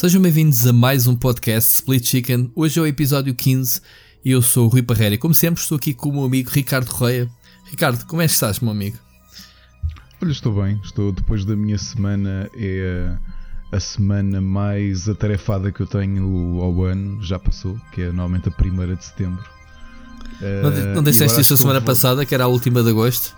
[0.00, 2.50] Sejam bem-vindos a mais um podcast Split Chicken.
[2.56, 3.82] Hoje é o episódio 15
[4.24, 5.18] e eu sou o Rui Parreira.
[5.18, 7.30] Como sempre, estou aqui com o meu amigo Ricardo Correia.
[7.66, 8.96] Ricardo, como é que estás, meu amigo?
[10.22, 10.80] Olha, estou bem.
[10.82, 13.14] Estou depois da minha semana, é
[13.70, 17.22] a semana mais atarefada que eu tenho ao ano.
[17.22, 19.44] Já passou, que é normalmente a primeira de setembro.
[20.40, 23.36] Não, não disseste isso a semana passada, que era a última de agosto?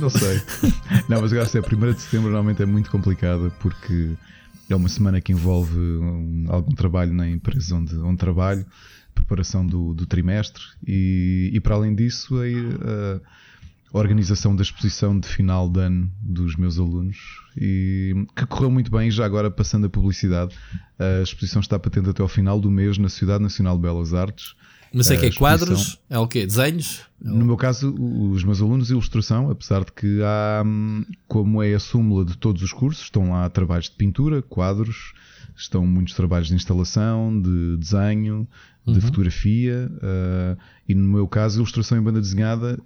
[0.00, 0.42] Não sei.
[1.08, 4.16] Não, mas agora se é a primeira de setembro normalmente é muito complicada porque
[4.72, 8.66] é uma semana que envolve um, algum trabalho na empresa onde, onde trabalho,
[9.14, 13.16] preparação do, do trimestre e, e, para além disso a,
[13.94, 17.18] a, organização da exposição de final de ano dos meus alunos
[17.56, 20.56] e que correu muito bem, já agora passando a publicidade,
[20.98, 24.54] a exposição está patente até ao final do mês na Sociedade Nacional de Belas Artes
[24.92, 26.46] mas sei que é quadros, é o quê?
[26.46, 27.02] Desenhos?
[27.20, 31.78] No meu caso, os meus alunos ilustração, apesar de que há, hum, como é a
[31.78, 35.14] súmula de todos os cursos, estão lá trabalhos de pintura, quadros,
[35.56, 38.46] estão muitos trabalhos de instalação, de desenho,
[38.86, 39.00] de uhum.
[39.00, 42.78] fotografia, uh, e no meu caso, ilustração em banda desenhada.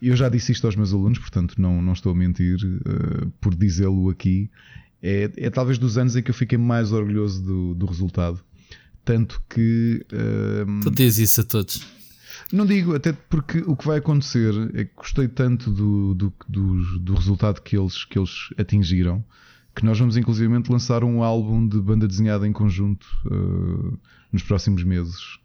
[0.00, 3.54] Eu já disse isto aos meus alunos, portanto não, não estou a mentir uh, por
[3.54, 4.50] dizê-lo aqui.
[5.02, 8.40] É, é talvez dos anos em que eu fiquei mais orgulhoso do, do resultado
[9.08, 10.04] tanto que.
[10.12, 11.80] Uh, tu dizes isso a todos.
[12.52, 16.98] Não digo, até porque o que vai acontecer é que gostei tanto do, do, do,
[16.98, 19.24] do resultado que eles, que eles atingiram
[19.74, 23.98] que nós vamos inclusivamente lançar um álbum de banda desenhada em conjunto uh,
[24.32, 25.38] nos próximos meses.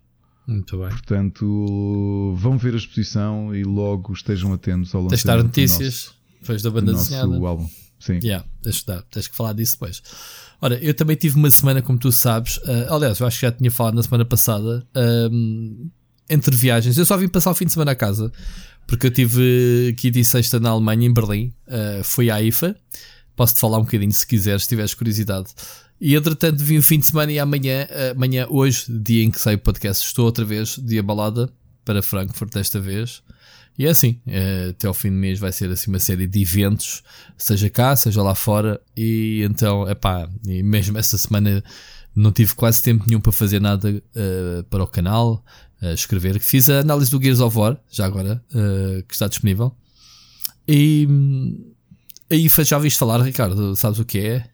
[0.47, 0.89] Muito bem.
[0.89, 5.09] Portanto, vão ver a exposição e logo estejam atentos ao lançamento.
[5.09, 7.35] Tens de dar notícias depois da banda desenhada.
[7.35, 7.69] álbum.
[7.99, 8.19] Sim.
[8.23, 10.01] Yeah, tens, dar, tens que falar disso depois.
[10.63, 13.51] Ora, eu também tive uma semana, como tu sabes, uh, aliás, eu acho que já
[13.51, 15.89] tinha falado na semana passada, uh,
[16.29, 16.97] entre viagens.
[16.97, 18.31] Eu só vim passar o fim de semana a casa,
[18.87, 21.53] porque eu tive aqui de sexta na Alemanha, em Berlim.
[21.67, 22.77] Uh, fui à IFA.
[23.35, 25.49] Posso-te falar um bocadinho se quiseres, se tiveres curiosidade.
[25.99, 27.85] E entretanto vim o fim de semana e amanhã,
[28.15, 31.51] amanhã, hoje, dia em que sai o podcast, estou outra vez, dia balada,
[31.83, 33.21] para Frankfurt desta vez.
[33.77, 36.41] E é assim, é, até ao fim do mês vai ser assim uma série de
[36.41, 37.03] eventos,
[37.37, 38.79] seja cá, seja lá fora.
[38.95, 41.63] E então, é pá, e mesmo essa semana
[42.15, 45.43] não tive quase tempo nenhum para fazer nada uh, para o canal,
[45.81, 46.39] uh, escrever.
[46.39, 49.75] Fiz a análise do Gears of War, já agora, uh, que está disponível.
[50.67, 51.07] E
[52.29, 53.75] a IFA já ouviste falar, Ricardo?
[53.75, 54.49] Sabes o que é?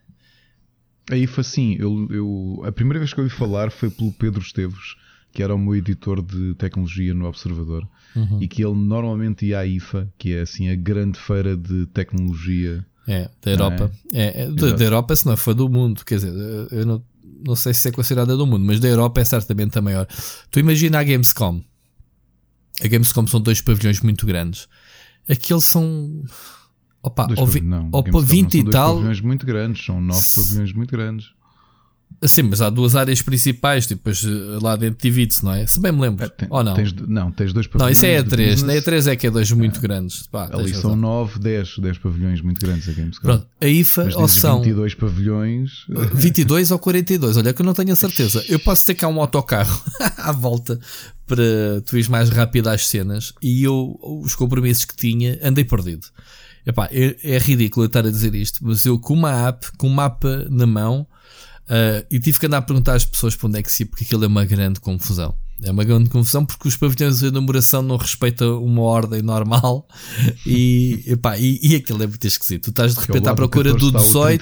[1.12, 1.76] A IFA, sim.
[1.78, 4.96] Eu, eu, a primeira vez que eu ouvi falar foi pelo Pedro Esteves,
[5.34, 8.42] que era o meu editor de tecnologia no Observador uhum.
[8.42, 12.86] e que ele normalmente ia à IFA, que é assim a grande feira de tecnologia.
[13.08, 13.92] É, da Europa.
[14.14, 14.22] É?
[14.22, 16.34] É, é da, da, Europa, se não foi do mundo, quer dizer,
[16.72, 17.04] eu não,
[17.46, 20.08] não sei se é considerada do mundo, mas da Europa é certamente a maior.
[20.52, 21.62] Tu imagina a Gamescom.
[22.82, 24.68] A Gamescom são dois pavilhões muito grandes.
[25.28, 26.24] Aqueles são.
[27.02, 28.96] Opa, dois ou, não, opa 20 e tal.
[28.96, 31.32] Pavilhões muito grandes, são nove pavilhões muito grandes.
[32.22, 35.66] Sim, mas há duas áreas principais, depois tipo, lá dentro divide-se, não é?
[35.66, 36.26] Se bem me lembro.
[36.26, 36.74] É, tem, ou não?
[36.74, 37.88] Tens, não, tens dois pavilhões.
[37.88, 38.62] Não, isso é E3.
[38.64, 39.82] Na E3 é que é dois muito é.
[39.82, 40.28] grandes.
[40.28, 43.22] Pá, Ali são 9, 10, 10 pavilhões muito grandes a Gamescom.
[43.22, 44.58] Pronto, a IFA mas ou são.
[44.58, 45.72] 22 pavilhões.
[46.14, 48.44] 22 ou 42, olha que eu não tenho a certeza.
[48.50, 49.82] Eu posso ter cá um autocarro
[50.18, 50.78] à volta
[51.26, 56.08] para tu ires mais rápido às cenas e eu, os compromissos que tinha, andei perdido.
[56.66, 59.88] Epá, é, é ridículo eu estar a dizer isto, mas eu com uma app, com
[59.88, 61.08] um mapa na mão
[61.70, 63.88] Uh, e tive que andar a perguntar às pessoas para onde é que se ia,
[63.88, 65.36] porque aquilo é uma grande confusão.
[65.62, 69.88] É uma grande confusão porque os pavilhões de numeração não respeitam uma ordem normal
[70.48, 72.64] e, epá, e, e aquilo é muito esquisito.
[72.66, 74.40] Tu estás de repente à procura do 18.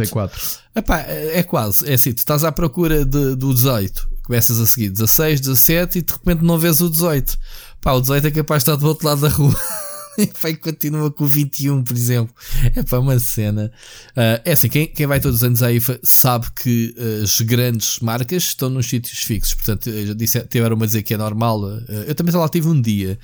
[0.75, 4.65] Epá, é, é quase, é assim, tu estás à procura de, do 18, começas a
[4.65, 7.37] seguir 16, 17 e de repente não vês o 18.
[7.81, 9.55] Pá, o 18 é capaz de estar do outro lado da rua.
[10.49, 12.33] e continua com 21, por exemplo.
[12.75, 13.71] É para uma cena.
[14.11, 17.39] Uh, é assim, quem, quem vai todos os anos à IFA sabe que uh, as
[17.41, 19.53] grandes marcas estão nos sítios fixos.
[19.53, 21.61] Portanto, já disse, tiveram a dizer que é normal.
[21.61, 23.17] Uh, eu também lá tive um dia,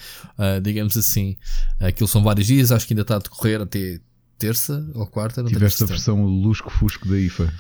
[0.61, 1.35] digamos assim.
[1.79, 3.99] Aquilo são vários dias, acho que ainda está a decorrer até
[4.43, 5.41] terça ou quarta.
[5.41, 7.53] Não Tiveste a versão lusco-fusco da IFA.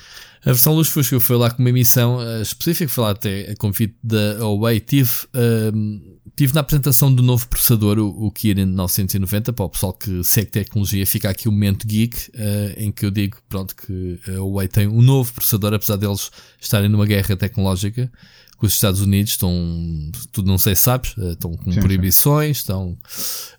[0.45, 3.55] A versão Luz Fusco foi lá com uma emissão uh, específica, foi lá até a
[3.55, 4.81] convite da Huawei.
[4.81, 9.93] Tive, uh, tive na apresentação do novo processador, o, o Kirin 990, para o pessoal
[9.93, 13.73] que segue tecnologia, fica aqui o um momento geek, uh, em que eu digo, pronto,
[13.73, 16.29] que a Huawei tem um novo processador, apesar deles
[16.59, 18.11] estarem numa guerra tecnológica
[18.57, 22.57] que os Estados Unidos estão, tu não sei se sabes, eh, estão com sim, proibições,
[22.57, 22.61] sim.
[22.61, 22.97] estão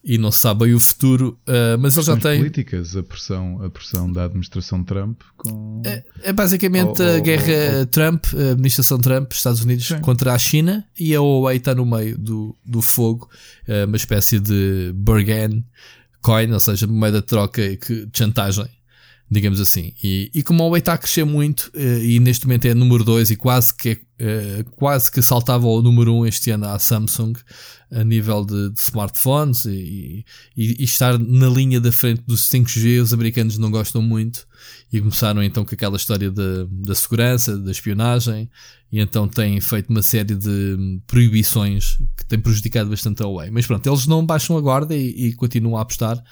[0.03, 3.71] e não se sabe o futuro, uh, mas eles já têm políticas, a pressão, a
[3.71, 9.63] pressão da administração Trump com é, é basicamente a guerra Trump, a administração Trump, Estados
[9.63, 10.01] Unidos sim.
[10.01, 13.29] contra a China e a Huawei está no meio do, do fogo,
[13.69, 15.65] uh, uma espécie de bargain
[16.23, 18.67] coin, ou seja, moeda de troca de chantagem
[19.31, 19.93] digamos assim.
[20.03, 23.05] E, e como a Huawei está a crescer muito, uh, e neste momento é número
[23.05, 26.79] 2 e quase que, uh, quase que saltava ao número 1 um este ano à
[26.79, 27.35] Samsung,
[27.91, 30.25] a nível de, de smartphones e,
[30.57, 34.47] e, e, estar na linha da frente dos 5G, os americanos não gostam muito
[34.93, 38.51] e começaram então com aquela história da, da segurança, da espionagem,
[38.91, 43.51] e então têm feito uma série de proibições que têm prejudicado bastante a Huawei.
[43.51, 46.23] Mas pronto, eles não baixam a guarda e, e continuam a apostar.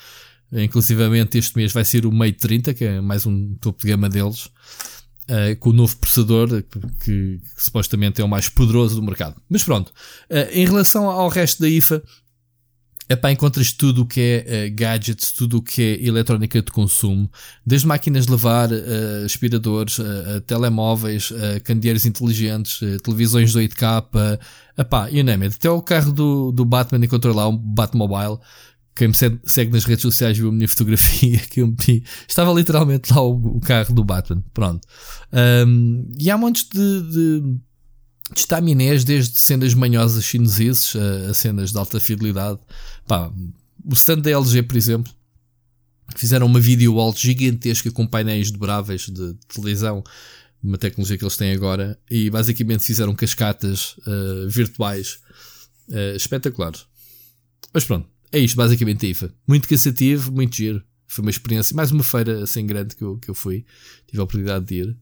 [0.53, 4.09] Inclusivamente este mês vai ser o Mate 30, que é mais um topo de gama
[4.09, 9.03] deles, uh, com o novo processador, que, que, que, supostamente é o mais poderoso do
[9.03, 9.41] mercado.
[9.49, 12.03] Mas pronto, uh, em relação ao resto da IFA,
[13.13, 17.31] Epá, encontras tudo o que é uh, gadgets, tudo o que é eletrónica de consumo,
[17.67, 21.31] desde máquinas de lavar, uh, aspiradores, uh, telemóveis,
[21.63, 24.39] candeeiros inteligentes, televisões 8K,
[24.79, 25.57] epá, you name it.
[25.57, 28.39] Até o carro do, do Batman encontrei lá, um Batmobile.
[28.95, 32.05] Quem me segue nas redes sociais viu a minha fotografia que eu meti.
[32.29, 34.43] Estava literalmente lá o, o carro do Batman.
[34.53, 34.87] Pronto.
[35.67, 37.61] Um, e há montes de, de
[38.33, 42.59] de estaminés, desde cenas manhosas chineses a, a, cenas de alta fidelidade.
[43.07, 43.31] Pá,
[43.85, 45.13] o stand da LG, por exemplo,
[46.17, 50.03] fizeram uma video wall gigantesca com painéis dobráveis de televisão,
[50.63, 55.19] uma tecnologia que eles têm agora, e basicamente fizeram cascatas uh, virtuais
[55.89, 56.87] uh, espetaculares.
[57.73, 59.35] Mas pronto, é isto basicamente a IFA.
[59.47, 60.83] Muito cansativo, muito giro.
[61.07, 63.67] Foi uma experiência, mais uma feira assim grande que eu, que eu fui,
[64.07, 64.97] tive a oportunidade de ir.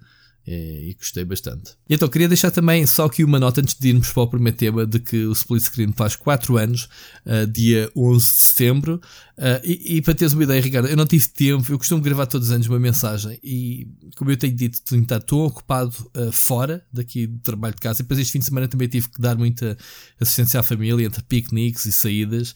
[0.47, 1.73] É, e gostei bastante.
[1.88, 4.56] E então, queria deixar também só aqui uma nota antes de irmos para o primeiro
[4.56, 6.88] tema de que o Split Screen faz 4 anos,
[7.27, 9.00] uh, dia 11 de setembro.
[9.37, 12.27] Uh, e, e, para teres uma ideia, Ricardo, eu não tive tempo, eu costumo gravar
[12.27, 13.87] todos os anos uma mensagem e,
[14.17, 18.00] como eu tenho dito, tenho estado tão ocupado uh, fora daqui do trabalho de casa.
[18.00, 19.77] E depois este fim de semana também tive que dar muita
[20.19, 22.55] assistência à família, entre piqueniques e saídas.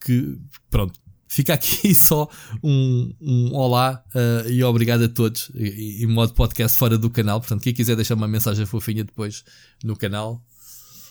[0.00, 0.38] Que,
[0.70, 0.98] pronto,
[1.34, 2.30] Fica aqui só
[2.62, 7.40] um, um olá uh, e obrigado a todos em modo podcast fora do canal.
[7.40, 9.42] Portanto, quem quiser deixar uma mensagem fofinha depois
[9.82, 10.40] no canal.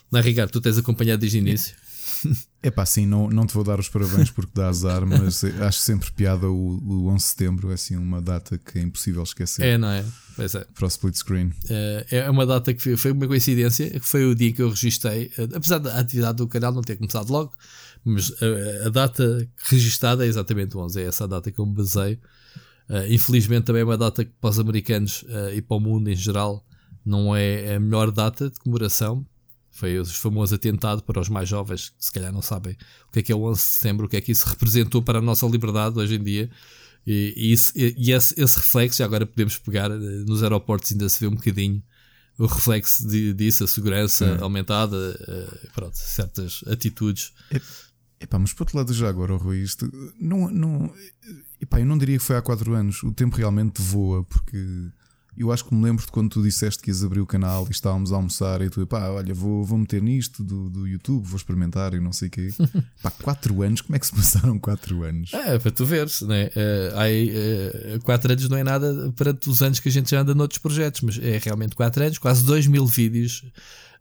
[0.09, 0.49] Não é, Ricardo?
[0.49, 1.75] Tu tens acompanhado desde o início.
[2.65, 5.79] É pá, sim, não, não te vou dar os parabéns porque dá azar, mas acho
[5.79, 9.65] sempre piada o, o 11 de setembro, é assim uma data que é impossível esquecer.
[9.65, 10.05] É, não é?
[10.33, 10.65] Pois é.
[10.73, 11.51] Para o split screen.
[11.69, 15.29] É, é uma data que foi uma coincidência, que foi o dia que eu registrei,
[15.53, 17.51] apesar da atividade do canal não ter começado logo,
[18.05, 21.75] mas a, a, data registada é exatamente 11, é essa a data que eu me
[21.75, 22.17] baseio.
[22.89, 26.09] Uh, infelizmente também é uma data que para os americanos uh, e para o mundo
[26.09, 26.65] em geral
[27.05, 29.25] não é a melhor data de comemoração.
[29.73, 32.77] Foi o famoso atentado para os mais jovens, que se calhar não sabem
[33.09, 35.01] o que é que é o 11 de setembro, o que é que isso representou
[35.01, 36.49] para a nossa liberdade hoje em dia.
[37.05, 41.09] E, e, isso, e esse, esse, reflexo, já agora podemos pegar, eh, nos aeroportos ainda
[41.09, 41.83] se vê um bocadinho
[42.37, 44.41] o reflexo de, disso, a segurança é.
[44.41, 47.33] aumentada, uh, pronto, certas atitudes.
[47.51, 47.59] É,
[48.23, 50.93] Epá, mas por outro lado, já agora, Rui, isto não, não,
[51.59, 53.03] epá, eu não diria que foi há 4 anos.
[53.03, 54.65] O tempo realmente voa, porque
[55.35, 57.71] eu acho que me lembro de quando tu disseste que ias abrir o canal e
[57.71, 61.37] estávamos a almoçar e tu, pá, olha, vou, vou meter nisto do, do YouTube, vou
[61.37, 62.49] experimentar e não sei o quê.
[63.01, 65.33] pá, 4 anos, como é que se passaram 4 anos?
[65.33, 66.45] É, para tu veres, né?
[66.47, 67.33] Uh, aí,
[67.95, 70.59] uh, 4 anos não é nada para os anos que a gente já anda noutros
[70.59, 73.43] projetos, mas é realmente 4 anos, quase 2 mil vídeos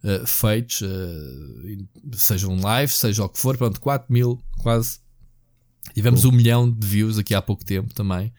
[0.05, 5.01] uh, feitos, uh, sejam lives, seja o que for, pronto, 4 mil quase.
[5.95, 8.33] Tivemos um milhão de views aqui há pouco tempo também.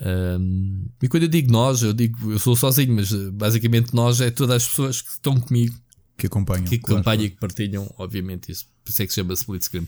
[0.00, 4.20] Um, e quando eu digo nós, eu digo eu sou sozinho, mas eh, basicamente nós
[4.20, 5.74] é todas as pessoas que estão comigo
[6.16, 7.22] que acompanham, que acompanham claro.
[7.22, 8.66] e que partilham, obviamente, isso.
[8.84, 9.86] Por isso é que se chama Split Screen.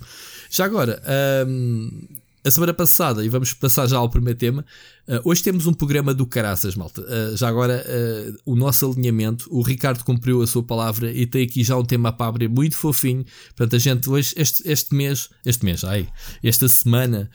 [0.49, 1.03] Já agora,
[1.47, 2.07] um,
[2.45, 4.65] a semana passada, e vamos passar já ao primeiro tema,
[5.07, 7.03] uh, hoje temos um programa do caraças, malta.
[7.03, 11.45] Uh, já agora, uh, o nosso alinhamento, o Ricardo cumpriu a sua palavra e tem
[11.45, 13.25] aqui já um tema para abrir muito fofinho.
[13.55, 16.09] Portanto, a gente hoje, este, este mês, este mês, ai,
[16.43, 17.31] esta semana,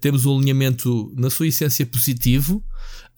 [0.00, 2.62] temos um alinhamento na sua essência positivo.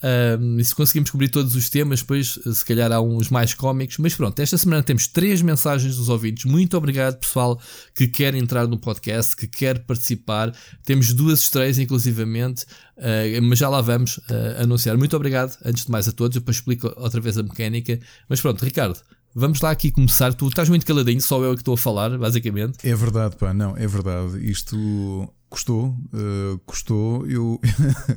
[0.03, 3.99] Um, e se conseguimos cobrir todos os temas, depois se calhar há uns mais cómicos.
[3.99, 6.45] Mas pronto, esta semana temos três mensagens dos ouvintes.
[6.45, 7.61] Muito obrigado, pessoal,
[7.95, 10.53] que quer entrar no podcast, que quer participar.
[10.85, 12.65] Temos duas estreias, inclusivamente,
[12.99, 14.97] uh, mas já lá vamos uh, anunciar.
[14.97, 16.37] Muito obrigado, antes de mais a todos.
[16.37, 17.99] Eu depois explico outra vez a mecânica.
[18.29, 19.01] Mas pronto, Ricardo.
[19.39, 20.33] Vamos lá aqui começar.
[20.33, 22.79] Tu estás muito caladinho, só eu é que estou a falar, basicamente.
[22.83, 24.39] É verdade, pá, não, é verdade.
[24.51, 27.27] Isto custou, uh, custou.
[27.27, 27.61] Eu,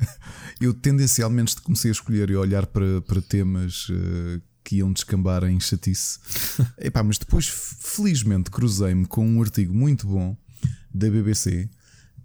[0.60, 5.44] eu tendencialmente comecei a escolher e a olhar para, para temas uh, que iam descambar
[5.44, 6.18] em chatice.
[6.78, 10.36] Epá, mas depois, felizmente, cruzei-me com um artigo muito bom
[10.92, 11.68] da BBC.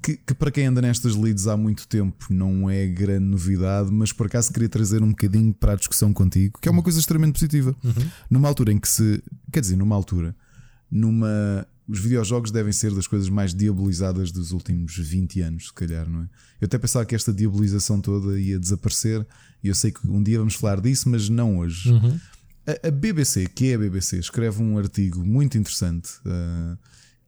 [0.01, 4.11] Que, que, para quem anda nestas leads há muito tempo não é grande novidade, mas
[4.11, 7.33] por acaso queria trazer um bocadinho para a discussão contigo, que é uma coisa extremamente
[7.33, 7.75] positiva.
[7.83, 8.09] Uhum.
[8.29, 9.23] Numa altura em que se.
[9.51, 10.35] Quer dizer, numa altura.
[10.91, 16.09] Numa os videojogos devem ser das coisas mais diabolizadas dos últimos 20 anos, se calhar,
[16.09, 16.29] não é?
[16.59, 19.25] Eu até pensava que esta diabolização toda ia desaparecer
[19.63, 21.91] e eu sei que um dia vamos falar disso, mas não hoje.
[21.91, 22.19] Uhum.
[22.65, 26.77] A, a, BBC, que é a BBC, escreve um artigo muito interessante uh,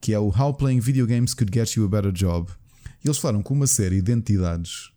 [0.01, 2.51] que é o How Playing Video Games Could Get You a Better Job.
[3.03, 4.91] E eles falaram com uma série de entidades,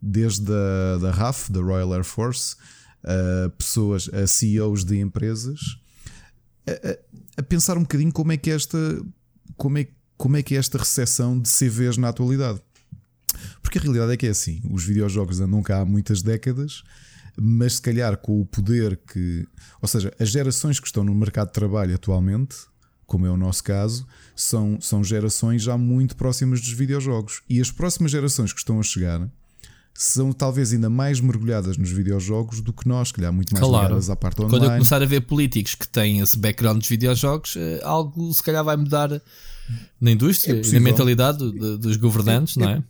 [0.00, 2.56] desde a da RAF, da Royal Air Force,
[3.02, 5.78] a pessoas, a CEOs de empresas,
[6.66, 8.78] a, a, pensar um bocadinho como é que esta
[9.56, 12.60] como é, como é que é esta recepção de CVs na atualidade.
[13.62, 16.82] Porque a realidade é que é assim: os videojogos andam cá há muitas décadas,
[17.36, 19.46] mas se calhar com o poder que.
[19.80, 22.56] Ou seja, as gerações que estão no mercado de trabalho atualmente,
[23.06, 27.42] como é o nosso caso, são, são gerações já muito próximas dos videojogos.
[27.48, 29.30] E as próximas gerações que estão a chegar
[30.02, 33.86] são talvez ainda mais mergulhadas nos videojogos do que nós, que calhar muito mais claro.
[33.86, 34.58] ligadas à parte online.
[34.58, 38.42] Quando eu começar a ver políticos que têm esse background dos videojogos, eh, algo se
[38.42, 39.20] calhar vai mudar
[40.00, 41.38] na indústria é e na mentalidade
[41.78, 42.84] dos governantes, é, não é?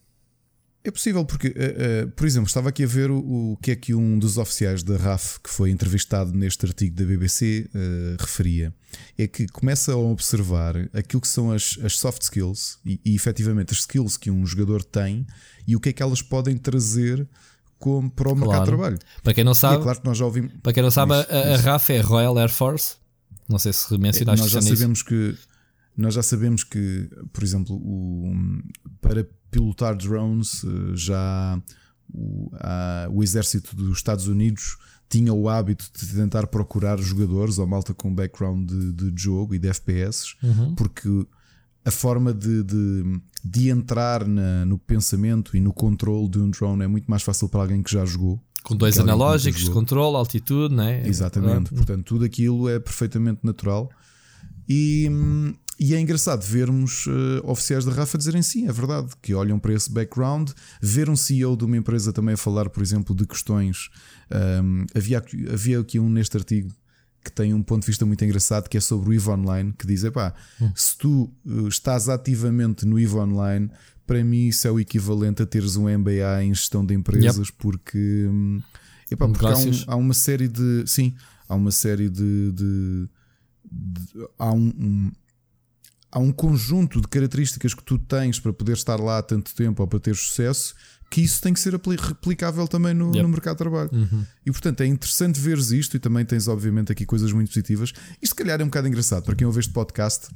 [0.86, 3.76] É possível, porque, uh, uh, por exemplo, estava aqui a ver o, o, que é
[3.76, 8.72] que um dos oficiais da RAF, que foi entrevistado neste artigo da BBC, uh, referia.
[9.18, 13.72] É que começa a observar aquilo que são as, as soft skills e, e efetivamente
[13.72, 15.26] as skills que um jogador tem
[15.66, 17.26] e o que é que elas podem trazer
[17.78, 18.40] como, para o claro.
[18.40, 18.98] mercado de trabalho.
[19.22, 20.52] Para quem não sabe, é claro que nós já ouvimos.
[20.62, 22.96] Para quem não sabe, isso, a, a RAF é Royal Air Force.
[23.48, 25.36] Não sei se mencionaste é, Nós já sabemos que
[25.96, 28.34] nós já sabemos que, por exemplo, o,
[29.00, 31.60] para pilotar drones, eh, já
[32.12, 34.76] o, a, o exército dos Estados Unidos
[35.08, 39.58] tinha o hábito de tentar procurar jogadores ou malta com background de, de jogo e
[39.58, 40.74] de FPS, uhum.
[40.74, 41.08] porque
[41.86, 46.82] a forma de, de, de entrar na, no pensamento e no controle de um drone
[46.82, 48.42] é muito mais fácil para alguém que já jogou.
[48.64, 51.06] Com dois analógicos de controle, altitude, né?
[51.06, 51.72] Exatamente.
[51.72, 53.88] Portanto, tudo aquilo é perfeitamente natural.
[54.68, 55.08] E,
[55.78, 59.72] e é engraçado vermos uh, oficiais da Rafa dizerem sim, é verdade, que olham para
[59.72, 60.50] esse background,
[60.82, 63.90] ver um CEO de uma empresa também a falar, por exemplo, de questões.
[64.64, 66.72] Um, havia, havia aqui um neste artigo
[67.26, 69.84] que tem um ponto de vista muito engraçado que é sobre o EVE Online, que
[69.84, 70.70] diz: epá, hum.
[70.76, 73.68] se tu uh, estás ativamente no EVE Online,
[74.06, 77.52] para mim isso é o equivalente a teres um MBA em gestão de empresas, yep.
[77.58, 78.62] porque, um,
[79.10, 80.84] epá, porque há, um, há, uma série de.
[80.86, 81.16] Sim,
[81.48, 82.52] há uma série de.
[82.52, 83.08] de,
[83.64, 85.10] de há um
[86.12, 89.82] há um conjunto de características que tu tens para poder estar lá há tanto tempo
[89.82, 90.74] ou para ter sucesso
[91.10, 93.22] que isso tem que ser replicável também no, yep.
[93.22, 93.90] no mercado de trabalho.
[93.92, 94.24] Uhum.
[94.44, 97.92] E portanto é interessante veres isto e também tens, obviamente, aqui coisas muito positivas.
[98.20, 100.28] Isto, se calhar, é um bocado engraçado para quem ouve este podcast.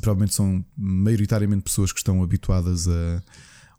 [0.00, 3.22] Provavelmente são maioritariamente pessoas que estão habituadas a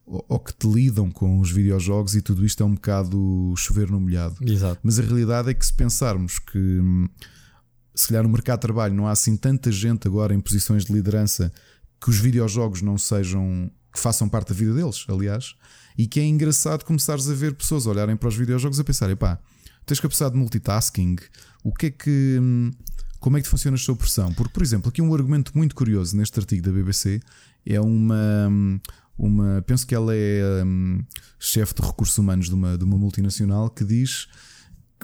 [0.08, 4.00] ou que te lidam com os videojogos e tudo isto é um bocado chover no
[4.00, 4.38] molhado.
[4.42, 4.80] Exato.
[4.82, 6.80] Mas a realidade é que se pensarmos que
[7.94, 10.94] se calhar no mercado de trabalho não há assim tanta gente agora em posições de
[10.94, 11.52] liderança
[12.02, 15.56] que os videojogos não sejam, que façam parte da vida deles, aliás,
[15.98, 19.40] e que é engraçado começares a ver pessoas olharem para os videojogos a pensarem, pá,
[19.88, 21.16] tens capacidade de multitasking,
[21.64, 22.38] o que é que.
[22.40, 22.72] Hum,
[23.20, 24.32] como é que funciona a sua pressão?
[24.34, 27.20] Porque, por exemplo, aqui um argumento muito curioso neste artigo da BBC
[27.66, 28.48] é uma.
[28.48, 28.80] Hum,
[29.18, 31.04] uma penso que ela é um,
[31.40, 34.28] chefe de recursos humanos de uma, de uma multinacional que diz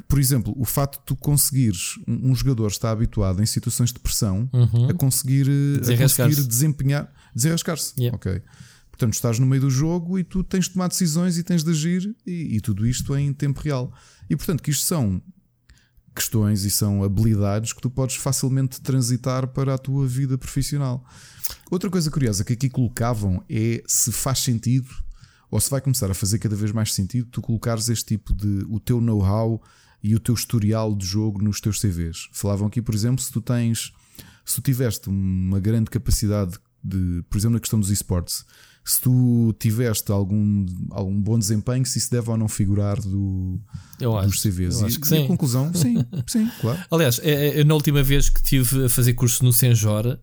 [0.08, 4.50] por exemplo, o facto de tu conseguires um, jogador está habituado em situações de pressão
[4.52, 4.90] uhum.
[4.90, 5.48] a conseguir,
[5.82, 7.94] a conseguir desempenhar, desenrascar-se.
[8.00, 8.16] Yep.
[8.16, 8.42] Ok.
[8.94, 11.72] Portanto, estás no meio do jogo e tu tens de tomar decisões e tens de
[11.72, 13.92] agir, e, e tudo isto em tempo real.
[14.30, 15.20] E portanto, que isto são
[16.16, 21.04] questões e são habilidades que tu podes facilmente transitar para a tua vida profissional.
[21.72, 24.88] Outra coisa curiosa que aqui colocavam é se faz sentido
[25.50, 28.64] ou se vai começar a fazer cada vez mais sentido tu colocares este tipo de
[28.70, 29.60] o teu know-how
[30.04, 32.30] e o teu historial de jogo nos teus CVs.
[32.32, 33.92] Falavam aqui, por exemplo, se tu tens,
[34.46, 38.46] se tu tiveste uma grande capacidade de, por exemplo, na questão dos esportes,
[38.86, 43.60] se tu tiveste algum, algum bom desempenho, se isso deve ou não figurar do,
[44.00, 44.82] eu acho, dos CVs.
[44.82, 45.24] Eu acho que e, sim.
[45.24, 46.80] E conclusão, sim, sim, claro.
[46.92, 50.20] Aliás, é, é, na última vez que tive a fazer curso no Senjora,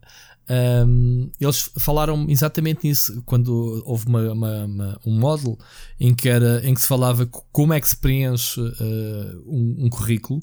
[0.87, 5.57] um, eles falaram exatamente nisso quando houve uma, uma, uma, um módulo
[5.99, 9.89] em que, era, em que se falava como é que se preenche uh, um, um,
[9.89, 10.41] currículo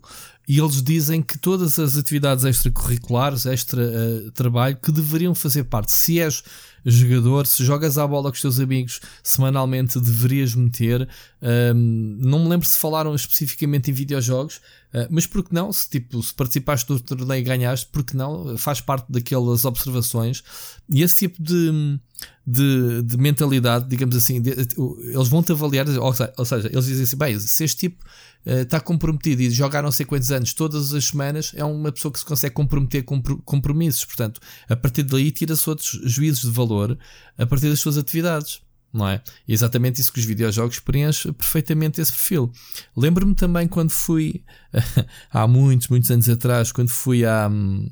[0.48, 5.92] e eles dizem que todas as atividades extracurriculares, extra uh, trabalho, que deveriam fazer parte.
[5.92, 6.42] Se és
[6.84, 11.08] jogador, se jogas à bola com os teus amigos semanalmente, deverias meter.
[11.40, 14.56] Um, não me lembro se falaram especificamente em videojogos,
[14.94, 15.72] uh, mas porque não?
[15.72, 18.56] Se, tipo, se participaste do torneio e ganhaste, porque não?
[18.58, 20.42] Faz parte daquelas observações.
[20.88, 21.98] E esse tipo de,
[22.46, 27.38] de, de mentalidade, digamos assim, de, eles vão-te avaliar, ou, seja, eles dizem assim: bem,
[27.38, 28.04] se este tipo
[28.44, 32.12] está comprometido e joga há não sei quantos anos, todas as semanas, é uma pessoa
[32.12, 34.04] que se consegue comprometer com compromissos.
[34.04, 36.98] Portanto, a partir daí tira-se outros juízos de valor
[37.36, 38.60] a partir das suas atividades.
[38.90, 39.20] Não é?
[39.46, 42.50] E exatamente isso que os videojogos preenchem perfeitamente esse perfil.
[42.96, 44.42] Lembro-me também quando fui
[45.30, 47.48] há muitos, muitos anos atrás, quando fui a.
[47.48, 47.90] Hum,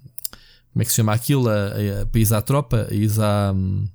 [0.72, 1.48] como é que se chama aquilo?
[1.48, 3.86] A, a, a país à tropa, a, hum,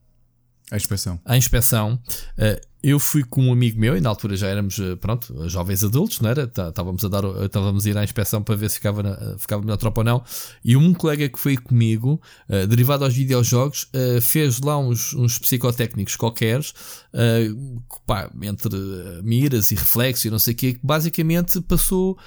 [0.71, 1.19] a inspeção.
[1.25, 1.99] A inspeção.
[2.37, 5.83] Uh, eu fui com um amigo meu e na altura já éramos, eh, pronto, jovens
[5.83, 6.47] adultos, não era?
[6.47, 9.63] Tá, estávamos a dar, estávamos a ir à inspeção para ver se ficava na, ficava
[9.63, 10.23] na tropa ou não.
[10.65, 12.19] E um colega que foi comigo,
[12.49, 18.75] uh, derivado aos videojogos, uh, fez lá uns, uns psicotécnicos qualquer, uh, pá, entre
[19.23, 22.17] miras e reflexo e não sei o quê, que basicamente passou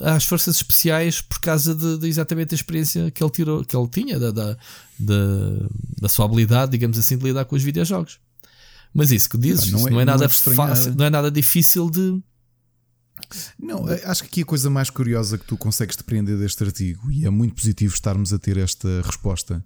[0.00, 3.88] às forças especiais por causa de, de, exatamente a experiência que ele tirou, que ele
[3.88, 4.56] tinha da, da,
[4.98, 5.16] da,
[6.02, 8.18] da sua habilidade, digamos assim, de lidar com os videojogos.
[8.96, 11.30] Mas isso que dizes, não, é, não é nada não é fácil, não é nada
[11.30, 12.22] difícil de.
[13.58, 17.26] Não, acho que aqui a coisa mais curiosa que tu consegues depreender deste artigo, e
[17.26, 19.64] é muito positivo estarmos a ter esta resposta,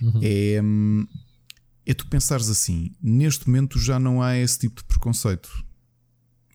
[0.00, 0.20] uhum.
[0.20, 1.06] é, hum,
[1.86, 5.48] é tu pensares assim: neste momento já não há esse tipo de preconceito.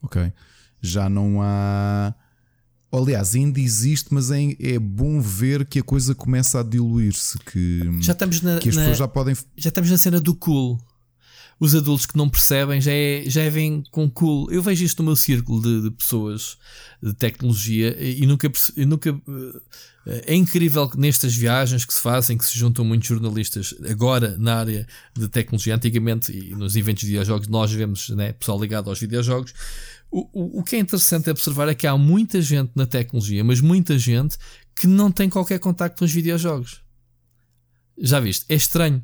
[0.03, 0.33] Ok?
[0.81, 2.13] Já não há.
[2.91, 7.37] Aliás, ainda existe, mas é, é bom ver que a coisa começa a diluir-se.
[7.39, 9.35] Que, já estamos na, que as na, pessoas já podem.
[9.55, 10.77] Já estamos na cena do cool
[11.59, 14.51] os adultos que não percebem já, é, já vêm com cool.
[14.51, 16.57] Eu vejo isto no meu círculo de, de pessoas
[17.01, 19.09] de tecnologia e nunca, e nunca.
[20.05, 24.37] Eh, é incrível que nestas viagens que se fazem, que se juntam muitos jornalistas agora
[24.37, 28.89] na área de tecnologia, antigamente e nos eventos de videojogos, nós vemos né, pessoal ligado
[28.89, 29.53] aos videojogos.
[30.11, 33.59] O, o, o que é interessante observar é que há muita gente na tecnologia, mas
[33.59, 34.37] muita gente
[34.75, 36.81] que não tem qualquer contacto com os videojogos.
[37.97, 38.45] Já viste?
[38.47, 39.03] É estranho.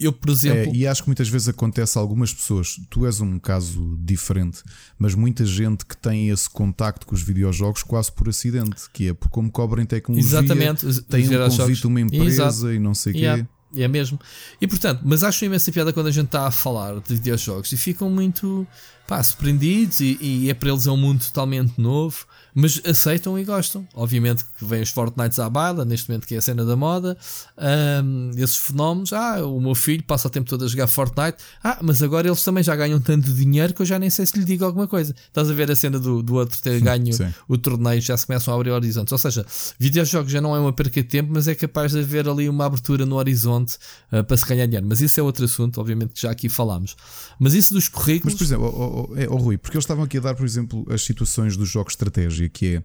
[0.00, 0.72] Eu, por exemplo.
[0.72, 4.62] É, e acho que muitas vezes acontece a algumas pessoas, tu és um caso diferente,
[4.98, 9.14] mas muita gente que tem esse contacto com os videojogos quase por acidente, que é
[9.14, 11.02] por como cobrem tecnologia, Exatamente.
[11.02, 12.72] tem um convite uma empresa Exato.
[12.72, 13.42] e não sei o yeah.
[13.42, 13.48] quê.
[13.76, 14.18] É mesmo.
[14.60, 17.76] E portanto, mas acho imensa piada quando a gente está a falar de videojogos e
[17.76, 18.66] ficam muito
[19.06, 22.26] pá, surpreendidos e, e é para eles é um mundo totalmente novo.
[22.54, 23.86] Mas aceitam e gostam.
[23.94, 27.16] Obviamente que vem os Fortnites à baila, neste momento que é a cena da moda.
[27.56, 29.12] Um, esses fenómenos.
[29.12, 31.38] Ah, o meu filho passa o tempo todo a jogar Fortnite.
[31.62, 34.38] Ah, mas agora eles também já ganham tanto dinheiro que eu já nem sei se
[34.38, 35.14] lhe digo alguma coisa.
[35.28, 37.32] Estás a ver a cena do, do outro ter ganho Sim.
[37.48, 39.12] o torneio, já se começam a abrir horizontes.
[39.12, 39.46] Ou seja,
[39.78, 42.66] videojogos já não é uma perca de tempo, mas é capaz de haver ali uma
[42.66, 43.76] abertura no horizonte
[44.12, 44.86] uh, para se ganhar dinheiro.
[44.88, 46.96] Mas isso é outro assunto, obviamente que já aqui falámos.
[47.38, 48.34] Mas isso dos currículos.
[48.34, 50.86] Mas, por exemplo, oh, oh, oh, Rui, porque eles estavam aqui a dar, por exemplo,
[50.90, 51.98] as situações dos jogos de
[52.40, 52.78] estratégia, que é.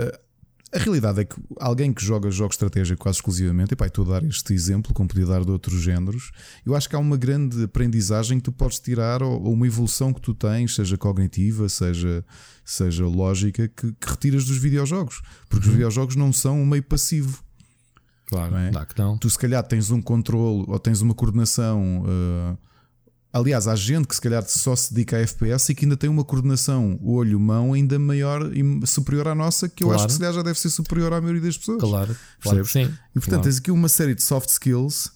[0.00, 0.22] Uh,
[0.74, 4.06] a realidade é que alguém que joga jogos de estratégia quase exclusivamente, e pá, estou
[4.06, 6.30] a dar este exemplo, como podia dar de outros géneros,
[6.64, 10.14] eu acho que há uma grande aprendizagem que tu podes tirar, ou, ou uma evolução
[10.14, 12.24] que tu tens, seja cognitiva, seja,
[12.64, 15.20] seja lógica, que, que retiras dos videojogos.
[15.46, 15.72] Porque uhum.
[15.72, 17.44] os videojogos não são um meio passivo.
[18.26, 18.70] Claro, não é?
[18.70, 19.18] Dá que não.
[19.18, 22.02] Tu, se calhar, tens um controle ou tens uma coordenação.
[22.02, 22.58] Uh,
[23.32, 26.10] Aliás, há gente que se calhar só se dedica a FPS e que ainda tem
[26.10, 30.00] uma coordenação olho-mão ainda maior e superior à nossa, que eu claro.
[30.00, 31.80] acho que se calhar já deve ser superior à maioria das pessoas.
[31.80, 32.82] Claro, claro sim.
[32.82, 33.42] E portanto, claro.
[33.44, 35.12] tens aqui uma série de soft skills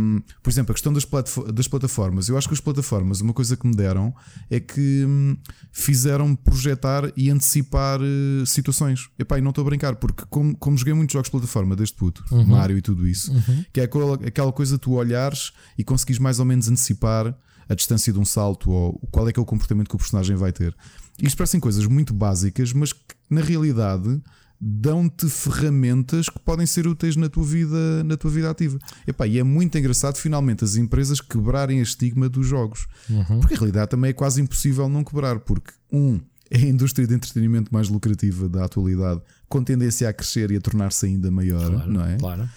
[0.00, 1.06] um, por exemplo, a questão das,
[1.54, 2.28] das, plataformas.
[2.28, 4.14] Eu acho que as plataformas, uma coisa que me deram
[4.50, 5.36] é que hum,
[5.70, 9.08] fizeram projetar e antecipar uh, situações.
[9.18, 11.96] Epá, e não estou a brincar, porque como, como joguei muitos jogos de plataforma deste
[11.96, 12.44] puto, uhum.
[12.44, 13.64] Mario e tudo isso, uhum.
[13.72, 17.34] que é aquela coisa tu olhares e conseguires mais ou menos antecipar
[17.68, 20.36] a distância de um salto ou qual é que é o comportamento que o personagem
[20.36, 20.76] vai ter.
[21.20, 24.20] Isto parecem coisas muito básicas, mas que na realidade
[24.64, 28.78] dão-te ferramentas que podem ser úteis na tua vida, na tua vida ativa.
[29.04, 32.86] Epá, e é muito engraçado finalmente as empresas quebrarem a estigma dos jogos.
[33.10, 33.40] Uhum.
[33.40, 37.14] Porque a realidade também é quase impossível não quebrar, porque um é a indústria de
[37.14, 41.92] entretenimento mais lucrativa da atualidade, com tendência a crescer e a tornar-se ainda maior, claro,
[41.92, 42.16] não é?
[42.16, 42.48] Claro.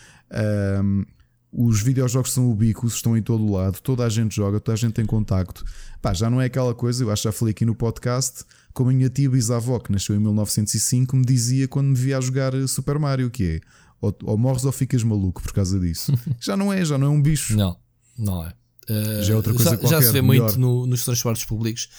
[0.83, 1.05] Um,
[1.51, 4.77] os videojogos são ubíquos, estão em todo o lado, toda a gente joga, toda a
[4.77, 5.63] gente tem contacto.
[6.01, 8.43] Pá, já não é aquela coisa, eu acho que já falei aqui no podcast,
[8.75, 12.21] como a minha tia bisavó, que nasceu em 1905, me dizia quando me via a
[12.21, 13.61] jogar Super Mario, que é
[14.01, 16.13] ou, ou morres ou ficas maluco por causa disso.
[16.39, 17.55] já não é, já não é um bicho.
[17.55, 17.77] Não,
[18.17, 18.53] não é.
[18.89, 20.43] Uh, já é outra coisa já, qualquer, já se vê melhor.
[20.43, 21.89] muito no, nos transportes públicos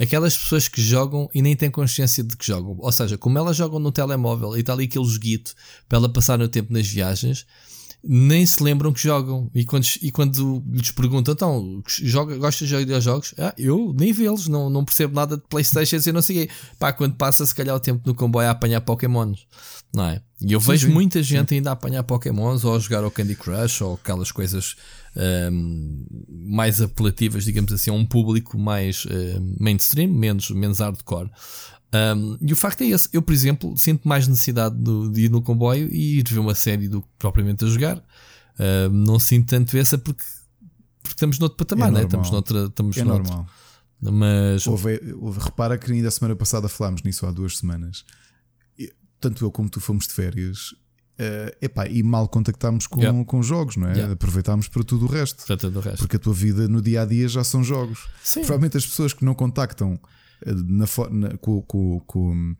[0.00, 2.76] aquelas pessoas que jogam e nem têm consciência de que jogam.
[2.78, 5.54] Ou seja, como elas jogam no telemóvel e está ali aquele joguito
[5.88, 7.46] para ela passar no tempo nas viagens,
[8.04, 9.50] nem se lembram que jogam.
[9.54, 13.34] E quando, e quando lhes perguntam, então, joga, gostas de videojogos?
[13.38, 17.14] Ah, eu nem vê-los, não, não percebo nada de Playstation e não sei Pá, quando
[17.14, 19.46] passa se calhar o tempo no comboio a apanhar Pokémons,
[19.94, 20.20] não é?
[20.40, 21.54] E eu vejo sim, muita gente sim.
[21.56, 24.74] ainda a apanhar Pokémons ou a jogar ao Candy Crush ou aquelas coisas
[25.16, 31.30] um, mais apelativas, digamos assim, a um público mais uh, mainstream, menos, menos hardcore.
[31.92, 33.08] Um, e o facto é esse.
[33.12, 36.54] Eu, por exemplo, sinto mais necessidade de, de ir no comboio e ir ver uma
[36.54, 37.98] série do que propriamente a jogar.
[37.98, 40.24] Uh, não sinto tanto essa porque,
[41.02, 42.02] porque estamos noutro patamar, é né?
[42.04, 42.64] estamos noutra.
[42.64, 43.24] Estamos é noutro.
[43.24, 43.46] normal.
[44.00, 44.66] Mas.
[44.66, 48.04] Houve, houve, repara que ainda a semana passada falámos nisso há duas semanas.
[49.20, 50.74] tanto eu como tu fomos de férias.
[51.20, 53.24] Uh, epá, e mal contactámos com, yeah.
[53.26, 53.92] com jogos, não é?
[53.92, 54.14] Yeah.
[54.14, 55.44] Aproveitámos para tudo o resto.
[55.46, 55.98] Para tudo o resto.
[55.98, 58.08] Porque a tua vida no dia a dia já são jogos.
[58.24, 58.40] Sim.
[58.40, 60.00] Provavelmente as pessoas que não contactam
[60.46, 62.56] na, na, com, com, com,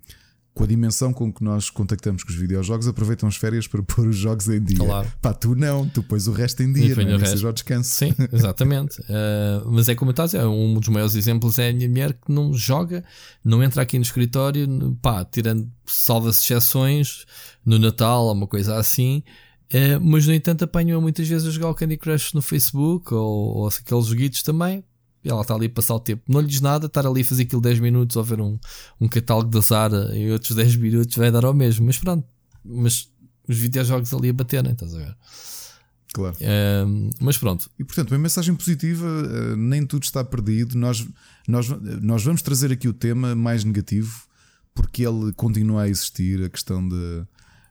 [0.54, 4.08] com, a dimensão com que nós contactamos com os videojogos, aproveitam as férias para pôr
[4.08, 4.78] os jogos em dia.
[4.78, 5.12] Claro.
[5.20, 7.24] Pá, tu não, tu pões o resto em dia, não é?
[7.24, 7.90] seja o descanso.
[7.90, 9.00] Sim, exatamente.
[9.02, 12.30] uh, mas é como estás, é um dos maiores exemplos é a minha mulher que
[12.30, 13.04] não joga,
[13.44, 14.66] não entra aqui no escritório,
[15.00, 17.24] pá, tirando salva-se exceções
[17.64, 19.22] no Natal ou uma coisa assim.
[19.72, 23.56] Uh, mas no entanto apanham muitas vezes a jogar o Candy Crush no Facebook ou,
[23.56, 24.84] ou aqueles joguitos também
[25.24, 26.22] ela está ali a passar o tempo.
[26.28, 28.58] Não lhe diz nada, estar ali a fazer aquilo 10 minutos ou ver um,
[29.00, 31.86] um catálogo da Zara em outros 10 minutos vai dar ao mesmo.
[31.86, 32.26] Mas pronto,
[32.64, 33.08] mas
[33.48, 35.16] os videojogos ali a baterem, estás a ver?
[36.12, 36.36] Claro.
[37.20, 37.70] mas pronto.
[37.78, 40.76] E portanto, uma mensagem positiva, uh, nem tudo está perdido.
[40.76, 41.06] Nós,
[41.48, 44.24] nós, nós vamos trazer aqui o tema mais negativo,
[44.74, 47.24] porque ele continua a existir, a questão de,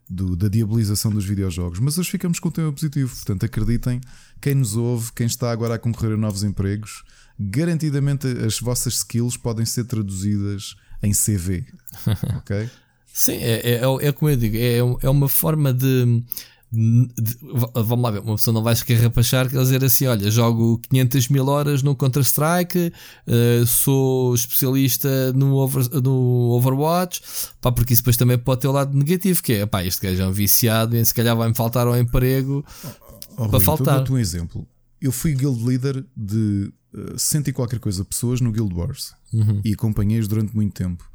[0.10, 1.80] do, da diabolização dos videojogos.
[1.80, 3.14] Mas hoje ficamos com o tema positivo.
[3.16, 4.02] Portanto, acreditem,
[4.42, 7.04] quem nos ouve, quem está agora a concorrer a novos empregos,
[7.50, 11.66] garantidamente as vossas skills podem ser traduzidas em CV.
[12.38, 12.70] ok?
[13.14, 16.24] Sim, é, é, é, como eu digo, é, é uma forma de,
[16.72, 17.38] de,
[17.74, 21.46] Vamos lá ver, uma pessoa não vai escarrapachar quer dizer assim: olha, jogo 500 mil
[21.48, 22.94] horas no Counter-Strike,
[23.28, 27.22] uh, sou especialista no, over, no Overwatch,
[27.60, 30.22] pá, porque isso depois também pode ter o lado negativo, que é pá, este gajo
[30.22, 32.88] é um viciado e se calhar vai-me faltar ao emprego oh,
[33.32, 34.02] oh, para Rui, faltar.
[34.02, 34.66] Então, um exemplo.
[35.02, 36.72] Eu fui guild leader de
[37.18, 39.62] cento e qualquer coisa pessoas no Guild Wars uhum.
[39.64, 41.12] e acompanhei-os durante muito tempo.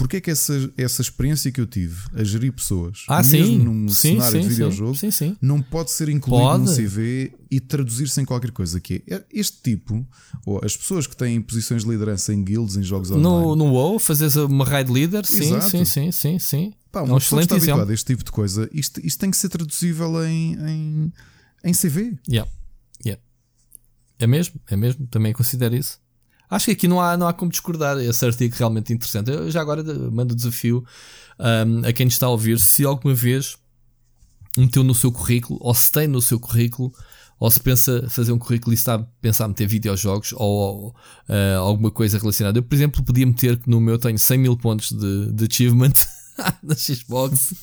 [0.00, 3.58] Porque é que essa, essa experiência que eu tive a gerir pessoas, ah, mesmo sim.
[3.58, 6.64] num sim, cenário sim, de videojogo, sim, não pode ser incluído pode.
[6.64, 8.80] num CV e traduzir-se em qualquer coisa.
[8.80, 10.06] Que é este tipo,
[10.46, 13.22] ou as pessoas que têm posições de liderança em guilds, em jogos online.
[13.22, 15.68] No, no WoW, fazes uma raid leader, sim, Exato.
[15.68, 16.72] sim, sim, sim, sim.
[16.90, 19.30] Pá, uma é um pessoa está habituada a este tipo de coisa, isto, isto tem
[19.30, 21.12] que ser traduzível em, em,
[21.62, 22.18] em CV.
[22.26, 22.50] Yeah.
[24.20, 25.98] É mesmo, é mesmo, também considero isso.
[26.48, 27.96] Acho que aqui não há, não há como discordar.
[27.98, 29.30] Esse artigo realmente interessante.
[29.30, 30.84] Eu já agora mando o desafio
[31.38, 33.56] um, a quem está a ouvir se alguma vez
[34.58, 36.92] meteu no seu currículo, ou se tem no seu currículo,
[37.38, 40.88] ou se pensa fazer um currículo e está a pensar meter videojogos ou, ou
[41.28, 42.58] uh, alguma coisa relacionada.
[42.58, 45.94] Eu, por exemplo, podia meter que no meu tenho 100 mil pontos de, de achievement
[46.62, 47.54] na Xbox.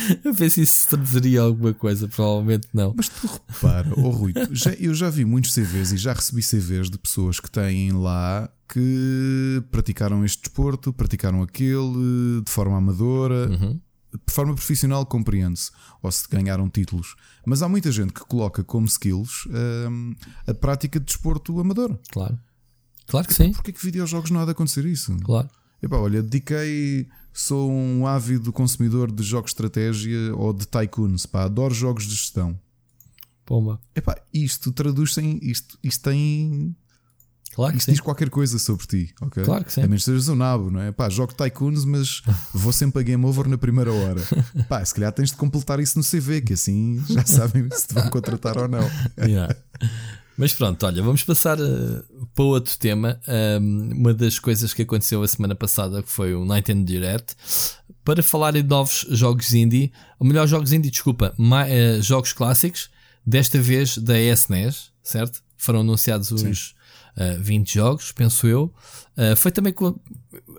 [0.24, 2.94] Eu pensei se se traduziria alguma coisa, provavelmente não.
[2.96, 6.90] Mas tu repara, oh Rui, já, eu já vi muitos CVs e já recebi CVs
[6.90, 13.48] de pessoas que têm lá que praticaram este desporto, praticaram aquele de forma amadora.
[13.50, 13.80] Uhum.
[14.26, 15.70] De forma profissional compreende-se,
[16.02, 17.16] ou se ganharam títulos.
[17.44, 19.46] Mas há muita gente que coloca como skills
[19.90, 20.14] hum,
[20.46, 21.98] a prática de desporto amador.
[22.10, 22.38] Claro.
[23.06, 23.52] Claro que sim.
[23.52, 25.14] Porquê que videojogos não há de acontecer isso?
[25.18, 25.50] Claro.
[25.86, 31.44] Epá, olha, dediquei sou um ávido consumidor de jogos de estratégia ou de tycoons, pá,
[31.44, 32.58] adoro jogos de gestão.
[33.44, 33.78] Pomba.
[33.94, 35.38] Epá, isto traduz em.
[35.40, 36.74] Isto, isto tem.
[37.54, 37.92] Claro que isto sim.
[37.92, 39.44] diz qualquer coisa sobre ti, ok?
[39.44, 39.80] Claro que sim.
[39.80, 40.90] A menos que sejas um nabo, não é?
[40.90, 42.22] Pá, jogo tycoons, mas
[42.52, 44.20] vou sempre a game over na primeira hora.
[44.68, 47.94] Pá, se calhar tens de completar isso no CV, que assim já sabem se te
[47.94, 48.90] vão contratar ou não.
[49.18, 49.56] Yeah.
[50.36, 53.18] Mas pronto, olha, vamos passar uh, para outro tema.
[53.26, 57.34] Um, uma das coisas que aconteceu a semana passada que foi o Nintendo Direct
[58.04, 62.90] para falar de novos jogos indie, ou melhor, jogos indie, desculpa, uh, jogos clássicos,
[63.26, 65.42] desta vez da SNES, certo?
[65.56, 68.72] Foram anunciados os uh, 20 jogos, penso eu.
[69.38, 69.98] Foi também com,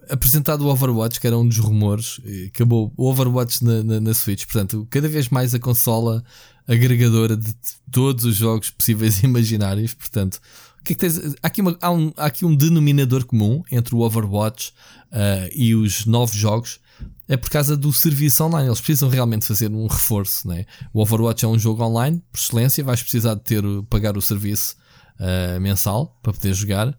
[0.10, 2.20] apresentado o Overwatch, que era um dos rumores.
[2.48, 6.24] Acabou o Overwatch na, na, na Switch, portanto, cada vez mais a consola
[6.68, 7.54] agregadora de
[7.92, 9.94] todos os jogos possíveis e imaginários.
[9.94, 10.40] Portanto,
[10.88, 11.36] que é que tens?
[11.44, 14.72] Há, aqui uma, há, um, há aqui um denominador comum entre o Overwatch
[15.12, 16.80] uh, e os novos jogos.
[17.28, 18.70] É por causa do serviço online.
[18.70, 20.48] Eles precisam realmente fazer um reforço.
[20.48, 20.66] Né?
[20.94, 22.84] O Overwatch é um jogo online, por excelência.
[22.84, 24.76] Vais precisar de ter, pagar o serviço
[25.20, 26.98] uh, mensal para poder jogar.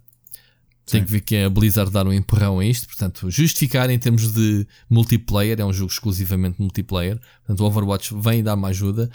[0.84, 4.32] Tem que ver que a Blizzard dar um empurrão a isto, portanto, justificar em termos
[4.32, 9.10] de multiplayer, é um jogo exclusivamente multiplayer, portanto, o Overwatch vem dar uma ajuda.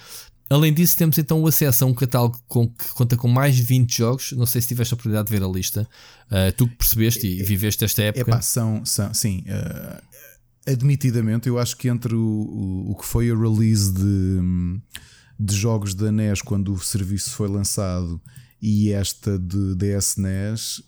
[0.49, 3.63] Além disso, temos então o acesso a um catálogo com, que conta com mais de
[3.63, 4.32] 20 jogos.
[4.34, 5.88] Não sei se tiveste a oportunidade de ver a lista.
[6.27, 8.32] Uh, tu que percebeste e viveste esta época.
[8.32, 10.01] Epá, são, são, sim, uh,
[10.65, 14.79] admitidamente, eu acho que entre o, o, o, que foi a release de,
[15.39, 18.21] de jogos da NES quando o serviço foi lançado
[18.65, 20.15] e esta de DS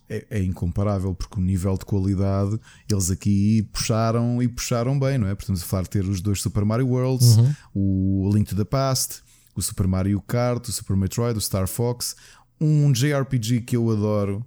[0.07, 2.57] é, é, incomparável porque o nível de qualidade
[2.89, 5.35] eles aqui puxaram e puxaram bem, não é?
[5.35, 7.53] Portanto, a falar ter os dois Super Mario Worlds, uhum.
[7.73, 9.24] o Link to the Past,
[9.55, 12.15] o Super Mario Kart, o Super Metroid, o Star Fox,
[12.59, 14.45] um JRPG que eu adoro,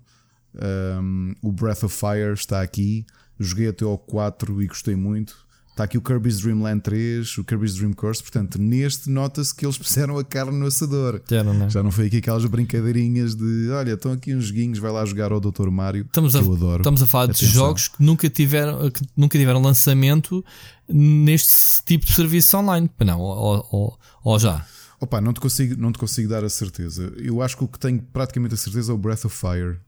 [0.54, 3.06] um, o Breath of Fire está aqui.
[3.38, 5.46] Joguei até ao 4 e gostei muito.
[5.70, 8.20] Está aqui o Kirby's Dream Land 3, o Kirby's Dream Course.
[8.20, 11.20] Portanto, neste nota-se que eles puseram a carne no assador.
[11.20, 11.70] Quero, não é?
[11.70, 15.30] Já não foi aqui aquelas brincadeirinhas de olha, estão aqui uns joguinhos, vai lá jogar
[15.30, 15.68] ao Dr.
[15.70, 16.04] Mário.
[16.04, 16.80] Estamos a, eu adoro.
[16.80, 17.46] Estamos a falar Atenção.
[17.46, 20.44] de jogos que nunca, tiveram, que nunca tiveram lançamento
[20.88, 22.90] neste tipo de serviço online.
[23.06, 24.66] Não, ou, ou, ou já.
[25.00, 27.12] Opa, não te, consigo, não te consigo dar a certeza.
[27.16, 29.78] Eu acho que o que tenho praticamente a certeza é o Breath of Fire.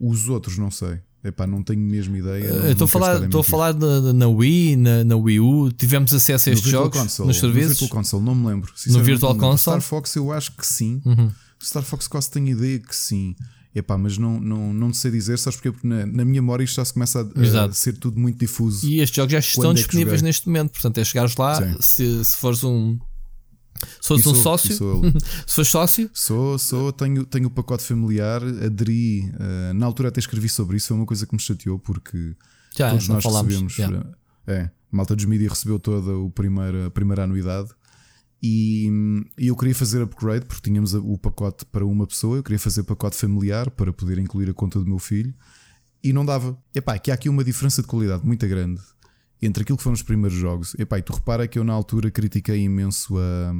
[0.00, 1.00] Os outros não sei.
[1.22, 2.70] Epá, não tenho mesmo ideia.
[2.70, 6.48] Estou a falar, estou a falar na, na Wii, na, na, Wii U, tivemos acesso
[6.48, 7.70] a estes jogos console, nos serviços.
[7.70, 8.72] No Virtual Console, não me lembro.
[8.86, 9.58] No Virtual Console?
[9.58, 11.02] Star Fox eu acho que sim.
[11.04, 11.30] Uhum.
[11.62, 13.34] Star Fox quase tenho ideia que sim.
[13.74, 15.72] Epá, mas não, não, não sei dizer, sabes porquê?
[15.72, 18.86] Porque na, na minha memória isto já se começa a, a, ser tudo muito difuso.
[18.86, 22.36] E estes jogos já estão é disponíveis neste momento, portanto é chegares lá, se, se
[22.36, 22.98] fores um,
[24.10, 29.30] um sou, sócio, se fores sócio, sou, sou, tenho, tenho o pacote familiar, aderi.
[29.34, 32.34] Uh, na altura até escrevi sobre isso, foi uma coisa que me chateou porque
[32.76, 34.04] Já, todos nós falamos, recebemos.
[34.04, 37.68] Uh, é, malta dos mídia recebeu toda o primeiro, a primeira anuidade
[38.42, 38.88] e,
[39.36, 42.84] e, eu queria fazer upgrade porque tínhamos o pacote para uma pessoa, eu queria fazer
[42.84, 45.34] pacote familiar para poder incluir a conta do meu filho
[46.02, 46.56] e não dava.
[46.74, 48.80] Epá, que há aqui uma diferença de qualidade muito grande
[49.40, 50.74] entre aquilo que foram os primeiros jogos.
[50.78, 53.54] Epá, e tu repara que eu na altura critiquei imenso a,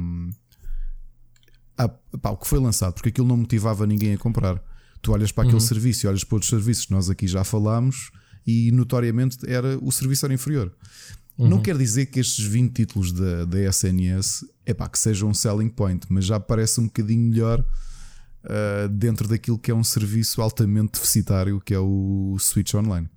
[2.23, 4.61] a, o que foi lançado, porque aquilo não motivava ninguém a comprar.
[5.01, 5.67] Tu olhas para aquele uhum.
[5.67, 8.11] serviço e olhas para outros serviços que nós aqui já falámos
[8.45, 10.75] e notoriamente era o serviço era inferior.
[11.37, 11.47] Uhum.
[11.47, 15.69] Não quer dizer que estes 20 títulos da, da SNS epá, que sejam um selling
[15.69, 17.61] point, mas já parece um bocadinho melhor
[18.43, 23.07] uh, dentro daquilo que é um serviço altamente deficitário que é o Switch Online.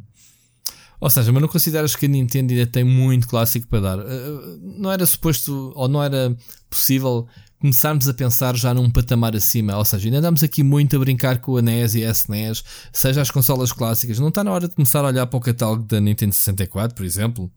[1.03, 3.99] Ou seja, mas não consideras que a Nintendo ainda tem muito clássico para dar?
[3.99, 6.33] Eh, não era suposto, ou não era
[6.71, 7.27] possível
[7.59, 9.77] começarmos a pensar já num patamar acima?
[9.77, 12.62] Ou seja, ainda andamos aqui muito a brincar com a NES e a SNES,
[12.93, 14.21] seja as consolas clássicas.
[14.21, 17.05] Não está na hora de começar a olhar para o catálogo da Nintendo 64, por
[17.05, 17.51] exemplo?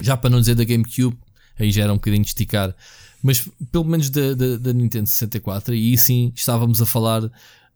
[0.00, 1.18] Já para não dizer da GameCube,
[1.58, 2.72] aí já era um bocadinho de esticar.
[3.20, 7.28] Mas pelo menos da, da, da Nintendo 64, e aí sim estávamos a falar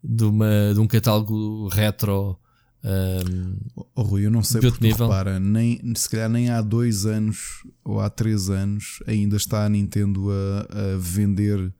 [0.05, 2.39] de, uma, de um catálogo retro
[2.85, 3.57] um,
[3.95, 5.07] oh, Rui, eu não sei porque nível.
[5.07, 9.69] repara, nem, se calhar nem há dois anos ou há três anos ainda está a
[9.71, 11.73] Nintendo a, a vender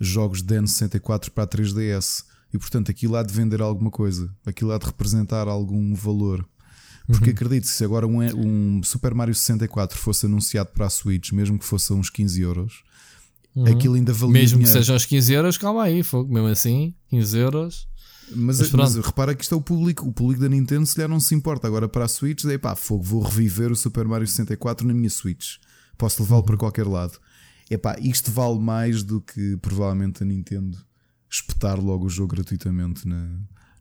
[0.00, 4.72] jogos de N64 para a 3DS e portanto aquilo há de vender alguma coisa, aquilo
[4.72, 6.46] há de representar algum valor.
[7.06, 7.36] Porque uhum.
[7.36, 11.64] acredito, se agora um, um, Super Mario 64 fosse anunciado para a Switch, mesmo que
[11.64, 12.82] fosse a uns 15 euros,
[13.54, 13.66] uhum.
[13.66, 14.32] aquilo ainda valia.
[14.32, 14.72] Mesmo dinheiro.
[14.72, 17.88] que sejam uns 15 euros, calma aí, fogo, mesmo assim, 15 euros.
[18.34, 21.08] Mas, mas, mas, repara que isto é o público, o público da Nintendo se calhar
[21.08, 21.66] não se importa.
[21.66, 25.10] Agora para a Switch, é pá, fogo, vou reviver o Super Mario 64 na minha
[25.10, 25.56] Switch.
[25.96, 27.18] Posso levá-lo para qualquer lado.
[27.70, 30.76] É pá, isto vale mais do que provavelmente a Nintendo
[31.30, 33.28] espetar logo o jogo gratuitamente na,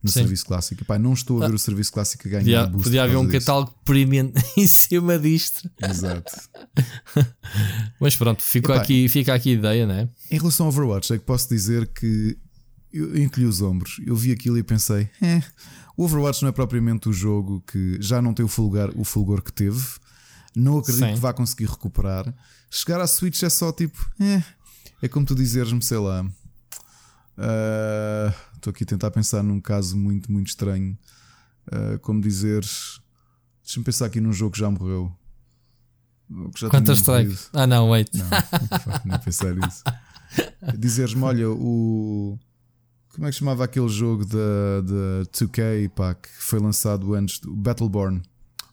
[0.05, 0.19] no Sim.
[0.19, 0.83] serviço clássico.
[0.83, 3.25] Epá, não estou a ver ah, o serviço clássico ganhar podia, boost Podia haver um
[3.25, 3.39] disso.
[3.39, 5.69] catálogo premium em cima disto.
[5.81, 6.31] Exato.
[7.99, 10.09] Mas pronto, ficou aqui, fica aqui a ideia, né?
[10.29, 12.37] Em relação ao Overwatch, é que posso dizer que
[12.95, 13.99] eu encolhi os ombros.
[14.05, 15.43] Eu vi aquilo e pensei: é,
[15.97, 19.41] o Overwatch não é propriamente o jogo que já não tem o fulgor, o fulgor
[19.41, 19.83] que teve.
[20.55, 21.13] Não acredito Sim.
[21.13, 22.33] que vá conseguir recuperar.
[22.69, 24.43] Chegar à Switch é só tipo: é,
[25.01, 26.25] é como tu dizeres-me, sei lá.
[27.37, 30.97] Ah, estou uh, aqui a tentar pensar num caso muito, muito estranho.
[31.67, 33.01] Uh, como dizeres.
[33.63, 35.11] Deixa-me pensar aqui num jogo que já morreu.
[36.69, 37.35] Quantas strike?
[37.53, 38.09] Ah, não, wait.
[38.13, 38.27] Não,
[39.05, 39.83] não pensar nisso.
[40.77, 42.39] Dizeres-me, olha, o.
[43.15, 47.55] Como é que chamava aquele jogo da, da 2K pá, que foi lançado antes do
[47.55, 48.21] Battleborn?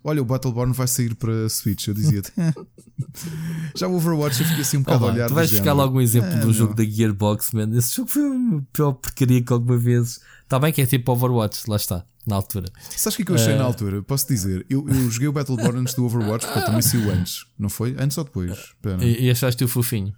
[0.02, 2.32] Olha, o Battleborn vai sair para Switch, eu dizia-te.
[3.76, 5.28] Já o Overwatch eu fiquei assim um bocado a olhar.
[5.28, 6.52] Tu vais ficar logo um exemplo é, do não.
[6.52, 7.70] jogo da Gearbox, man.
[7.76, 10.18] Esse jogo foi a pior porcaria que alguma vez.
[10.42, 12.66] Está bem que é tipo Overwatch, lá está, na altura.
[12.96, 13.58] Sabes o que, é que eu achei uh...
[13.58, 14.02] na altura?
[14.02, 17.46] Posso dizer, eu, eu joguei o Battleborn antes do Overwatch, porque eu também saiu antes,
[17.56, 17.94] não foi?
[17.96, 18.74] Antes ou depois?
[19.00, 20.12] E, e achaste o fofinho?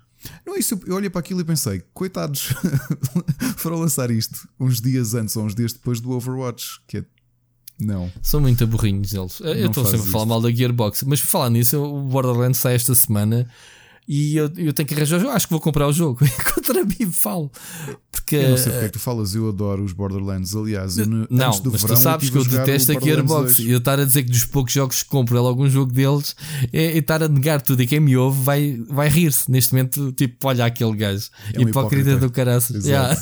[0.47, 2.55] Não, isso, eu olhei para aquilo e pensei, coitados,
[3.57, 7.05] foram lançar isto uns dias antes ou uns dias depois do Overwatch, que é
[7.79, 8.11] não.
[8.23, 9.41] São muito burrinhos eles.
[9.41, 12.75] Eu estou sempre a falar mal da Gearbox, mas por falar nisso, o Borderlands sai
[12.77, 13.49] esta semana
[14.07, 15.33] e eu, eu tenho que arranjar o jogo.
[15.33, 16.19] Acho que vou comprar o jogo.
[16.55, 17.51] Contra mim falo.
[18.11, 20.55] Porque, eu não sei porque é que tu falas, eu adoro os Borderlands.
[20.55, 23.59] Aliás, eu, não, mas tu sabes que eu detesto a Gearbox.
[23.59, 25.93] E eu estar a dizer que dos poucos jogos que compro é logo um jogo
[25.93, 26.37] deles
[26.73, 27.83] é, é estar a negar tudo.
[27.83, 30.13] E quem me ouve vai, vai rir-se neste momento.
[30.13, 31.29] Tipo, olha aquele gajo.
[31.53, 32.85] É um hipócrita do caraças.
[32.85, 33.19] Yeah.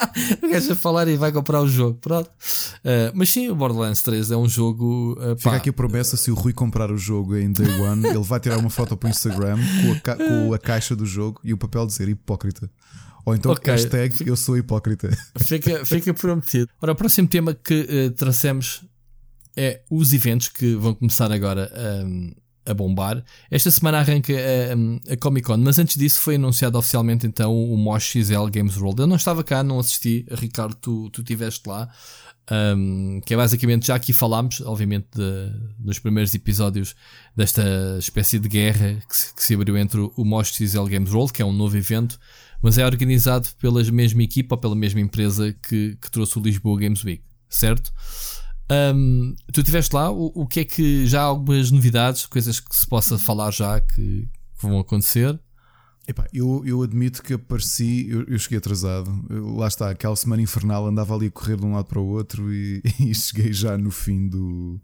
[0.42, 1.98] o gajo a falar e vai comprar o jogo.
[2.00, 2.28] Pronto.
[2.28, 5.18] Uh, mas sim, o Borderlands 3 é um jogo.
[5.20, 8.22] Uh, Fica aqui a promessa: se o Rui comprar o jogo em day one, ele
[8.22, 11.40] vai tirar uma foto para o Instagram com a, ca com a caixa do jogo
[11.44, 12.70] e o papel dizer hipócrita.
[13.24, 13.74] Ou então okay.
[13.74, 15.10] hashtag eu sou hipócrita.
[15.38, 16.68] Fica, fica prometido.
[16.80, 18.84] Ora, o próximo tema que uh, tracemos
[19.54, 21.70] é os eventos que vão começar agora
[22.06, 22.32] um,
[22.68, 23.24] a bombar.
[23.50, 27.76] Esta semana arranca a, a, Comic Con, mas antes disso foi anunciado oficialmente então o
[27.76, 29.00] Mosh XL Games World.
[29.00, 30.26] Eu não estava cá, não assisti.
[30.30, 31.88] Ricardo, tu, tu estiveste lá.
[32.50, 36.94] Um, que é basicamente, já aqui falámos, obviamente, de, dos primeiros episódios
[37.36, 37.62] desta
[37.98, 41.42] espécie de guerra que se, que se abriu entre o Mosh XL Games World, que
[41.42, 42.18] é um novo evento,
[42.62, 47.04] mas é organizado pela mesma equipa pela mesma empresa que, que trouxe o Lisboa Games
[47.04, 47.92] Week, certo?
[48.70, 52.76] Um, tu estiveste lá, o, o, que é que já há algumas novidades, coisas que
[52.76, 55.38] se possa falar já que, que vão acontecer?
[56.06, 59.10] Epá, eu, eu admito que apareci, eu, eu cheguei atrasado.
[59.28, 62.06] Eu, lá está, aquela semana infernal andava ali a correr de um lado para o
[62.06, 64.80] outro e, e cheguei já no fim do,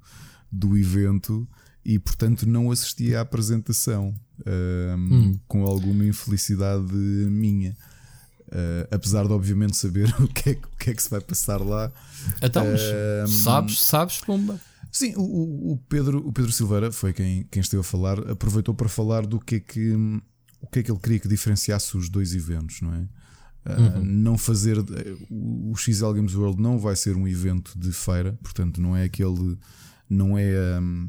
[0.51, 1.49] do evento
[1.85, 4.15] e portanto não assisti à apresentação
[4.47, 5.41] um, hum.
[5.47, 7.77] com alguma infelicidade minha.
[8.55, 11.61] Uh, apesar de obviamente saber o que, é, o que é que se vai passar
[11.61, 11.91] lá.
[12.41, 14.61] Então, uh, sabes, sabes, Pumba?
[14.93, 18.89] Sim, o, o, Pedro, o Pedro Silveira foi quem, quem esteve a falar, aproveitou para
[18.89, 19.93] falar do que é que
[20.61, 23.09] o que é que ele queria que diferenciasse os dois eventos, não é?
[23.67, 24.05] Uh, uhum.
[24.05, 24.79] Não fazer
[25.29, 29.59] o XL Games World não vai ser um evento de feira, portanto, não é aquele,
[30.09, 31.09] não é um,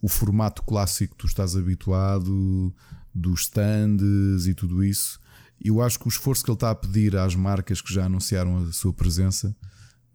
[0.00, 2.72] o formato clássico que tu estás habituado
[3.12, 5.18] dos stands e tudo isso
[5.60, 8.58] eu acho que o esforço que ele está a pedir às marcas que já anunciaram
[8.58, 9.54] a sua presença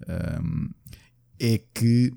[0.07, 0.69] um,
[1.39, 2.13] é que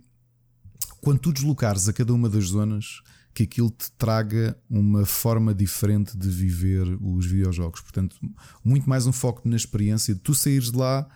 [1.01, 3.03] quando tu deslocares a cada uma das zonas,
[3.35, 7.81] que aquilo te traga uma forma diferente de viver os videojogos.
[7.81, 8.17] Portanto,
[8.63, 11.09] muito mais um foco na experiência de tu saíres de lá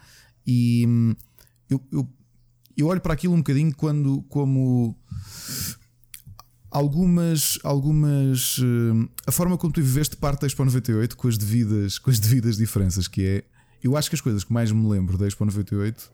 [0.46, 1.14] e hum,
[1.68, 2.08] eu, eu,
[2.76, 4.96] eu olho para aquilo um bocadinho quando como
[6.70, 7.58] algumas.
[7.62, 12.10] algumas uh, a forma como tu viveste parte da Expo 98 com as devidas, com
[12.10, 13.44] as devidas diferenças, que é.
[13.82, 16.10] Eu acho que as coisas que mais me lembro da Expo 98,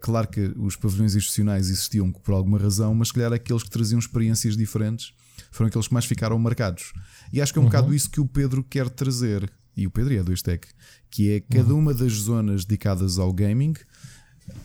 [0.00, 4.56] claro que os pavilhões institucionais existiam por alguma razão, mas calhar aqueles que traziam experiências
[4.56, 5.12] diferentes
[5.50, 6.92] foram aqueles que mais ficaram marcados.
[7.32, 7.70] E acho que é um uhum.
[7.70, 10.66] bocado isso que o Pedro quer trazer, e o Pedro é do Tech,
[11.10, 11.80] que é cada uhum.
[11.80, 13.74] uma das zonas dedicadas ao gaming.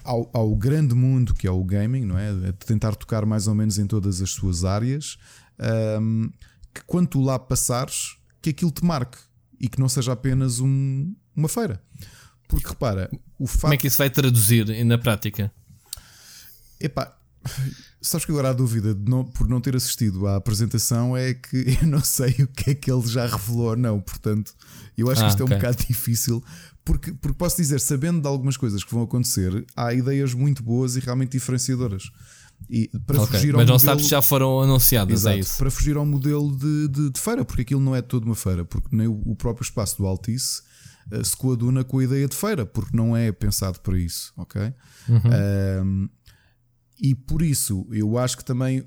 [0.04, 2.52] Ao, ao, grande mundo que é o gaming, não é?
[2.66, 5.18] Tentar tocar mais ou menos em todas as suas áreas
[6.00, 6.30] um,
[6.74, 9.18] que quando tu lá passares, que aquilo te marque
[9.60, 11.82] e que não seja apenas um, uma feira.
[12.48, 13.62] Porque repara, o facto.
[13.62, 15.52] Como é que isso vai traduzir na prática?
[16.80, 17.16] Epá,
[18.02, 21.88] sabes que agora a dúvida não, por não ter assistido à apresentação é que eu
[21.88, 24.02] não sei o que é que ele já revelou ou não.
[24.02, 24.54] Portanto,
[24.98, 25.56] eu acho ah, que isto okay.
[25.56, 26.44] é um bocado difícil.
[26.84, 30.96] Porque, porque posso dizer, sabendo de algumas coisas que vão acontecer, há ideias muito boas
[30.96, 32.12] e realmente diferenciadoras.
[32.70, 33.80] E para okay, fugir ao mas não modelo...
[33.80, 35.58] sabes se já foram anunciadas, é Exato, é isso?
[35.58, 38.64] Para fugir ao modelo de, de, de, feira, porque aquilo não é toda uma feira,
[38.66, 40.62] porque nem o, próprio espaço do Altice
[41.12, 44.74] uh, se coaduna com a ideia de feira, porque não é pensado para isso, ok?
[45.10, 45.22] Uhum.
[45.84, 46.10] Um,
[47.00, 48.84] e por isso eu acho que também,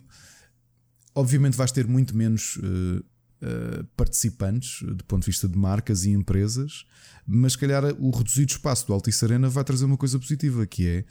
[1.14, 2.56] obviamente, vais ter muito menos.
[2.56, 3.04] Uh,
[3.42, 6.86] Uh, participantes do ponto de vista de marcas e empresas,
[7.26, 11.04] mas calhar o reduzido espaço do Altice Arena vai trazer uma coisa positiva que é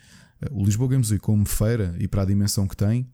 [0.52, 3.08] o Lisboa Games Week, como feira e para a dimensão que tem,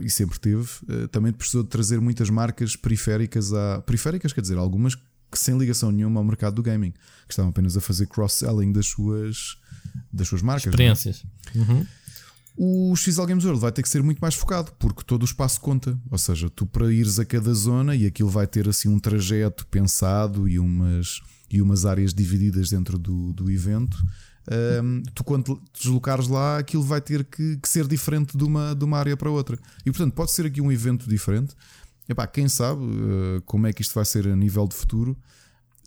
[0.00, 3.80] e sempre teve, eh, também precisou de trazer muitas marcas periféricas a.
[3.82, 7.76] Periféricas, quer dizer, algumas que sem ligação nenhuma ao mercado do gaming, que estavam apenas
[7.76, 9.58] a fazer cross-selling das suas,
[10.12, 10.66] das suas marcas.
[10.66, 10.70] É?
[10.70, 11.24] Experiências.
[11.54, 11.86] Uhum.
[12.56, 15.60] O XL Games World vai ter que ser muito mais focado, porque todo o espaço
[15.60, 15.98] conta.
[16.10, 19.66] Ou seja, tu para ires a cada zona e aquilo vai ter assim um trajeto
[19.66, 23.96] pensado e umas, e umas áreas divididas dentro do, do evento
[24.48, 28.74] um, tu quando te deslocares lá, aquilo vai ter que, que, ser diferente de uma,
[28.74, 29.58] de uma área para outra.
[29.84, 31.54] E portanto, pode ser aqui um evento diferente.
[32.08, 35.16] Epá, quem sabe uh, como é que isto vai ser a nível de futuro.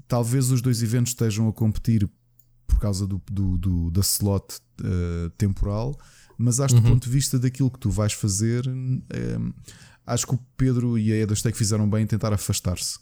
[0.07, 2.09] Talvez os dois eventos estejam a competir
[2.67, 5.97] por causa do, do, do da slot uh, temporal,
[6.39, 6.87] mas acho que uhum.
[6.87, 8.63] do ponto de vista daquilo que tu vais fazer,
[10.07, 12.97] acho que o Pedro e a Edastec fizeram bem em tentar afastar-se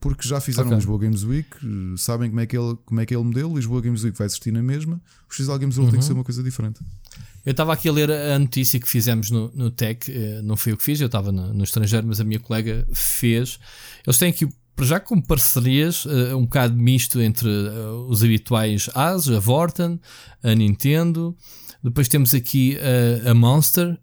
[0.00, 0.76] porque já fizeram okay.
[0.78, 1.48] Lisboa Games Week,
[1.96, 3.56] sabem como é, que ele, como é que é o modelo.
[3.56, 5.90] Lisboa Games Week vai existir na mesma, o XL Games Week uhum.
[5.90, 6.18] tem que ser uhum.
[6.18, 6.80] uma coisa diferente.
[7.44, 10.72] Eu estava aqui a ler a notícia que fizemos no, no Tech, eh, não fui
[10.72, 13.58] eu que fiz, eu estava no, no, estrangeiro, mas a minha colega fez.
[14.04, 18.90] Eles têm aqui para já com parcerias uh, um bocado misto entre uh, os habituais
[18.94, 19.98] AS, a Vorten,
[20.42, 21.36] a Nintendo.
[21.86, 23.96] Depois temos aqui uh, a Monster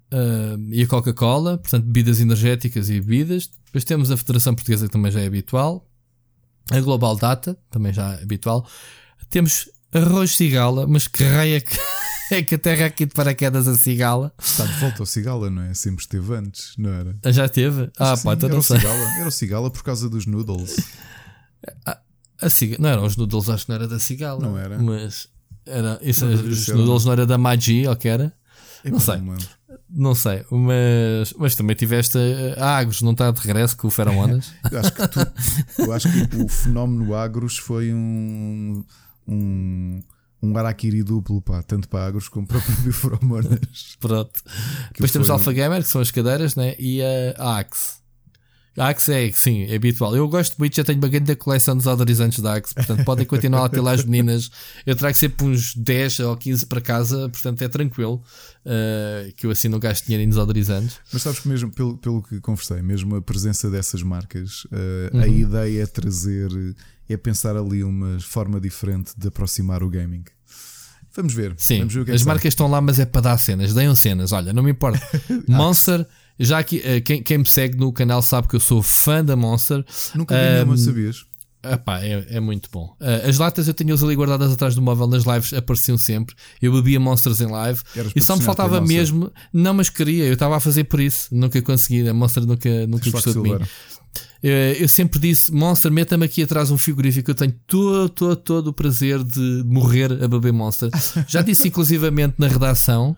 [0.69, 3.49] e a Coca-Cola, portanto, bebidas energéticas e bebidas.
[3.65, 5.85] Depois temos a Federação Portuguesa, que também já é habitual.
[6.71, 8.65] A Global Data, também já é habitual.
[9.29, 11.77] Temos arroz cigala, mas que raia que.
[12.31, 14.33] é que a terra aqui de paraquedas a cigala.
[14.39, 15.73] Está de volta ao cigala, não é?
[15.73, 17.17] Sempre esteve antes, não era?
[17.23, 17.91] Ah, já teve?
[17.99, 18.77] ah, pá, então não sei.
[18.77, 19.19] Cigala.
[19.19, 20.75] Era o cigala por causa dos noodles.
[21.85, 21.97] A,
[22.41, 24.41] a cigala, não eram os noodles, acho que não era da cigala.
[24.41, 24.77] Não era?
[24.77, 25.29] Mas
[25.65, 28.33] era, isso, não, os noodles não era da Magi, ou que era?
[28.83, 29.17] não sei.
[29.17, 29.37] Não,
[29.89, 32.17] não, sei, mas, mas também tiveste
[32.57, 34.51] a Agros, não está de regresso com o Feromonas?
[34.71, 35.19] eu acho que tu,
[35.79, 38.83] eu acho que o fenómeno Agros foi um,
[39.27, 40.01] um
[40.43, 43.95] um araquiri duplo, pá, tanto para agros como para biforomonas.
[43.97, 44.41] Pronto.
[44.91, 46.75] Depois temos a Alpha Gamer, que são as cadeiras, né?
[46.77, 48.02] e a Axe.
[48.77, 50.15] A Axe é, sim, é habitual.
[50.15, 53.65] Eu gosto muito, já tenho uma grande coleção dos odorizantes da Axe, portanto podem continuar
[53.65, 54.49] a ter lá as meninas.
[54.85, 58.21] Eu trago sempre uns 10 ou 15 para casa, portanto é tranquilo
[58.65, 60.99] uh, que eu assim não gasto dinheiro em desodorizantes.
[61.11, 65.21] Mas sabes que mesmo pelo, pelo que conversei, mesmo a presença dessas marcas, uh, uhum.
[65.21, 66.49] a ideia é trazer
[67.07, 70.23] é pensar ali uma forma diferente de aproximar o gaming.
[71.15, 71.53] Vamos ver.
[71.57, 73.73] Sim, Vamos ver é as marcas estão lá, mas é para dar cenas.
[73.73, 74.31] Deem cenas.
[74.31, 74.99] Olha, não me importa.
[75.47, 76.07] Monster,
[76.39, 79.35] já aqui, eh, quem, quem me segue no canal sabe que eu sou fã da
[79.35, 79.85] Monster.
[80.15, 81.25] Nunca vi um, nenhuma, sabias?
[81.63, 82.93] Epá, é, é muito bom.
[82.99, 86.35] Uh, as latas eu tinha-as ali guardadas atrás do móvel nas lives, apareciam sempre.
[86.61, 87.79] Eu bebia Monsters em live
[88.13, 89.31] e só me faltava mesmo.
[89.53, 91.33] Não, mas queria, eu estava a fazer por isso.
[91.33, 92.07] Nunca consegui.
[92.07, 93.57] A Monster nunca, nunca gostou de mim.
[94.43, 97.31] Eh, eu sempre disse: Monster, meta-me aqui atrás um frigorífico.
[97.31, 100.89] Eu tenho todo, todo, todo o prazer de morrer a beber Monster.
[101.27, 103.15] Já disse, inclusivamente, na redação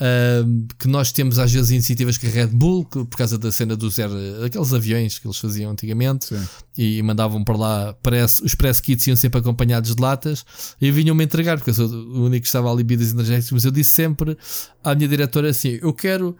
[0.00, 3.50] uh, que nós temos às vezes iniciativas que a Red Bull, que, por causa da
[3.50, 4.12] cena dos zero,
[4.44, 6.48] aqueles aviões que eles faziam antigamente Sim.
[6.76, 7.94] e mandavam para lá.
[8.00, 10.46] Parece, os press kits iam sempre acompanhados de latas
[10.80, 13.50] e vinham-me entregar, porque eu sou o único que estava ali bebidas energéticas.
[13.50, 14.38] Mas eu disse sempre
[14.84, 16.36] à minha diretora assim: Eu quero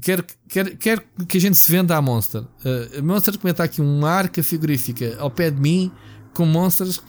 [0.00, 2.42] Quero, quero, quero que a gente se venda à Monster.
[2.42, 5.90] Uh, a Monster comenta aqui uma arca frigorífica ao pé de mim
[6.34, 7.00] com monsters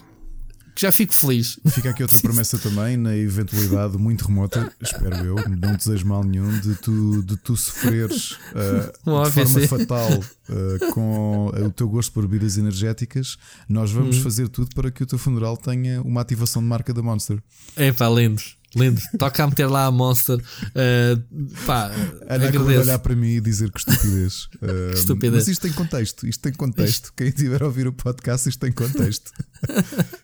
[0.79, 1.59] que já fico feliz.
[1.67, 6.57] Fica aqui outra promessa também, na eventualidade muito remota, espero eu, não desejo mal nenhum,
[6.59, 12.25] de tu, de tu sofreres uh, de forma fatal uh, com o teu gosto por
[12.25, 13.37] bebidas energéticas.
[13.67, 14.21] Nós vamos hum.
[14.21, 17.43] fazer tudo para que o teu funeral tenha uma ativação de marca da Monster.
[17.75, 18.41] É pá, lindo.
[18.75, 19.01] Lindo.
[19.17, 20.37] Toca a meter lá a Monster.
[20.37, 21.91] Uh, pá,
[22.27, 24.45] Ana olhar para mim e dizer que estupidez.
[24.55, 25.33] Uh, que estupidez.
[25.33, 26.27] Mas isto tem contexto.
[26.27, 27.05] Isto tem contexto.
[27.05, 27.13] Isto...
[27.15, 29.31] Quem estiver a ouvir o podcast, isto tem contexto.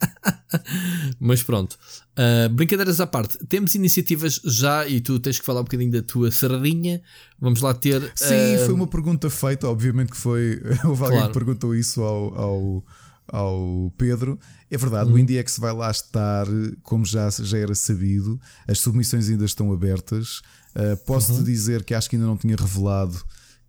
[1.19, 1.77] mas pronto.
[2.17, 3.37] Uh, brincadeiras à parte.
[3.47, 7.01] Temos iniciativas já e tu tens que falar um bocadinho da tua sardinha.
[7.39, 8.11] Vamos lá ter.
[8.15, 9.67] Sim, foi uma pergunta feita.
[9.67, 10.61] Obviamente que foi.
[10.85, 11.27] Houve alguém claro.
[11.27, 12.85] que perguntou isso ao, ao
[13.27, 14.39] ao Pedro.
[14.69, 15.15] É verdade, uhum.
[15.15, 16.45] o IndieX vai lá estar,
[16.83, 20.41] como já, já era sabido, as submissões ainda estão abertas.
[20.75, 21.43] Uh, Posso-te uhum.
[21.43, 23.23] dizer que acho que ainda não tinha revelado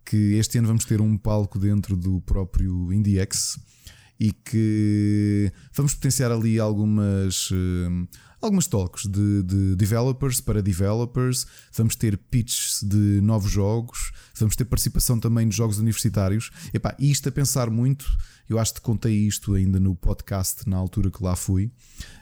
[0.05, 3.59] que este ano vamos ter um palco dentro do próprio IndieX
[4.19, 7.51] e que vamos potenciar ali algumas.
[7.51, 8.07] Uh,
[8.41, 14.65] algumas talks de, de, developers para developers, vamos ter pitches de novos jogos, vamos ter
[14.65, 16.51] participação também nos jogos universitários.
[16.73, 18.05] Epá, isto a pensar muito
[18.49, 21.71] eu acho que contei isto ainda no podcast na altura que lá fui,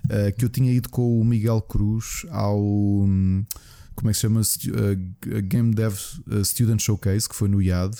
[0.05, 2.59] uh, que eu tinha ido com o Miguel Cruz ao.
[2.59, 3.45] Um,
[3.93, 4.41] como é que se chama?
[4.41, 5.95] Uh, Game Dev
[6.43, 7.95] Student Showcase, que foi no IAD,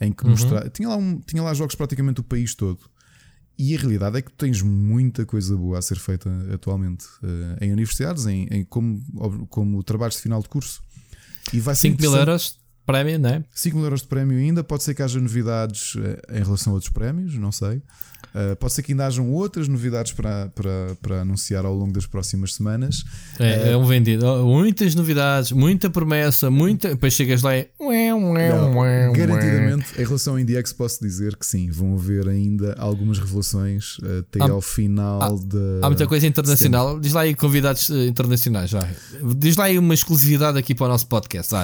[0.00, 0.30] em que uhum.
[0.30, 0.68] mostra...
[0.68, 2.78] tinha, lá um, tinha lá jogos praticamente o país todo.
[3.58, 7.72] E a realidade é que tens muita coisa boa a ser feita atualmente uh, em
[7.72, 9.00] universidades, em, em, como,
[9.48, 10.82] como trabalhos de final de curso.
[11.52, 13.44] E vai 5 mil euros prémio, não é?
[13.52, 14.62] 5 mil euros de prémio ainda.
[14.64, 17.82] Pode ser que haja novidades eh, em relação a outros prémios, não sei.
[18.34, 22.06] Uh, pode ser que ainda hajam outras novidades para, para, para anunciar ao longo das
[22.06, 23.04] próximas semanas.
[23.38, 24.24] É, uh, é um vendido.
[24.46, 26.88] Muitas novidades, muita promessa, muita.
[26.88, 27.68] Depois chegas lá e.
[27.78, 33.98] Não, garantidamente, em relação ao IndieX, posso dizer que sim, vão haver ainda algumas revelações
[34.20, 35.80] até há, ao final há, de.
[35.82, 36.98] Há muita coisa internacional.
[36.98, 38.70] Diz lá aí convidados internacionais.
[38.70, 38.88] Já.
[39.36, 41.54] Diz lá aí uma exclusividade aqui para o nosso podcast.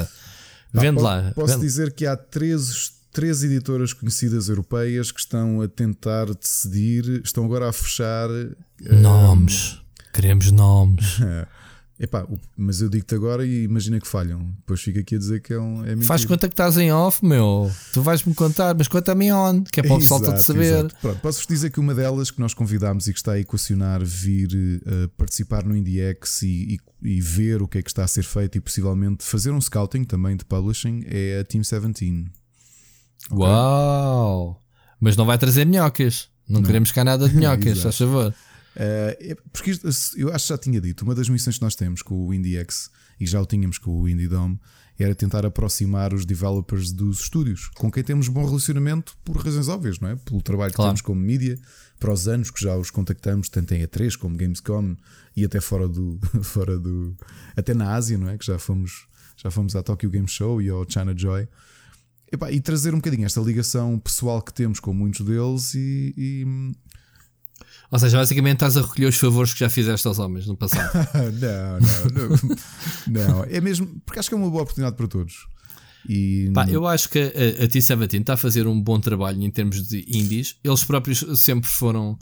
[0.74, 0.80] Já.
[0.80, 1.32] Vende lá.
[1.34, 1.66] Posso Vende.
[1.66, 7.68] dizer que há três, três editoras conhecidas europeias que estão a tentar decidir, estão agora
[7.68, 8.28] a fechar.
[8.80, 9.74] Nomes.
[9.74, 10.12] Um...
[10.12, 11.18] Queremos nomes.
[12.00, 12.24] Epá,
[12.56, 14.54] mas eu digo-te agora e imagina que falham.
[14.58, 15.84] Depois fica aqui a dizer que é um.
[15.84, 17.68] É Faz conta que estás em off, meu.
[17.92, 20.92] Tu vais-me contar, mas conta-me on, que é para o pessoal todo saber.
[21.20, 25.08] posso-vos dizer que uma delas que nós convidámos e que está a equacionar vir uh,
[25.16, 28.56] participar no IndieX e, e, e, ver o que é que está a ser feito
[28.56, 31.86] e possivelmente fazer um scouting também de publishing é a Team 17.
[31.86, 32.26] Okay?
[33.32, 34.62] Uau!
[35.00, 36.28] Mas não vai trazer minhocas.
[36.48, 36.66] Não, não.
[36.66, 38.32] queremos cá nada de minhocas, faz favor.
[38.78, 42.00] Uh, porque isto, eu acho que já tinha dito, uma das missões que nós temos
[42.00, 44.58] com o IndieX e já o tínhamos com o Indie Dome
[44.98, 50.00] era tentar aproximar os developers dos estúdios, com quem temos bom relacionamento por razões óbvias,
[50.00, 50.16] não é?
[50.16, 50.90] Pelo trabalho claro.
[50.90, 51.56] que temos como mídia,
[52.00, 54.96] para os anos que já os contactamos, tanto em E3 como Gamescom
[55.36, 56.18] e até fora do.
[56.42, 57.16] fora do
[57.56, 58.36] até na Ásia, não é?
[58.36, 59.06] Que já fomos,
[59.36, 61.46] já fomos à Tokyo Game Show e ao China Joy.
[62.32, 66.74] E, e trazer um bocadinho esta ligação pessoal que temos com muitos deles e, e
[67.90, 70.92] ou seja, basicamente estás a recolher os favores que já fizeste aos homens no passado.
[71.14, 71.78] não,
[72.12, 72.28] não,
[73.08, 73.44] não, não.
[73.44, 75.46] É mesmo, porque acho que é uma boa oportunidade para todos.
[76.08, 76.50] E...
[76.54, 79.86] Pá, eu acho que a, a T17 está a fazer um bom trabalho em termos
[79.88, 80.56] de indies.
[80.62, 82.18] Eles próprios sempre foram.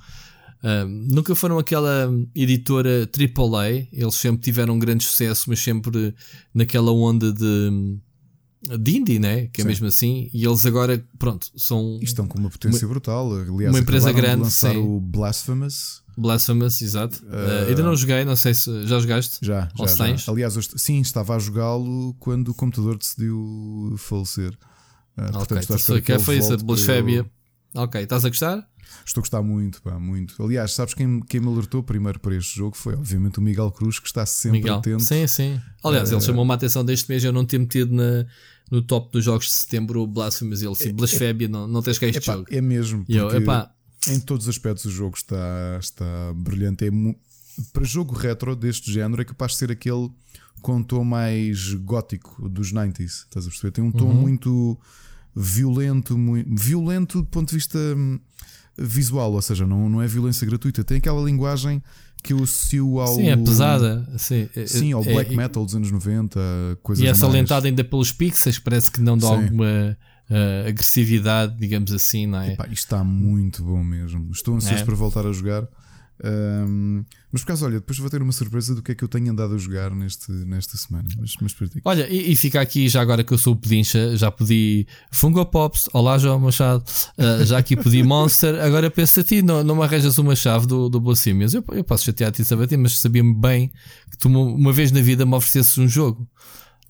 [0.62, 6.14] Uh, nunca foram aquela editora AAA, eles sempre tiveram um grande sucesso, mas sempre
[6.55, 7.99] naquela onda de
[8.79, 9.47] de indie, né?
[9.47, 9.69] Que é sim.
[9.69, 10.31] mesmo assim.
[10.33, 11.99] E eles agora, pronto, são.
[12.01, 13.33] E estão com uma potência uma, brutal.
[13.33, 14.43] Aliás, uma empresa grande.
[14.43, 14.79] lançar sim.
[14.79, 16.03] o Blasphemous.
[16.17, 17.23] Blasphemous, exato.
[17.27, 19.39] Uh, uh, ainda não joguei, não sei se já jogaste.
[19.43, 20.05] Já, já, já.
[20.05, 20.29] Tens?
[20.29, 24.53] Aliás, sim, estava a jogá-lo quando o computador decidiu falecer.
[25.17, 27.27] Uh, ok, portanto, que foi isso, de blasfémia.
[27.75, 27.83] Eu...
[27.83, 28.67] Ok, estás a gostar?
[29.05, 30.43] Estou a gostar muito, pá, muito.
[30.43, 33.99] Aliás, sabes quem, quem me alertou primeiro para este jogo foi, obviamente, o Miguel Cruz,
[33.99, 34.77] que está sempre Miguel.
[34.77, 35.03] atento.
[35.03, 35.61] Sim, sim.
[35.85, 38.27] Aliás, ele chamou-me a atenção deste mês, eu não ter metido na,
[38.71, 40.62] no top dos jogos de setembro o Blasphemous.
[40.62, 42.47] Ele assim, Blasfébia, não, não tens que este jogo.
[42.51, 43.31] É mesmo, porque eu,
[44.09, 46.87] em todos os aspectos o jogo está, está brilhante.
[46.87, 46.91] É
[47.73, 50.11] para jogo retro deste género, é capaz de ser aquele
[50.61, 53.05] com um tom mais gótico dos 90s.
[53.05, 53.71] Estás a perceber?
[53.73, 54.14] Tem um tom uhum.
[54.14, 54.79] muito
[55.35, 58.19] violento, muito, violento do ponto de vista hum,
[58.77, 60.83] visual, ou seja, não, não é violência gratuita.
[60.83, 61.83] Tem aquela linguagem
[62.27, 63.14] que eu associo ao.
[63.14, 64.09] Sim, é pesada.
[64.18, 66.41] Sim, é, sim ao é, black é, metal dos anos 90,
[66.83, 67.66] coisas E é salientada mais...
[67.66, 69.35] ainda pelos pixels, parece que não dá sim.
[69.35, 69.97] alguma
[70.29, 72.53] uh, agressividade, digamos assim, não é?
[72.53, 74.31] Epá, isto está muito bom mesmo.
[74.33, 74.85] Estou ansioso é.
[74.85, 75.68] para voltar a jogar.
[76.25, 79.09] Um, mas por acaso, olha, depois vou ter uma surpresa do que é que eu
[79.09, 81.09] tenho andado a jogar neste, nesta semana.
[81.19, 81.55] Mas, mas
[81.85, 85.45] Olha, e, e, fica aqui já agora que eu sou o pedincha, já pedi Fungo
[85.45, 86.85] Pops, olá João Machado,
[87.19, 90.67] uh, já aqui pedi Monster, agora pensa a ti, não, não me arranjas uma chave
[90.67, 91.53] do, do Blasphemous.
[91.53, 93.71] Eu, eu posso chatear-te e saber, mas sabia-me bem
[94.11, 96.27] que tu uma vez na vida me oferecesses um jogo.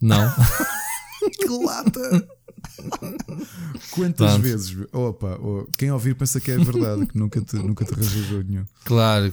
[0.00, 0.32] Não?
[1.32, 2.35] que lata!
[3.90, 4.42] Quantas Pronto.
[4.42, 4.76] vezes?
[4.92, 8.64] Opa, oh, quem ouvir pensa que é verdade, que nunca te, nunca te arranjou nenhum.
[8.84, 9.32] Claro,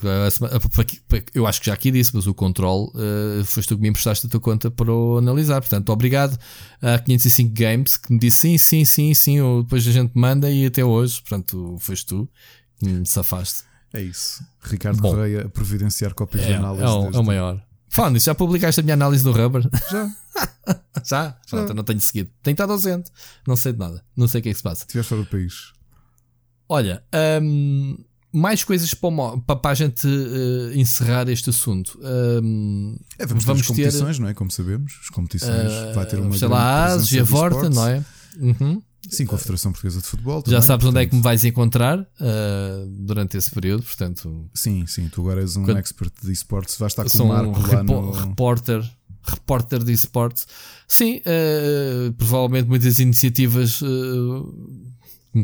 [1.34, 4.28] eu acho que já aqui disse, mas o controle uh, foste tu que me emprestaste
[4.28, 5.62] a tua conta para o analisar.
[5.62, 6.38] Portanto, obrigado
[6.82, 9.42] a 505 Games que me disse sim, sim, sim, sim.
[9.42, 12.30] Ou depois a gente manda e até hoje, portanto, foste tu
[12.80, 13.64] que me safaste.
[13.94, 14.44] É isso.
[14.62, 16.84] Ricardo Bom, Correia a providenciar cópias é, de análise.
[16.84, 17.64] É o, é o maior.
[17.94, 19.70] Falando nisso, já publicaste a minha análise do Rubber?
[19.92, 20.12] Já.
[21.06, 21.38] já?
[21.48, 22.32] Pronto, não tenho seguido.
[22.42, 23.12] Tenho estado ausente.
[23.48, 24.04] Não sei de nada.
[24.18, 24.82] Não sei o que é que se passa.
[24.84, 25.74] Estiveste fora do país.
[26.68, 27.04] Olha,
[27.44, 27.96] um,
[28.34, 32.00] mais coisas para, para, a gente uh, encerrar este assunto.
[32.02, 34.34] Um, é, vamos, vamos ter competições, não é?
[34.34, 35.72] Como sabemos, as competições.
[35.72, 38.04] Uh, vai ter uma sei lá, a Vorta, não é?
[38.40, 38.82] Uhum.
[39.10, 40.42] Sim, com a Federação Portuguesa de Futebol.
[40.42, 40.98] Também, Já sabes portanto...
[40.98, 44.50] onde é que me vais encontrar uh, durante esse período, portanto.
[44.54, 45.78] Sim, sim, tu agora és um quando...
[45.78, 48.12] expert de esportes, vais estar com o Marco um lá no.
[48.12, 48.92] Repórter,
[49.24, 50.48] repórter de esportes.
[50.88, 54.88] Sim, uh, provavelmente muitas iniciativas uh,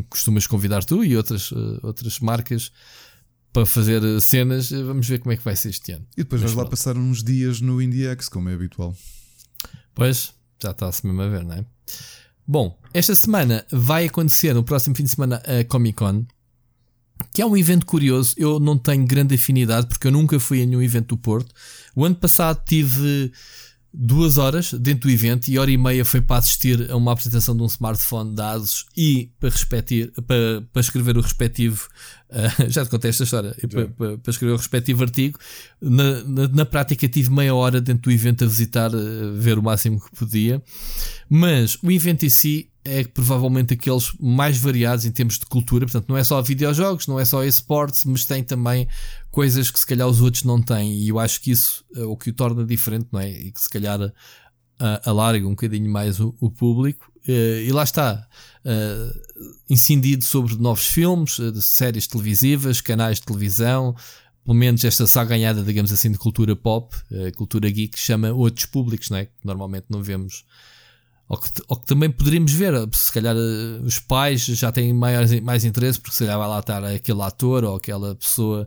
[0.08, 1.52] costumas convidar tu e outras,
[1.82, 2.72] outras marcas
[3.52, 4.70] para fazer cenas.
[4.70, 6.06] Vamos ver como é que vai ser este ano.
[6.16, 8.96] E depois Mas vais lá passar uns dias no IndieX, como é habitual.
[9.94, 10.32] Pois,
[10.62, 11.64] já está-se mesmo a ver, não é?
[12.52, 16.24] Bom, esta semana vai acontecer, no próximo fim de semana, a Comic Con,
[17.32, 18.34] que é um evento curioso.
[18.36, 21.54] Eu não tenho grande afinidade porque eu nunca fui a nenhum evento do Porto.
[21.94, 23.30] O ano passado tive
[23.92, 27.56] duas horas dentro do evento e hora e meia foi para assistir a uma apresentação
[27.56, 29.50] de um smartphone da ASUS e para,
[30.26, 31.88] para, para escrever o respectivo
[32.30, 35.38] uh, já te contei esta história para, para, para, escrever o respectivo artigo.
[35.80, 39.62] Na, na, na, prática tive meia hora dentro do evento a visitar uh, ver o
[39.62, 40.62] máximo que podia.
[41.28, 46.08] Mas o evento em si é provavelmente aqueles mais variados em termos de cultura, portanto
[46.08, 48.88] não é só videojogos, não é só esportes, mas tem também
[49.30, 52.16] coisas que se calhar os outros não têm e eu acho que isso é o
[52.16, 53.30] que o torna diferente, não é?
[53.30, 54.12] E que se calhar uh,
[55.04, 58.26] alarga um bocadinho mais o, o público uh, e lá está
[58.64, 59.20] uh,
[59.68, 63.94] incidido sobre novos filmes, uh, séries televisivas, canais de televisão,
[64.42, 68.64] pelo menos esta só ganhada, digamos assim, de cultura pop, uh, cultura geek, chama outros
[68.64, 69.26] públicos, não é?
[69.26, 70.44] Que normalmente não vemos
[71.30, 75.40] ou que, ou que, também poderíamos ver, se calhar eh, os pais já têm mais,
[75.40, 78.66] mais interesse, porque se calhar vai lá estar aquele ator ou aquela pessoa,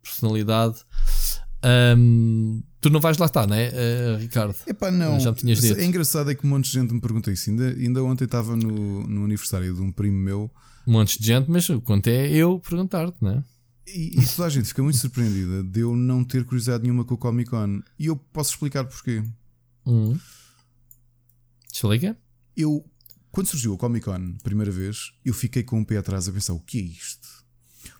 [0.00, 0.76] personalidade.
[1.98, 4.54] Um, tu não vais lá estar, não é, uh, Ricardo?
[4.68, 5.18] Epá, não.
[5.18, 5.80] Já me tinhas dito.
[5.80, 7.50] É engraçado é que um monte de gente me pergunta isso.
[7.50, 10.48] Ainda, ainda ontem estava no, no aniversário de um primo meu
[10.86, 13.44] um monte de gente, mas quanto é eu perguntar-te, não é?
[13.88, 17.14] E, e toda a gente fica muito surpreendida de eu não ter curiosidade nenhuma com
[17.14, 17.80] o Comic Con.
[17.98, 19.24] E eu posso explicar porquê.
[19.84, 20.16] Hum.
[21.72, 22.16] Explica?
[22.56, 22.84] Eu,
[23.30, 26.52] quando surgiu o Comic Con, primeira vez, eu fiquei com um pé atrás a pensar:
[26.52, 27.28] o que é isto?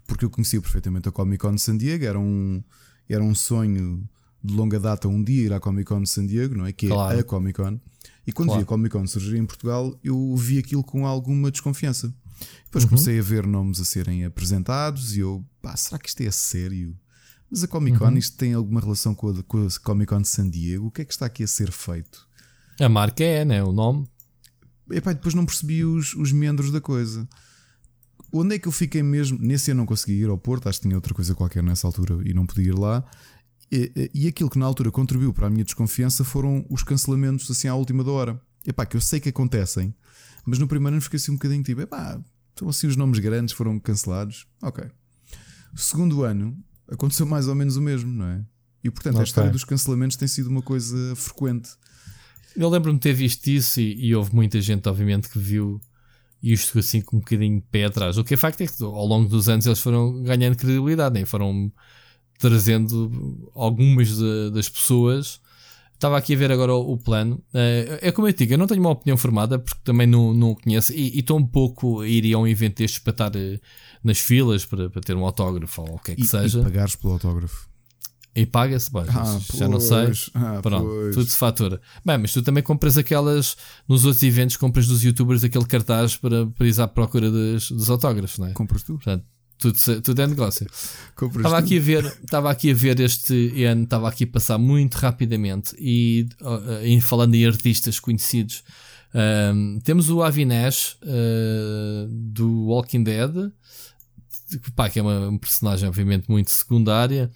[0.07, 2.63] Porque eu conhecia perfeitamente a Comic Con de San Diego, era um,
[3.09, 4.09] era um sonho
[4.43, 6.73] de longa data um dia ir à Comic Con de San Diego, não é?
[6.73, 7.17] Que Claro.
[7.17, 7.79] é a Comic Con.
[8.27, 8.61] E quando Claro.
[8.61, 12.13] vi a Comic Con surgir em Portugal, eu vi aquilo com alguma desconfiança.
[12.65, 12.91] Depois Uhum.
[12.91, 16.33] comecei a ver nomes a serem apresentados e eu, pá, será que isto é a
[16.33, 16.97] sério?
[17.51, 18.17] Mas a Comic Con, Uhum.
[18.17, 20.87] isto tem alguma relação com a, com a Comic Con de San Diego?
[20.87, 22.27] O que é que está aqui a ser feito?
[22.81, 23.63] A marca é, né?
[23.63, 24.07] O nome.
[24.91, 27.29] Epá, depois não percebi os, os membros da coisa.
[28.33, 29.39] Onde é que eu fiquei mesmo?
[29.41, 32.19] Nesse eu não consegui ir ao Porto, acho que tinha outra coisa qualquer nessa altura
[32.29, 33.05] e não podia ir lá.
[33.71, 37.69] E, e- aquilo que na altura contribuiu para a minha desconfiança foram os cancelamentos assim
[37.69, 38.41] à última da hora.
[38.67, 39.95] Epá, que eu sei que acontecem,
[40.45, 42.21] mas no primeiro ano fiquei assim um bocadinho tipo, epá,
[42.53, 44.47] então assim os nomes grandes foram cancelados.
[44.63, 44.85] Ok.
[45.77, 46.57] Segundo ano,
[46.89, 48.45] aconteceu mais ou menos o mesmo, não é?
[48.83, 49.25] E portanto, a Ok.
[49.29, 51.71] história dos cancelamentos tem sido uma coisa frequente.
[52.57, 55.81] Eu lembro-me de ter visto isso e, e houve muita gente, obviamente, que viu
[56.43, 58.17] isto assim com um bocadinho de pé atrás.
[58.19, 61.25] O que é facto é que ao longo dos anos eles foram ganhando credibilidade, né?
[61.27, 61.71] foram
[62.39, 65.41] trazendo algumas de- das pessoas.
[65.95, 67.43] Estava aqui a ver agora o, o plano.
[67.53, 70.55] Eh, é como eu digo, eu não tenho uma opinião formada porque também não, não
[70.55, 73.61] conheço e e um pouco a ir a um evento destes para estar eh,
[74.03, 76.61] nas filas para, para ter um autógrafo ou o que é que E, seja.
[76.61, 77.69] e pagares pelo autógrafo.
[78.35, 80.13] E paga-se, Ah, já não sei.
[80.35, 81.15] Ah, Pronto, pois.
[81.17, 81.81] tudo se fatura.
[82.05, 83.57] Bem, mas tu também compras aquelas
[83.89, 87.91] nos outros eventos, compras dos youtubers aquele cartaz para, para ir à procura dos, dos
[87.91, 88.53] autógrafos, não é?
[88.53, 88.95] Compras tu?
[88.95, 89.25] Portanto,
[89.59, 90.65] tudo, tudo é negócio.
[91.17, 91.65] Compras Estava tu?
[91.67, 95.75] aqui a ver, estava aqui a ver este ano, estava aqui a passar muito rapidamente
[95.79, 96.29] e
[96.83, 98.63] em- falando em artistas conhecidos,
[99.53, 103.33] um, temos o Avi Nash uh, do Walking Dead,
[104.63, 107.29] que, pá, que é uma, um personagem obviamente muito secundária.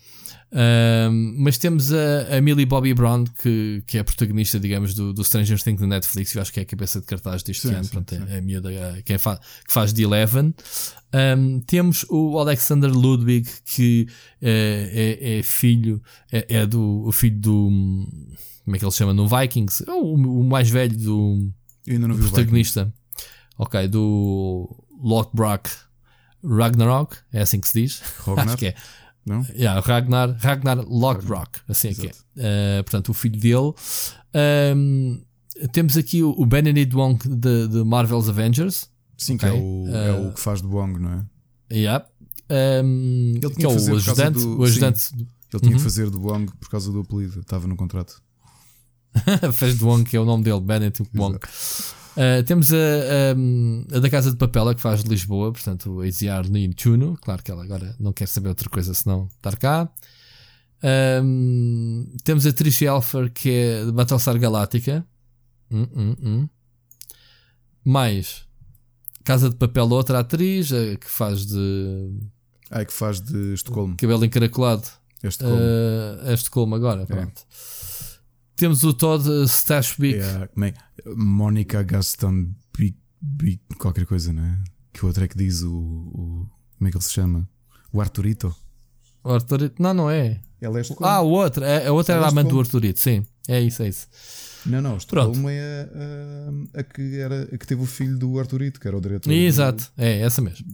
[0.56, 5.12] Um, mas temos a, a Millie Bobby Brown, que, que é a protagonista, digamos, do,
[5.12, 6.32] do Stranger Things da Netflix.
[6.32, 7.84] Eu acho que é a cabeça de cartaz deste Sim, ano.
[7.84, 8.22] sim, Pronto, sim.
[8.28, 9.36] é a miúda é quem fa
[9.66, 10.54] que faz de Eleven.
[11.12, 14.06] Um, temos o Alexander Ludwig, que
[14.40, 16.00] eh, é, é filho,
[16.30, 17.68] é, é do o filho do.
[18.64, 19.12] Como é que ele se chama?
[19.12, 19.84] No Vikings.
[19.88, 21.50] É o, o mais velho do
[21.86, 22.32] Eu ainda não vi o Vikings.
[22.32, 22.94] protagonista.
[23.58, 24.68] Ok, do
[25.02, 25.68] Lothbrok
[26.44, 27.16] Ragnarok.
[27.32, 28.02] É assim que se diz.
[28.24, 28.48] Ragnar?
[28.48, 28.74] Acho que é.
[29.26, 29.42] Não?
[29.54, 32.10] Yeah, Ragnar, Ragnar Lothbrok, assim é que é.
[32.10, 33.72] Uh, portanto, o filho dele.
[34.76, 35.22] Um,
[35.72, 38.88] temos aqui o, o Benedict Wong de, de Marvel's Avengers.
[39.16, 39.48] Sim, Ok.
[39.50, 41.24] que é o, é Uh, o que faz de Bong, não é?
[41.74, 42.04] Yeah.
[42.50, 45.60] Um, Ele tinha que é que fazer o por causa ajudante, do- o ajudante Ele
[45.60, 45.76] tinha Uhum.
[45.78, 48.20] que fazer de Bong por causa do apelido, estava no contrato.
[49.54, 51.38] fez de Wong, que é o nome dele, Benedict Wong.
[52.16, 55.90] Uh, temos a, a- a da Casa de Papel, a que faz de Lisboa, portanto,
[55.90, 56.44] o Eziar
[56.76, 57.18] Chuno.
[57.20, 59.90] Claro que ela agora não quer saber outra coisa senão estar cá.
[61.22, 65.04] Um, temos a Trish Elfer, que é de Battlestar Galáctica.
[65.70, 66.48] Hum, hum, hum.
[67.84, 68.46] Mais
[69.24, 72.10] Casa de Papel, outra atriz, a que faz de
[72.70, 73.96] Ah, é que faz de Estocolmo.
[73.96, 74.86] cabelo encaracolado.
[75.22, 75.56] Este como?
[75.56, 77.42] Uh, este como agora, pronto.
[78.56, 80.18] Temos o Todd Stashwick.
[80.18, 80.74] É a- como é?
[81.16, 84.58] Mónica Gaston Bi- Bi- qualquer coisa, não é?
[84.92, 86.48] Que o outro é que diz o, o-
[86.78, 87.48] Como é que ele se chama?
[87.92, 88.54] O Arturito.
[89.24, 89.82] O Arturito.
[89.82, 90.40] Não, não é.
[90.60, 91.12] Ele é Estocolmo.
[91.12, 91.64] Ah, o outro.
[91.64, 92.60] A, a outra era a amante do.
[92.60, 93.24] Arturito, sim.
[93.48, 94.06] É isso, é isso.
[94.66, 98.38] Não, não, Estocolmo é a, a, a que era, a que teve o filho do
[98.38, 99.28] Arturito, que era o diretor.
[99.28, 100.66] do- Exato, é essa mesmo.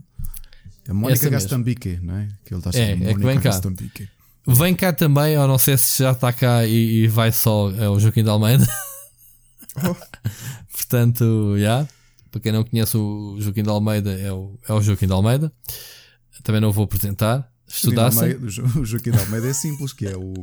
[0.89, 1.29] A Mónica.
[1.31, 2.29] Gastambique, não é?
[2.45, 3.51] Que ele está a É, chamar é que Mónica vem cá.
[3.51, 4.09] Gastambique.
[4.55, 7.89] Vem cá também, eu não sei se já está cá e, e vai só é
[7.89, 8.67] o Joaquim de Almeida.
[9.77, 9.95] Oh.
[10.73, 11.87] Portanto, já.
[12.31, 15.53] Para quem não conhece o Joaquim de Almeida, é o, é o Joaquim de Almeida.
[16.43, 17.51] Também não vou apresentar.
[17.73, 18.35] Estudassem.
[18.37, 20.35] O Jo- o Joaquim de Almeida é simples, que é o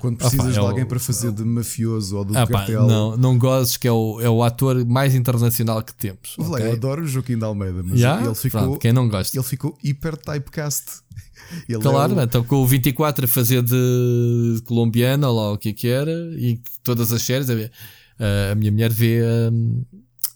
[0.00, 2.58] quando precisas pá, é de o- alguém para fazer de mafioso ou do Ah, pá,
[2.58, 2.86] cartel.
[2.86, 6.34] não, não gozes que é o, é o ator mais internacional que temos.
[6.38, 6.68] Ouve lá, ok?
[6.68, 8.22] Eu adoro o Joaquim de Almeida, mas Já?
[8.24, 9.36] ele ficou, Pronto, quem não gosta.
[9.36, 11.02] ele ficou hiper typecast.
[11.68, 15.58] Ele Claro, é o- então com o 24 a fazer de colombiana, ou lá o
[15.58, 17.48] que é que era, e todas as séries.
[17.50, 19.20] A, a- a minha mulher vê
[19.52, 19.84] hum,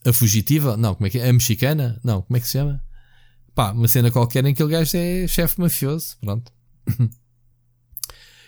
[0.04, 1.28] a, fugitiva, não, como é que é?
[1.28, 1.98] A mexicana?
[2.04, 2.80] Não, como é que se chama?
[3.58, 6.16] Pá, uma cena qualquer em que o gajo é chefe mafioso.
[6.20, 6.52] Pronto.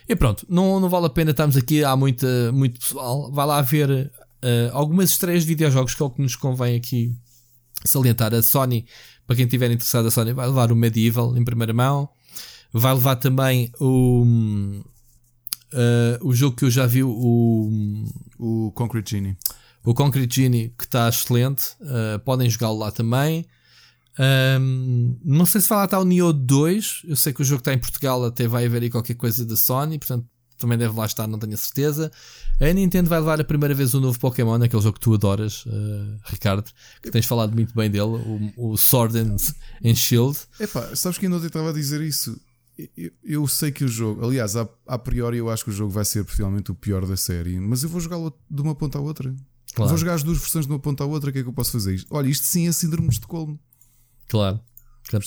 [0.08, 3.28] e pronto, não, não vale a pena estarmos aqui, há muita, muito pessoal.
[3.32, 4.08] Vai lá ver
[4.40, 7.12] eh, algumas estreias de videojogos que é o que nos convém aqui
[7.84, 8.32] salientar.
[8.32, 8.86] A Sony,
[9.26, 12.08] para quem estiver interessado, a Sony vai levar o Medieval em primeira mão.
[12.72, 14.24] Vai levar também o,
[15.72, 18.04] eh, o jogo que eu já vi, o,
[18.38, 19.36] o Concrete Genie.
[19.84, 21.74] o Concrete Genie, que está excelente.
[21.80, 23.44] eh, podem jogá-lo lá também.
[24.20, 27.02] Um, não sei se vai lá estar o Neo 2.
[27.08, 29.56] Eu sei que o jogo está em Portugal, até vai haver aí qualquer coisa da
[29.56, 30.26] Sony, portanto
[30.58, 32.12] também deve lá estar, não tenho a certeza.
[32.60, 35.64] A Nintendo vai levar a primeira vez o novo Pokémon, aquele jogo que tu adoras,
[35.64, 36.70] uh, Ricardo,
[37.02, 38.04] que tens falado muito bem dele,
[38.56, 39.36] o, o Sword and,
[39.82, 40.38] and Shield.
[40.60, 42.38] Epá, sabes que ainda ontem estava a dizer isso?
[42.94, 45.90] Eu, eu, sei que o jogo, aliás, a, a, priori eu acho que o jogo
[45.90, 49.00] vai ser possivelmente o pior da série, mas eu vou jogá-lo de uma ponta à
[49.00, 49.34] outra.
[49.74, 49.88] Claro.
[49.88, 51.52] Vou jogar as duas versões de uma ponta à outra, o que é que eu
[51.54, 52.04] posso fazer?
[52.10, 53.58] Olha, isto sim é síndrome de Estocolmo.
[54.30, 54.60] Claro.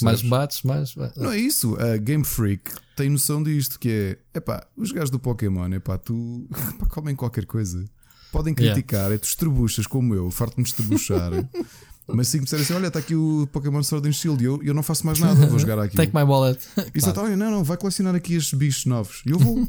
[0.01, 0.95] Mais bates, mais.
[1.17, 1.75] Não é isso.
[1.75, 6.47] A Game Freak tem noção disto: que é, epá, os gajos do Pokémon, epá, tu
[6.73, 7.83] epá, comem qualquer coisa.
[8.31, 9.15] Podem criticar, yeah.
[9.15, 11.31] é tu estribuchas como eu, farto-me estribuchar.
[12.07, 14.61] Mas se me disserem assim, olha, está aqui o Pokémon Sword and Shield e eu,
[14.61, 15.95] eu não faço mais nada, vou jogar aqui.
[15.97, 16.59] Take my wallet.
[16.93, 17.37] Exato, claro.
[17.37, 19.21] não, não, vai colecionar aqui estes bichos novos.
[19.25, 19.65] E eu vou.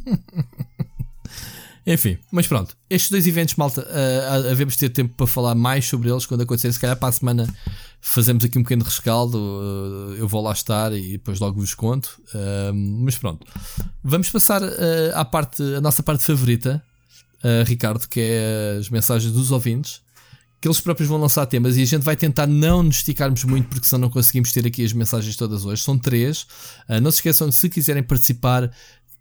[1.87, 6.25] Enfim, mas pronto, estes dois eventos, malta, uh, ter tempo para falar mais sobre eles
[6.25, 6.73] quando acontecer.
[6.73, 7.55] Se calhar para a semana
[8.01, 9.39] fazemos aqui um pequeno rescaldo.
[9.39, 12.23] Uh, eu vou lá estar e depois logo vos conto.
[12.29, 13.47] Uh, mas pronto,
[14.03, 14.63] vamos passar
[15.15, 16.83] à parte, a nossa parte favorita,
[17.67, 20.03] Ricardo, que é as mensagens dos ouvintes.
[20.63, 23.69] Que eles próprios vão lançar temas e a gente vai tentar não nos esticarmos muito
[23.69, 25.83] porque senão não conseguimos ter aqui as mensagens todas hoje.
[25.83, 26.47] São três.
[27.03, 28.71] não se esqueçam, se quiserem participar,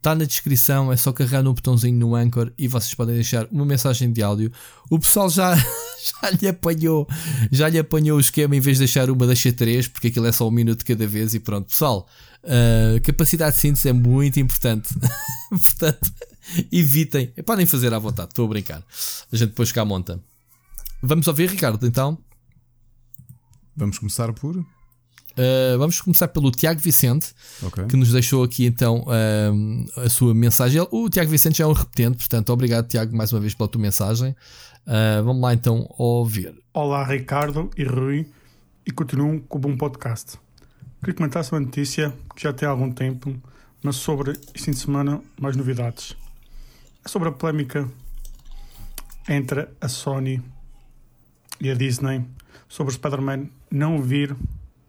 [0.03, 3.63] Está na descrição, é só carregar no botãozinho no Anchor e vocês podem deixar uma
[3.63, 4.51] mensagem de áudio.
[4.89, 5.55] O pessoal já,
[6.21, 7.07] já lhe apanhou,
[7.49, 10.33] já lhe apanhou o esquema em vez de deixar uma, deixa três, porque aquilo é
[10.33, 11.69] só um minuto cada vez e pronto.
[11.69, 12.05] Pessoal,
[12.43, 14.93] uh, capacidade de síntese é muito importante.
[15.49, 16.11] Portanto,
[16.69, 17.27] evitem.
[17.45, 18.83] Podem fazer à vontade, estou a brincar.
[19.31, 20.19] A gente depois cá monta.
[21.01, 22.17] Vamos ouvir, Ricardo, então.
[23.73, 24.65] Vamos começar por.
[25.33, 27.85] Uh, vamos começar pelo Tiago Vicente, okay.
[27.85, 30.85] que nos deixou aqui então uh, a sua mensagem.
[30.91, 33.81] O Tiago Vicente já é um repetente, portanto, obrigado, Tiago, mais uma vez pela tua
[33.81, 34.35] mensagem.
[34.85, 36.53] Uh, vamos lá então ouvir.
[36.73, 38.27] Olá, Ricardo e Rui,
[38.85, 40.37] e continuam com o bom podcast.
[40.99, 43.35] Queria comentar sobre a notícia que já tem algum tempo,
[43.81, 46.15] mas sobre este fim de semana, mais novidades.
[47.03, 47.89] É sobre a polémica
[49.27, 50.41] entre a Sony
[51.59, 52.23] e a Disney
[52.73, 54.35] sobre o Spider-Man não vir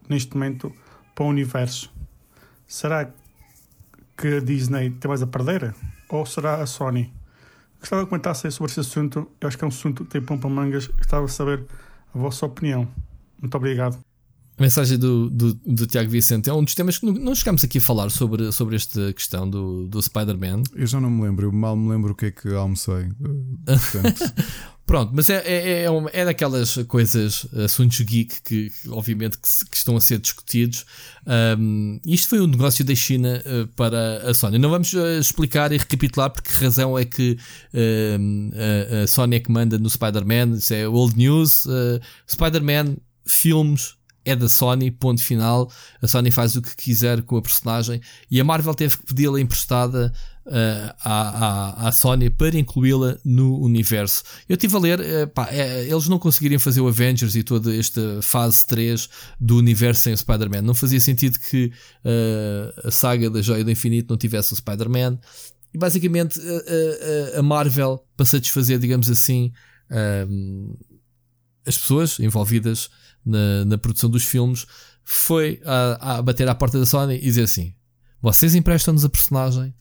[0.08, 0.72] neste momento
[1.14, 1.92] para o universo.
[2.66, 3.10] Será
[4.16, 5.74] que a Disney tem mais a perder?
[6.08, 7.12] Ou será a Sony?
[7.78, 9.30] Gostava de comentar sobre esse assunto.
[9.40, 10.86] Eu acho que é um assunto que tem pão para mangas.
[10.86, 11.64] Gostava de saber
[12.14, 12.88] a vossa opinião.
[13.40, 13.98] Muito obrigado.
[14.56, 17.78] A mensagem do, do, do, Tiago Vicente é um dos temas que não chegamos aqui
[17.78, 20.62] a falar sobre, sobre esta questão do, do Spider-Man.
[20.74, 23.08] Eu já não me lembro, eu mal me lembro o que é que almocei.
[23.66, 24.34] Portanto.
[24.94, 29.48] Pronto, mas é, é, é, uma, é daquelas coisas, assuntos geek que, que obviamente que,
[29.68, 30.86] que, estão a ser discutidos.
[31.58, 34.56] Um, isto foi um negócio da China uh, para a Sony.
[34.56, 39.40] Não vamos uh, explicar e recapitular porque razão é que uh, a, a, Sony é
[39.40, 40.58] que manda no Spider-Man.
[40.58, 41.66] Isso é old news.
[41.66, 45.72] Uh, Spider-Man, filmes, é da Sony, ponto final.
[46.00, 49.40] A Sony faz o que quiser com a personagem e a Marvel teve que pedi-la
[49.40, 50.12] emprestada
[50.46, 54.22] à, Sony para incluí-la no universo.
[54.48, 57.74] Eu estive a ler, uh, pá, é, eles não conseguiriam fazer o Avengers e toda
[57.74, 59.08] esta fase 3
[59.40, 60.62] do universo sem o Spider-Man.
[60.62, 61.72] Não fazia sentido que
[62.04, 65.18] uh, a saga da Joia do Infinito não tivesse o Spider-Man.
[65.72, 66.40] E basicamente
[67.36, 69.50] a Marvel, para satisfazer, digamos assim,
[71.66, 72.88] as pessoas envolvidas
[73.26, 74.66] na, na produção dos filmes,
[75.04, 77.74] foi a, a bater à porta da Sony e dizer assim:
[78.20, 79.74] vocês emprestam-nos a personagem,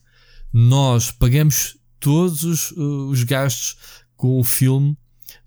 [0.56, 3.76] nós pagamos todos os, uh, os gastos
[4.14, 4.96] com o filme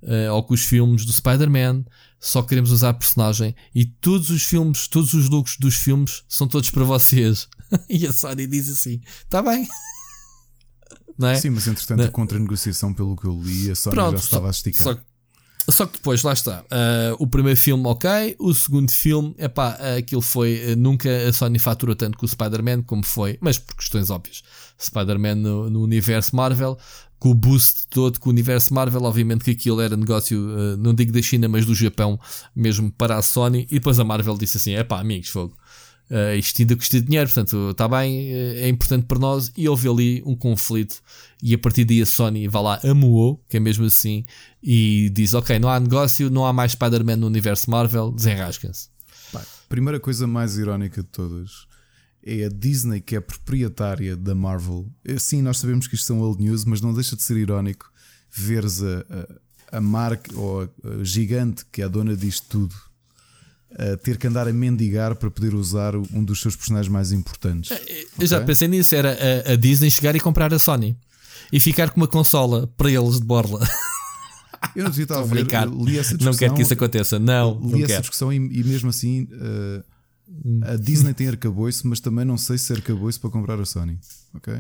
[0.04, 1.86] uh, ou com os filmes do Spider-Man,
[2.20, 6.46] só queremos usar a personagem e todos os filmes, todos os lucros dos filmes são
[6.46, 7.48] todos para vocês.
[7.90, 9.66] e a Sony diz assim: está bem.
[11.18, 11.40] Não é?
[11.40, 14.52] Sim, mas entretanto, a contra-negociação, pelo que eu li, a Sony Pronto, já estava a
[14.52, 14.84] esticar.
[14.84, 15.00] Só,
[15.72, 16.62] só que depois, lá está.
[16.64, 18.36] Uh, o primeiro filme, ok.
[18.40, 20.74] O segundo filme, é pá, aquilo foi.
[20.74, 24.44] Uh, nunca a Sony faturou tanto com o Spider-Man como foi, mas por questões óbvias.
[24.80, 26.78] Spider-Man no, no, universo Marvel,
[27.20, 30.94] com o boost todo com o universo Marvel, obviamente que aquilo era negócio, uh, não
[30.94, 32.20] digo da China, mas do Japão,
[32.56, 33.68] mesmo para a Sony.
[33.70, 35.54] E depois a Marvel disse assim: é pá, amigos, fogo.
[36.10, 39.52] Uh, isto ainda custa dinheiro, portanto, está bem, é importante para nós.
[39.58, 41.02] E houve ali um conflito.
[41.42, 44.26] E a partir daí a Sony vai lá, amuou, que é mesmo assim,
[44.64, 48.90] e diz: Ok, não há negócio, não há mais Spider-Man no universo Marvel, desenrasca-se.
[49.68, 51.68] Primeira coisa mais irónica de todas
[52.24, 54.90] é a Disney que é proprietária da Marvel.
[55.04, 57.92] É, sim, nós sabemos que isto são old news, mas não deixa de ser irónico
[58.32, 59.06] veres a,
[59.72, 62.76] a, a marca ou a, a gigante que é a dona disto tudo
[64.04, 67.72] ter que andar a mendigar para poder usar um dos seus personagens mais importantes.
[67.72, 67.78] Eu
[68.16, 68.28] okay?
[68.28, 69.18] já pensei nisso, era
[69.48, 70.98] a, a, Disney chegar e comprar a Sony
[71.52, 73.60] e ficar com uma consola para eles de borla.
[74.76, 76.32] Eu não estava a ver, li essa discussão.
[76.32, 77.60] Não quero que isso aconteça, não.
[77.60, 78.02] Li não essa quero.
[78.02, 79.84] discussão e, e mesmo assim uh,
[80.64, 84.00] a Disney tem arcabouço, mas também não sei se é arcabouço para comprar a Sony.
[84.34, 84.54] Ok?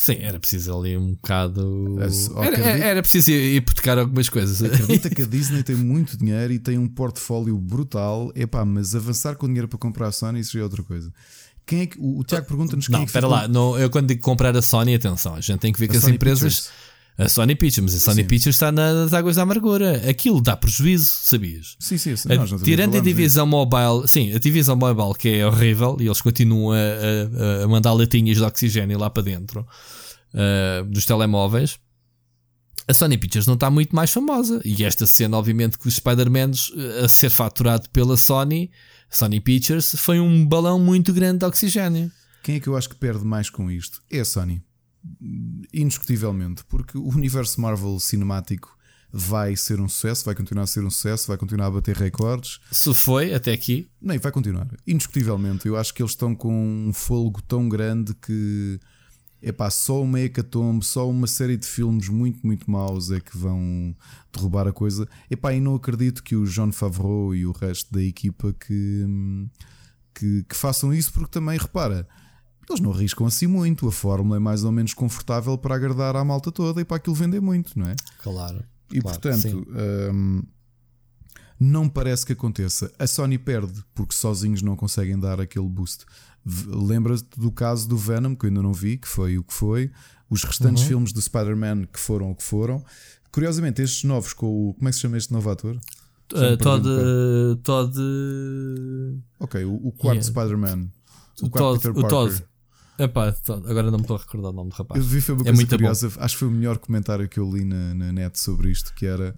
[0.00, 1.98] Sim, era preciso ali um bocado.
[2.00, 4.62] É, Era, era, era preciso hipotecar algumas coisas.
[4.62, 8.32] Acredita que a Disney tem muito dinheiro e tem um portfólio brutal.
[8.34, 11.12] Epá, mas avançar com dinheiro para comprar a Sony, isso já é outra coisa.
[11.66, 13.46] Quem é que, o, Tiago pergunta-nos quem Não, é que espera ficou- lá.
[13.46, 15.96] Não, eu quando digo comprar a Sony, atenção, a gente tem que ver A que
[15.98, 16.54] as Sony empresas.
[16.60, 16.89] Pictures.
[17.18, 18.28] A Sony Pictures, mas a Sony Sim.
[18.28, 20.08] Pictures está nas águas da amargura.
[20.08, 21.76] Aquilo dá prejuízo, sabias?
[21.78, 22.28] Sim, sim, sim.
[22.32, 23.02] A- tirando a falamos disso.
[23.02, 26.76] divisão mobile, sim, a divisão mobile que é horrível e eles continuam a,
[27.60, 29.66] a- a mandar latinhas de oxigênio lá para dentro
[30.34, 31.78] ah, dos telemóveis.
[32.88, 34.60] A Sony Pictures não está muito mais famosa.
[34.64, 36.52] E esta cena, obviamente, que os Spider-Man
[37.04, 38.70] a ser faturado pela Sony,
[39.10, 42.10] Sony Pictures, foi um balão muito grande de oxigênio.
[42.42, 44.00] Quem é que eu acho que perde mais com isto?
[44.10, 44.62] É a Sony.
[45.72, 46.64] Indiscutivelmente.
[46.64, 48.76] Porque o universo Marvel cinemático
[49.12, 52.60] vai ser um sucesso, vai continuar a ser um sucesso, vai continuar a bater recordes.
[52.70, 54.68] Se foi até aqui, Nem, vai continuar.
[54.86, 55.66] Indiscutivelmente.
[55.66, 56.52] Eu acho que eles estão com
[56.88, 58.78] um fogo tão grande que.
[59.42, 63.96] Epá, só uma hecatombe, só uma série de filmes muito, muito maus é que vão
[64.30, 65.08] derrubar a coisa.
[65.30, 69.06] Epá, e não acredito que o John Favreau e o resto da equipa que,
[70.14, 72.06] que, que façam isso, porque também, repara,
[72.72, 73.86] eles não arriscam assim muito.
[73.88, 77.14] A fórmula é mais ou menos confortável para agradar à malta toda e para aquilo
[77.14, 77.96] vender muito, não é?
[78.22, 78.62] claro.
[78.92, 79.66] E Claro, portanto,
[80.12, 80.42] hum,
[81.60, 82.90] não parece que aconteça.
[82.98, 86.04] A Sony perde porque sozinhos não conseguem dar aquele boost.
[86.66, 89.92] Lembra-te do caso do Venom, que eu ainda não vi, que foi o que foi.
[90.28, 90.88] Os restantes Uhum.
[90.88, 92.82] filmes do Spider-Man que foram o que foram.
[93.30, 94.74] Curiosamente, estes novos com o.
[94.74, 95.76] Como é que se chama este novo ator?
[96.32, 97.96] Uh, Todd, um uh, Todd,
[99.38, 100.22] Ok, o, o quarto Yeah.
[100.22, 100.88] Spider-Man.
[101.42, 102.10] O o quarto Todd, Peter o Parker.
[102.10, 102.44] Todd.
[103.02, 105.00] Epá, agora não me estou a recordar o nome do rapaz.
[105.02, 105.76] Eu vi foi uma É coisa muito bom.
[105.76, 106.12] curiosa.
[106.18, 109.06] Acho que foi o melhor comentário que eu li na, na net sobre isto, que
[109.06, 109.34] era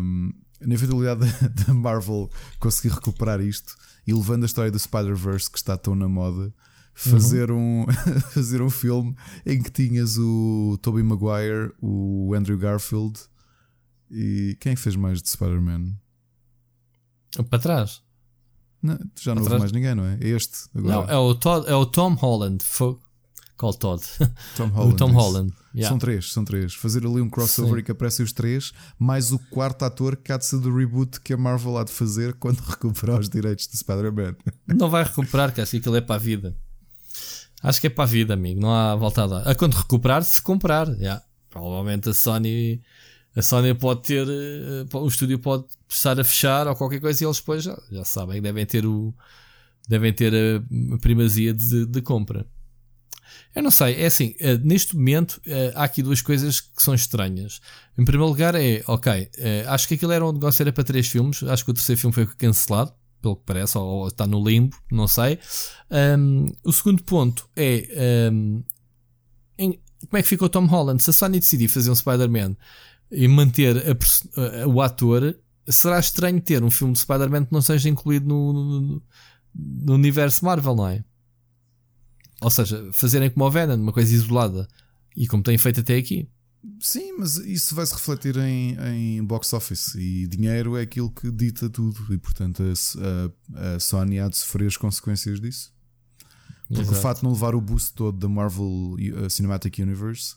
[0.00, 3.76] hum, na eventualidade da, da Marvel conseguir recuperar isto
[4.06, 6.52] e levando a história do Spider-Verse que está tão na moda,
[6.94, 7.84] fazer, um,
[8.32, 13.20] fazer um filme em que tinhas o Tobey Maguire, o Andrew Garfield
[14.10, 15.92] e quem é fez mais de Spider-Man?
[17.50, 18.02] Para trás.
[18.82, 20.18] Não, já não houve mais ninguém, não é?
[20.20, 20.94] É este agora.
[20.94, 22.64] Não, é o, Todd, é o Tom Holland.
[23.56, 24.02] Qual Todd?
[24.56, 24.96] Tom o Holland.
[24.96, 25.18] Tom isso.
[25.18, 25.52] Holland.
[25.74, 25.88] Yeah.
[25.88, 26.74] São três, são três.
[26.74, 27.80] Fazer ali um crossover Sim.
[27.80, 31.20] e que aparecem os três, mais o quarto ator que há de ser do reboot
[31.20, 34.36] que a Marvel há de fazer quando recuperar os direitos de Spider-Man.
[34.66, 36.56] Não vai recuperar, que acho que aquilo é para a vida.
[37.62, 38.60] Acho que é para a vida, amigo.
[38.60, 39.48] Não há volta a dar.
[39.48, 40.88] A quando recuperar, se comprar.
[40.88, 41.22] Yeah.
[41.50, 42.82] Provavelmente a Sony.
[43.36, 44.26] A Sony pode ter.
[44.26, 48.04] eh, O estúdio pode estar a fechar ou qualquer coisa e eles depois já, já
[48.04, 48.40] sabem.
[48.40, 49.14] Devem ter o.
[49.88, 52.46] Devem ter a, primazia de, de compra.
[53.54, 56.94] Eu não sei, é assim, eh, neste momento eh, há aqui duas coisas que são
[56.94, 57.60] estranhas.
[57.96, 59.30] Em primeiro lugar é, ok,
[59.68, 62.12] acho que aquilo era um negócio era para três filmes, acho que o terceiro filme
[62.14, 65.38] foi cancelado, pelo que parece, ou, ou está no limbo, não sei.
[66.18, 68.62] Um, o segundo ponto é um,
[69.58, 71.02] em- como é que ficou Tom Holland?
[71.02, 72.56] Se a Sony decidir fazer um Spider-Man
[73.10, 75.36] e manter a a- o ator,
[75.68, 79.02] será estranho ter um filme de Spider-Man que não seja incluído no, no-
[79.54, 81.04] no universo Marvel, não é?
[82.40, 84.68] Ou seja, fazerem como o Venom, uma coisa isolada.
[85.16, 86.28] E como têm feito até aqui.
[86.80, 88.76] Sim, mas isso vai se refletir em,
[89.18, 93.80] em box office e dinheiro é aquilo que dita tudo e portanto a, a- a
[93.80, 95.72] Sony há de sofrer as consequências disso.
[96.68, 97.00] Porque o Exato.
[97.00, 100.34] facto de não levar o boost todo da Marvel uh, Cinematic Universe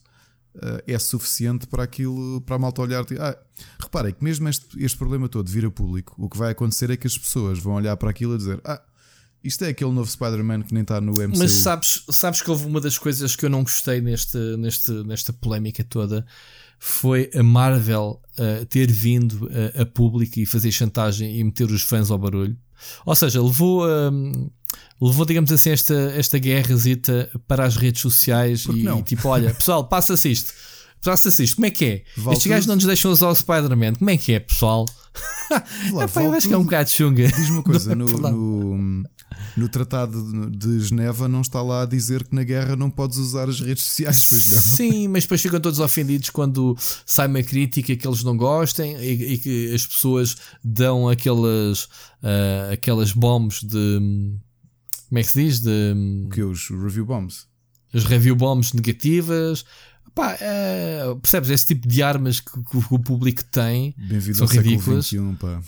[0.85, 3.05] é suficiente para aquilo, para a malta olhar.
[3.11, 3.37] e, Ah,
[3.79, 6.97] reparem que mesmo este, este problema todo vir a público, o que vai acontecer é
[6.97, 8.81] que as pessoas vão olhar para aquilo e dizer: Ah,
[9.43, 11.37] isto é aquele novo Spider-Man que nem está no MCU.
[11.37, 15.31] Mas sabes, sabes que houve uma das coisas que eu não gostei neste, neste, nesta
[15.31, 16.25] polémica toda
[16.79, 21.83] foi a Marvel uh, ter vindo uh, a público e fazer chantagem e meter os
[21.83, 22.57] fãs ao barulho.
[23.05, 24.49] Ou seja, levou, um,
[25.01, 29.01] levou digamos assim, esta, esta guerrazita para as redes sociais e, não?
[29.01, 30.53] tipo, olha, pessoal, passa-se isto.
[31.01, 32.03] Passa-se isto, como é que é?
[32.31, 34.85] Estes gajos não nos deixam usar o Spider-Man, como é que é, pessoal?
[35.93, 37.27] Lá, Epá, eu vale acho que é um bocado chunga.
[37.27, 39.03] Diz uma coisa: é no, no,
[39.57, 43.49] no Tratado de- Geneva não está lá a dizer que na guerra não podes usar
[43.49, 44.51] as redes sociais, pois não?
[44.61, 46.75] Sim, mas depois ficam todos ofendidos quando
[47.05, 51.87] sai uma crítica que eles não gostem e, e que as pessoas dão aquelas,
[52.23, 53.99] ah, aquelas bombs de.
[55.09, 55.59] Como é que se diz?
[55.59, 55.93] De,
[56.25, 57.47] O que os review bombs.
[57.93, 59.65] as review bombs negativas.
[60.15, 61.49] Pá, ah, percebes?
[61.49, 63.95] Esse tipo de armas que, que o público tem.
[63.97, 65.05] Bem-vindo São ridículas.
[65.07, 65.61] XXI, pá.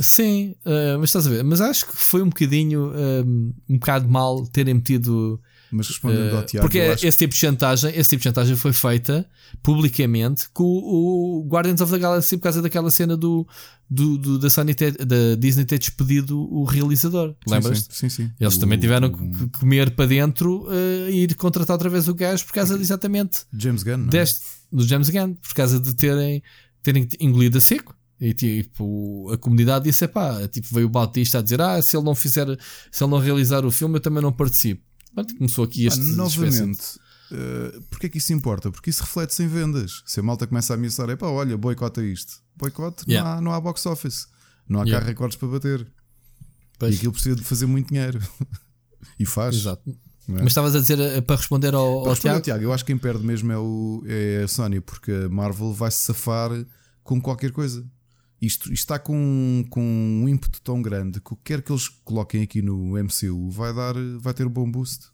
[0.00, 1.44] Sim, ah, mas estás a ver?
[1.44, 3.24] Mas acho que foi um bocadinho, ah,
[3.68, 5.40] um bocado mal terem metido
[5.70, 6.66] Mas respondendo uh, ao Tiago.
[6.66, 9.26] Porque esse tipo de chantagem, esse tipo de chantagem foi feita
[9.62, 13.46] publicamente com o, o Guardians of the Galaxy por causa daquela cena do,
[13.88, 17.34] do, do da, Sony ter, da Disney ter despedido o realizador.
[17.46, 17.88] Lembras?
[17.90, 18.30] Sim, sim, sim.
[18.40, 22.08] Eles o, também tiveram o, que comer para dentro uh, e ir contratar outra vez
[22.08, 24.40] o gajo por causa de exatamente James Gunn, deste,
[24.72, 26.42] do James Gunn, por causa de terem,
[26.82, 27.94] terem engolido a seco.
[28.22, 32.04] E tipo, a comunidade disse: pá, tipo, veio o Bautista a dizer: ah, se ele
[32.04, 32.46] não fizer,
[32.88, 34.80] se ele não realizar o filme, eu também não participo.
[35.12, 36.00] Pronto, começou aqui este.
[36.00, 37.00] Ah, novamente,
[37.32, 38.70] uh, porque é que isso importa?
[38.70, 40.04] Porque isso reflete-se em vendas.
[40.06, 42.34] Se a malta começa a ameaçar, é pá, olha, boicota isto.
[42.54, 43.28] Boicote, yeah.
[43.28, 44.28] não, há, não há box office,
[44.68, 45.00] não há yeah.
[45.00, 45.84] carro recordes para bater.
[46.78, 46.94] Pois.
[46.94, 48.20] E aquilo precisa de fazer muito dinheiro.
[49.18, 49.56] e faz.
[49.56, 49.90] Exato.
[49.90, 49.94] É?
[50.28, 52.36] Mas estavas a dizer eh, para responder ao, para ao responder Tiago?
[52.36, 52.62] Ao Tiago?
[52.62, 55.90] Eu acho que quem perde mesmo é, o, é a Sony, porque a Marvel vai
[55.90, 56.50] se safar
[57.02, 57.84] com qualquer coisa.
[58.42, 62.42] Isto, está com, com um ímpeto tão grande que o que quer que eles coloquem
[62.42, 65.12] aqui no MCU vai, dar, vai ter um bom boost.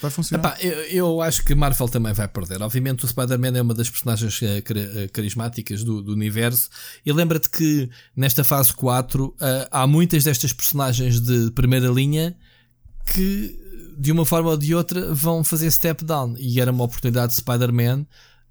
[0.00, 0.56] Vai funcionar.
[0.56, 2.62] Epá, eu, eu, acho que Marvel também vai perder.
[2.62, 6.70] Obviamente, o Spider-Man é uma das personagens uh, carismáticas do, do, universo.
[7.04, 12.34] E lembra-te que nesta fase 4 uh, eh, há muitas destas personagens de primeira linha
[13.12, 16.34] que, de uma forma ou de outra, vão fazer step down.
[16.38, 18.06] E era uma oportunidade de Spider-Man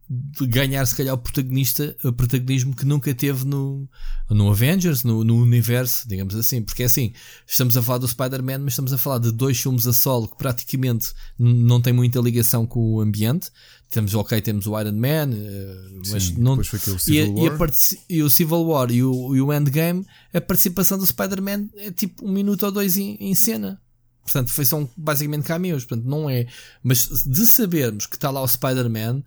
[0.10, 3.90] de ganhar se calhar o protagonista, o protagonismo que nunca teve no,
[4.30, 7.12] no Avengers, no, no universo, digamos assim, porque é assim,
[7.46, 10.38] estamos a falar do Spider-Man, mas estamos a falar de dois filmes a solo que
[10.38, 13.52] praticamente não têm muita ligação com o ambiente.
[13.90, 16.62] Temos, ok, temos o Iron Man, eh, mas Sim, não.
[16.64, 17.70] Civil e, War.
[18.10, 21.92] E, e, o Civil War e o, e o Endgame, a participação do Spider-Man é
[21.92, 23.82] tipo um minuto ou dois em, em cena.
[24.24, 25.86] Portanto, foi, são basicamente cameos.
[25.86, 26.48] Portanto, não é.
[26.84, 29.24] Mas de sabermos que está lá o Spider-Man,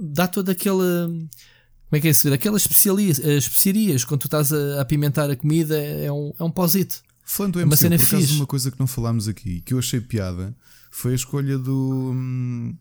[0.00, 1.06] dá toda aquela.
[1.06, 2.32] Como é que é isso?
[2.32, 7.02] Aquelas especiarias, especiarias quando tu estás a apimentar a comida é um, é um posito.
[7.24, 9.78] Falando do é uma cena por acaso, uma coisa que não falámos aqui que eu
[9.78, 10.56] achei piada
[10.90, 12.12] foi a escolha do.
[12.14, 12.76] Hum,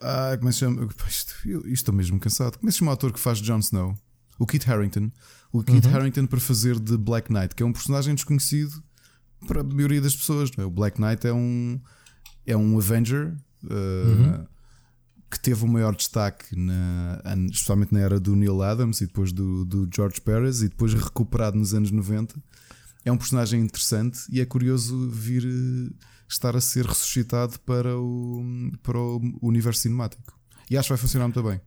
[0.00, 0.88] ah, como é que se chama?
[1.08, 2.58] Isto, eu, estou mesmo cansado.
[2.58, 3.94] Como é que se chama o ator que faz Jon Snow?
[4.38, 5.10] O Kit Harington.
[5.52, 5.94] O Kit uhum.
[5.94, 8.82] Harington para fazer de Black Knight, que é um personagem desconhecido
[9.46, 10.50] para a maioria das pessoas.
[10.58, 10.64] É?
[10.64, 11.80] O Black Knight é um,
[12.44, 13.34] é um Avenger.
[13.64, 14.46] Uh, uhum
[15.30, 17.20] que teve o maior destaque, na,
[17.50, 21.58] especialmente na era do Neil Adams e depois do, do George Perez, e depois recuperado
[21.58, 22.36] nos anos 90.
[23.04, 25.94] É um personagem interessante e é curioso vir eh,
[26.28, 28.42] estar a ser ressuscitado para o,
[28.82, 30.36] para o universo cinemático.
[30.68, 31.60] E acho que vai funcionar muito bem.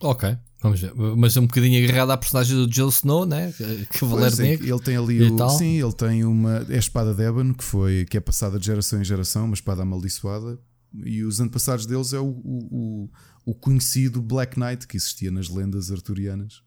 [0.00, 0.92] Ok, vamos ver.
[1.16, 3.52] Mas é um bocadinho agarrado à personagem do Jon Snow, né?
[3.90, 4.66] Cavaleiro é, Negro.
[4.66, 5.48] Ele tem ali o.
[5.50, 6.66] Sim, ele tem uma.
[6.68, 9.54] É a espada de Ebon, que, foi, que é passada de geração em geração, uma
[9.54, 10.58] espada amaldiçoada
[11.04, 13.10] e os antepassados deles é o, o,
[13.44, 16.62] o, conhecido Black Knight que existia nas lendas arturianas.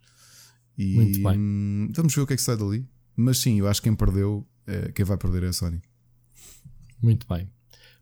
[0.78, 1.40] E Muito bem.
[1.40, 2.88] Hum, vamos ver o que é que sai dali.
[3.16, 5.82] Mas sim, eu acho que quem perdeu, é, quem vai perder é a Sony.
[7.02, 7.50] Muito bem.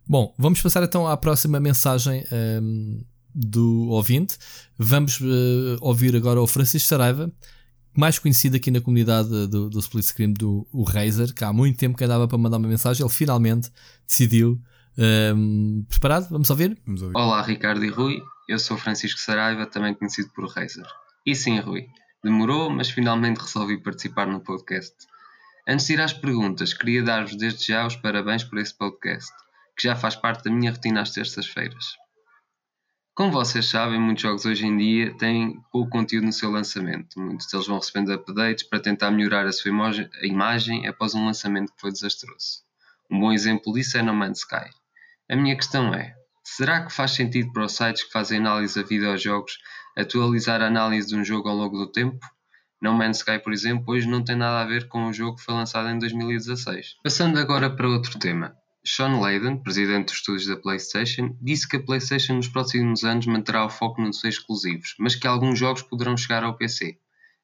[0.07, 2.25] Bom, vamos passar então à próxima mensagem
[2.61, 3.03] um,
[3.33, 4.37] do ouvinte.
[4.77, 7.31] Vamos uh, ouvir agora o Francisco Saraiva,
[7.95, 11.77] mais conhecido aqui na comunidade do, do split screen do o Razer, que há muito
[11.77, 13.03] tempo que andava para mandar uma mensagem.
[13.05, 13.69] Ele finalmente
[14.07, 14.61] decidiu
[14.97, 16.29] um, preparado?
[16.29, 16.77] Vamos ouvir?
[16.85, 17.17] Vamos ouvir?
[17.17, 18.21] Olá, Ricardo e Rui.
[18.47, 20.85] Eu sou Francisco Saraiva, também conhecido por Razer.
[21.25, 21.87] E sim, Rui,
[22.23, 24.93] demorou, mas finalmente resolvi participar no podcast.
[25.67, 29.31] Antes de ir às perguntas, queria dar-vos desde já os parabéns por esse podcast,
[29.77, 31.95] que já faz parte da minha rotina às terças-feiras.
[33.15, 37.19] Como vocês sabem, muitos jogos hoje em dia têm pouco conteúdo no seu lançamento.
[37.19, 39.71] Muitos deles vão recebendo updates para tentar melhorar a sua
[40.23, 42.63] imagem após um lançamento que foi desastroso.
[43.09, 44.69] Um bom exemplo disso é No Man's Sky.
[45.33, 46.13] A minha questão é:
[46.43, 49.57] será que faz sentido para os sites que fazem análise a videojogos
[49.97, 52.23] atualizar a análise de um jogo ao longo do tempo?
[52.79, 55.43] No Man's Sky, por exemplo, hoje não tem nada a ver com o jogo que
[55.43, 56.97] foi lançado em 2016.
[57.03, 58.55] Passando agora para outro tema.
[58.85, 63.65] Sean Layden, presidente dos estúdios da PlayStation, disse que a PlayStation nos próximos anos manterá
[63.65, 66.99] o foco nos exclusivos, mas que alguns jogos poderão chegar ao PC.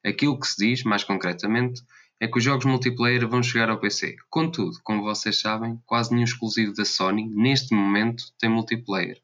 [0.06, 1.82] Aquilo que se diz, mais concretamente,
[2.20, 4.14] é que os jogos multiplayer vão chegar ao PC.
[4.28, 9.16] Contudo, como vocês sabem, quase nenhum exclusivo da Sony, neste momento, tem multiplayer.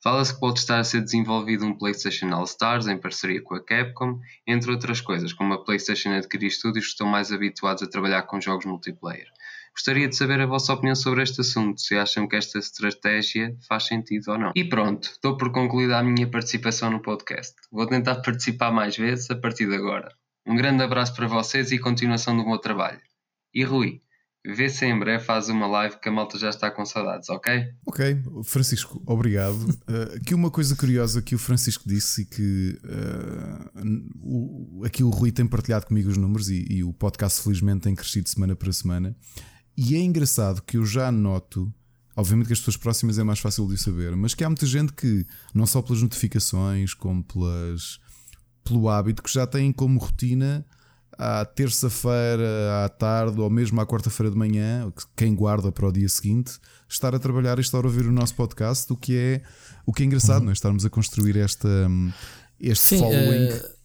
[0.00, 3.64] Fala-se que pode estar a ser desenvolvido um PlayStation All Stars em parceria com a
[3.64, 8.22] Capcom, entre outras coisas, como a PlayStation adquirir estúdios que estão mais habituados a trabalhar
[8.22, 9.26] com jogos multiplayer.
[9.72, 13.86] Gostaria de saber a vossa opinião sobre este assunto, se acham que esta estratégia faz
[13.86, 14.52] sentido ou não.
[14.54, 17.54] E pronto, estou por concluída a minha participação no podcast.
[17.72, 20.08] Vou tentar participar mais vezes a partir de agora.
[20.46, 23.00] Um grande abraço para vocês e continuação do meu trabalho.
[23.52, 24.00] E Rui,
[24.44, 27.64] vê se em breve faz uma live que a malta já está com saudades, ok?
[27.84, 29.56] Ok, Francisco, obrigado.
[29.56, 33.82] uh, aqui uma coisa curiosa que o Francisco disse e que uh,
[34.22, 37.94] o, aqui o Rui tem partilhado comigo os números e, e, o podcast felizmente tem
[37.94, 39.16] crescido semana para semana.
[39.76, 41.72] E é engraçado que eu já noto
[42.16, 44.90] Obviamente que as pessoas próximas é mais fácil de saber, mas que há muita gente
[44.94, 48.00] que, não só pelas notificações, como pelas,
[48.66, 50.64] pelo hábito, que já têm como rotina
[51.18, 56.08] à terça-feira à tarde ou mesmo à quarta-feira de manhã, quem guarda para o dia
[56.08, 56.58] seguinte,
[56.88, 59.42] estar a trabalhar e estar a ouvir o nosso podcast, o que é,
[59.86, 60.44] o que é engraçado, uhum.
[60.44, 60.52] não é?
[60.52, 61.68] Estarmos a construir esta,
[62.60, 63.48] este Sim, following.
[63.52, 63.75] Uh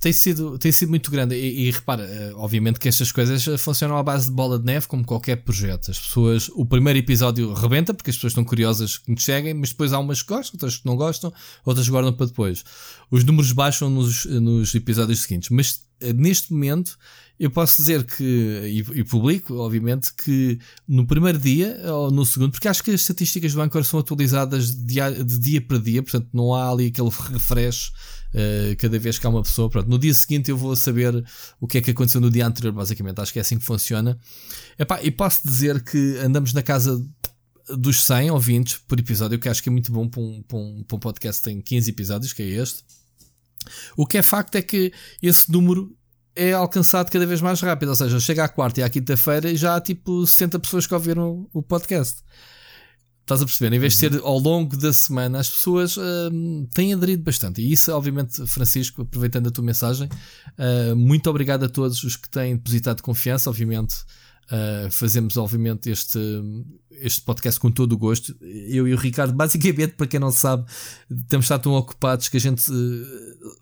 [0.00, 1.34] tem sido, tem sido muito grande.
[1.34, 4.64] E, e repara, eh, obviamente que estas coisas eh, funcionam à base de bola de
[4.64, 5.90] neve, como qualquer projeto.
[5.90, 9.70] As pessoas, o primeiro episódio rebenta, porque as pessoas estão curiosas que nos seguem, mas
[9.70, 11.32] depois há umas que gostam, outras que não gostam,
[11.64, 12.64] outras guardam para depois.
[13.10, 15.50] Os números baixam nos, nos episódios seguintes.
[15.50, 16.96] Mas eh, neste momento,
[17.38, 22.52] eu posso dizer que, e, e, publico, obviamente, que no primeiro dia ou no segundo,
[22.52, 26.02] porque acho que as estatísticas do Anchor são atualizadas de dia, de dia para dia,
[26.02, 27.92] portanto não há ali aquele refresh
[28.34, 29.68] uh, cada vez que há uma pessoa.
[29.70, 31.24] Pronto, no dia seguinte eu vou saber
[31.60, 33.20] o que é que aconteceu no dia anterior, basicamente.
[33.20, 34.18] Acho que é assim que funciona.
[34.78, 37.04] Epá, e posso dizer que andamos na casa
[37.68, 40.82] dos 100 ouvintes por episódio, que acho que é muito bom para um, para um,
[40.82, 42.84] para um podcast que tem 15 episódios, que é este.
[43.96, 45.94] O que é facto é que esse número
[46.34, 47.88] é alcançado cada vez mais rápido.
[47.88, 50.94] Ou seja, chega à quarta e à quinta-feira e já há tipo 60 pessoas que
[50.94, 52.22] ouviram o podcast.
[53.28, 53.76] Estás a perceber?
[53.76, 54.26] Em vez de ser uhum.
[54.26, 56.02] ao longo da semana, as pessoas uh,
[56.72, 57.60] têm aderido bastante.
[57.60, 62.26] E isso, obviamente, Francisco, aproveitando a tua mensagem, uh, muito obrigado a todos os que
[62.26, 63.50] têm depositado confiança.
[63.50, 63.96] Obviamente,
[64.46, 66.18] uh, fazemos, obviamente, este,
[66.90, 68.34] este podcast com todo o gosto.
[68.40, 70.64] Eu e o Ricardo, basicamente, para quem não sabe,
[71.28, 72.64] temos estado tão ocupados que a gente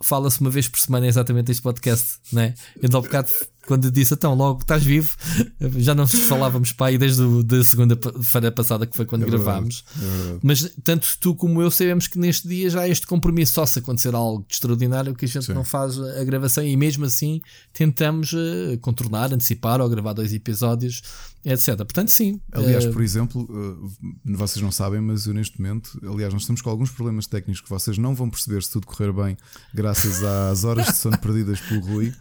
[0.01, 2.55] fala-se uma vez por semana exatamente este podcast, né?
[2.81, 3.33] Então, ao bocado,
[3.67, 5.15] quando disse, então, logo estás vivo,
[5.77, 9.85] já não falávamos para aí desde a segunda-feira passada, que foi quando é gravámos.
[10.01, 13.67] É Mas tanto tu como eu sabemos que neste dia já há este compromisso, só
[13.67, 15.55] se acontecer algo de extraordinário, que a gente Sim.
[15.55, 17.41] não faz a gravação e mesmo assim
[17.73, 21.03] tentamos uh, contornar, antecipar ou gravar dois episódios
[21.47, 21.77] etc.
[21.77, 22.41] Portanto, sim.
[22.51, 22.93] Aliás, uh...
[22.93, 23.93] por exemplo, uh,
[24.25, 27.71] vocês não sabem, mas eu neste momento, aliás, nós estamos com alguns problemas técnicos que
[27.71, 29.37] vocês não vão perceber se tudo correr bem,
[29.73, 32.13] graças às horas de sono perdidas pelo Rui,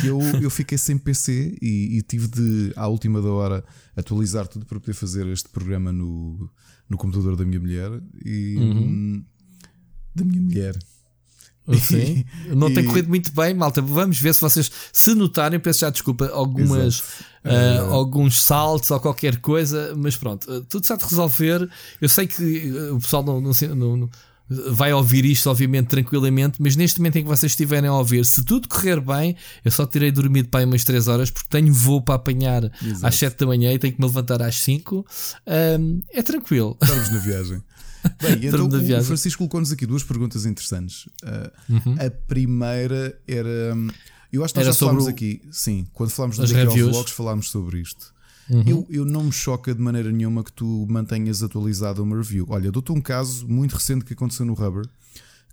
[0.00, 3.64] que eu, eu fiquei sem PC e, e, tive de, à última da hora,
[3.96, 6.50] atualizar tudo para poder fazer este programa no,
[6.88, 7.90] no computador da minha mulher
[8.24, 8.56] e.
[8.56, 9.24] Uhum.
[10.14, 10.78] Da minha mulher.
[11.80, 12.24] Sim,
[12.54, 13.80] não tem corrido muito bem, malta.
[13.80, 19.40] Vamos ver se vocês, se notarem, peço já desculpa, algumas, uh, alguns saltos ou qualquer
[19.40, 21.68] coisa, mas pronto, uh, tudo está de resolver.
[22.00, 24.10] Eu sei que o pessoal não, não, não, não,
[24.48, 28.44] vai ouvir isto, obviamente, tranquilamente, mas neste momento em que vocês estiverem a ouvir, se
[28.44, 32.02] tudo correr bem, eu só terei dormido para aí umas 3 horas porque tenho voo
[32.02, 33.06] para apanhar Exato.
[33.06, 35.06] às 7 da manhã e tenho que me levantar às 5.
[36.12, 36.76] é tranquilo.
[36.80, 37.62] Estamos na viagem.
[38.20, 41.06] Bem, então o Francisco colocou-nos aqui duas perguntas interessantes.
[41.22, 41.96] Uh, uhum.
[41.98, 43.74] A primeira era.
[44.30, 45.08] Eu acho que nós era já falámos o...
[45.08, 48.13] aqui, sim, quando falámos do Daqui Vlogs, falámos sobre isto.
[48.48, 48.62] Uhum.
[48.66, 52.46] Eu, eu não me choca de maneira nenhuma que tu mantenhas atualizado uma review.
[52.48, 54.86] Olha, dou-te um caso muito recente que aconteceu no Rubber,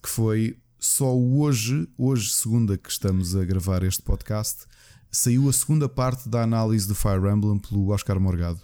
[0.01, 4.65] que foi só hoje, hoje, segunda que estamos a gravar este podcast,
[5.11, 8.59] saiu a segunda parte da análise do Fire Emblem pelo Oscar Morgado.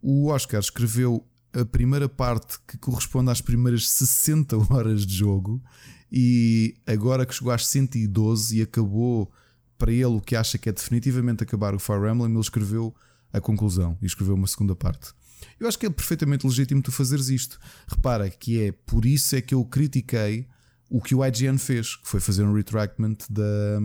[0.00, 5.62] O Oscar escreveu a primeira parte que corresponde às primeiras 60 horas de jogo
[6.10, 9.30] e agora que chegou às 112 e acabou
[9.76, 12.94] para ele o que acha que é definitivamente acabar o Fire Emblem, ele escreveu
[13.34, 15.12] a conclusão e escreveu uma segunda parte.
[15.58, 17.58] Eu acho que é perfeitamente legítimo tu fazeres isto.
[17.86, 20.48] Repara que é por isso é que eu critiquei
[20.88, 23.80] o que o IGN fez, que foi fazer um retractment da,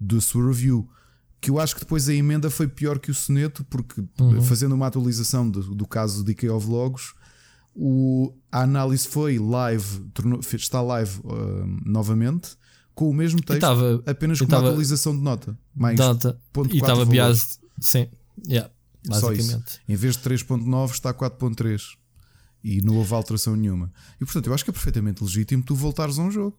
[0.00, 0.88] da sua review
[1.40, 4.42] que eu acho que depois a emenda foi pior que o soneto, porque uhum.
[4.42, 7.14] fazendo uma atualização do, do caso de IKEA Vlogs,
[7.74, 12.50] o, a análise foi live, tornou, está live uh, novamente,
[12.94, 15.56] com o mesmo texto, tava, apenas com uma atualização de nota.
[15.74, 16.38] Mais nota.
[16.52, 18.08] Ponto e estava biased, sim,
[18.46, 18.70] yeah,
[19.06, 19.80] basicamente.
[19.88, 21.80] Em vez de 3.9 está 4.3
[22.62, 23.92] e não houve alteração nenhuma.
[24.20, 26.58] E portanto, eu acho que é perfeitamente legítimo tu voltares a um jogo.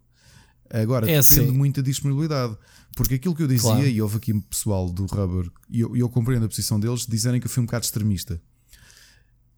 [0.73, 1.51] Agora, é depende assim.
[1.51, 2.57] muita disponibilidade.
[2.95, 3.88] Porque aquilo que eu dizia, claro.
[3.88, 7.47] e houve aqui pessoal do Rubber, e eu, eu, compreendo a posição deles, dizerem que
[7.47, 8.41] eu fui um bocado extremista.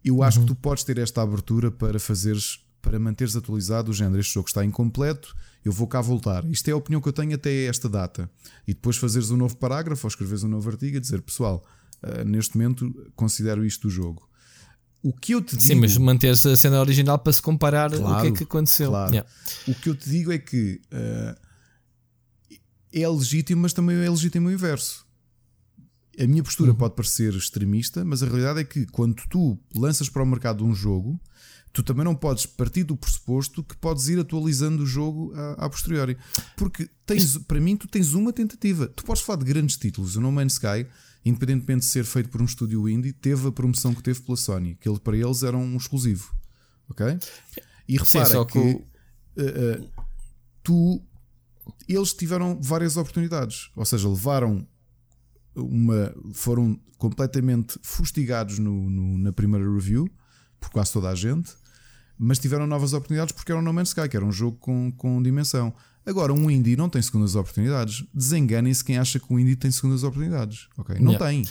[0.04, 0.46] Eu acho uhum.
[0.46, 4.20] que tu podes ter esta abertura para fazeres, para manteres atualizado o género.
[4.20, 5.34] Este jogo está incompleto,
[5.64, 6.44] eu vou cá voltar.
[6.46, 8.30] Isto é a opinião que eu tenho até esta data.
[8.66, 11.64] E depois fazeres um novo parágrafo ou escreveres um novo artigo a dizer, pessoal,
[12.02, 14.28] uh, neste momento considero isto o jogo.
[15.02, 15.62] O que eu te digo.
[15.62, 18.90] Sim, mas manter-se a cena original para se comparar claro, o que é que aconteceu.
[18.90, 19.10] Claro.
[19.10, 19.30] Yeah.
[19.68, 20.80] O que eu te digo é que.
[20.90, 21.44] Uh,
[22.90, 25.04] é legítimo, mas também é legítimo o inverso.
[26.18, 26.76] A minha postura uhum.
[26.76, 30.72] pode parecer extremista, mas a realidade é que quando tu lanças para o mercado um
[30.72, 31.20] jogo,
[31.72, 35.68] tu também não podes partir do pressuposto que podes ir atualizando o jogo a, a
[35.68, 36.16] posteriori.
[36.56, 38.86] Porque tens, para mim, tu tens uma tentativa.
[38.86, 40.14] Tu podes falar de grandes títulos.
[40.14, 40.86] O No Man's Sky,
[41.24, 44.76] independentemente de ser feito por um estúdio indie, teve a promoção que teve pela Sony,
[44.76, 46.34] que ele, para eles era um exclusivo.
[46.88, 47.06] Ok?
[47.88, 50.04] E repara Sim, que, uh, uh,
[50.62, 51.02] tu
[51.88, 54.66] eles tiveram várias oportunidades, ou seja, levaram
[55.54, 60.10] uma foram completamente fustigados no, no, na primeira review
[60.58, 61.54] por quase toda a gente
[62.18, 64.92] mas tiveram novas oportunidades porque era um No Man's Sky, que era um jogo com,
[64.92, 65.74] com dimensão.
[66.06, 68.04] Agora, um indie não tem segundas oportunidades.
[68.12, 70.68] Desenganem-se quem acha que um indie tem segundas oportunidades.
[70.76, 70.98] Okay?
[70.98, 71.26] Não yeah.
[71.26, 71.46] tem.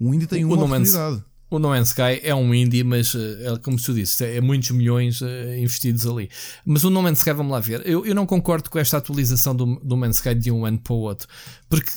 [0.00, 1.16] Um indie tem o, uma o oportunidade.
[1.16, 4.40] No o No Man's Sky é um indie, mas eh, é, como tu disse, é
[4.40, 5.26] muitos milhões uh,
[5.58, 6.30] investidos ali.
[6.64, 7.82] Mas o No Man's Sky, vamos lá ver.
[7.84, 10.78] Eu, eu não concordo com esta atualização do, do No Man's Sky de um ano
[10.78, 11.26] para o outro.
[11.68, 11.90] Porque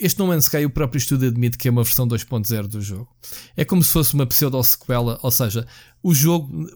[0.00, 3.08] este No Man's Sky, o próprio estudo admite que é uma versão 2.0 do jogo.
[3.56, 5.64] É como se fosse uma pseudo-sequela, ou seja,
[6.02, 6.66] o jogo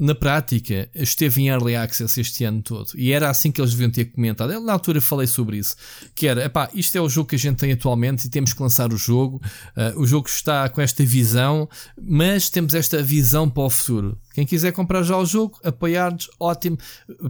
[0.00, 2.90] na prática, esteve em Early Access este ano todo.
[2.96, 4.50] E era assim que eles deviam ter comentado.
[4.50, 5.76] Eu, na altura falei sobre isso.
[6.14, 8.62] Que era, epá, isto é o jogo que a gente tem atualmente e temos que
[8.62, 9.42] lançar o jogo.
[9.76, 11.68] Uh, o jogo está com esta visão,
[12.00, 14.18] mas temos esta visão para o futuro.
[14.32, 16.78] Quem quiser comprar já o jogo, apoiar-nos, ótimo.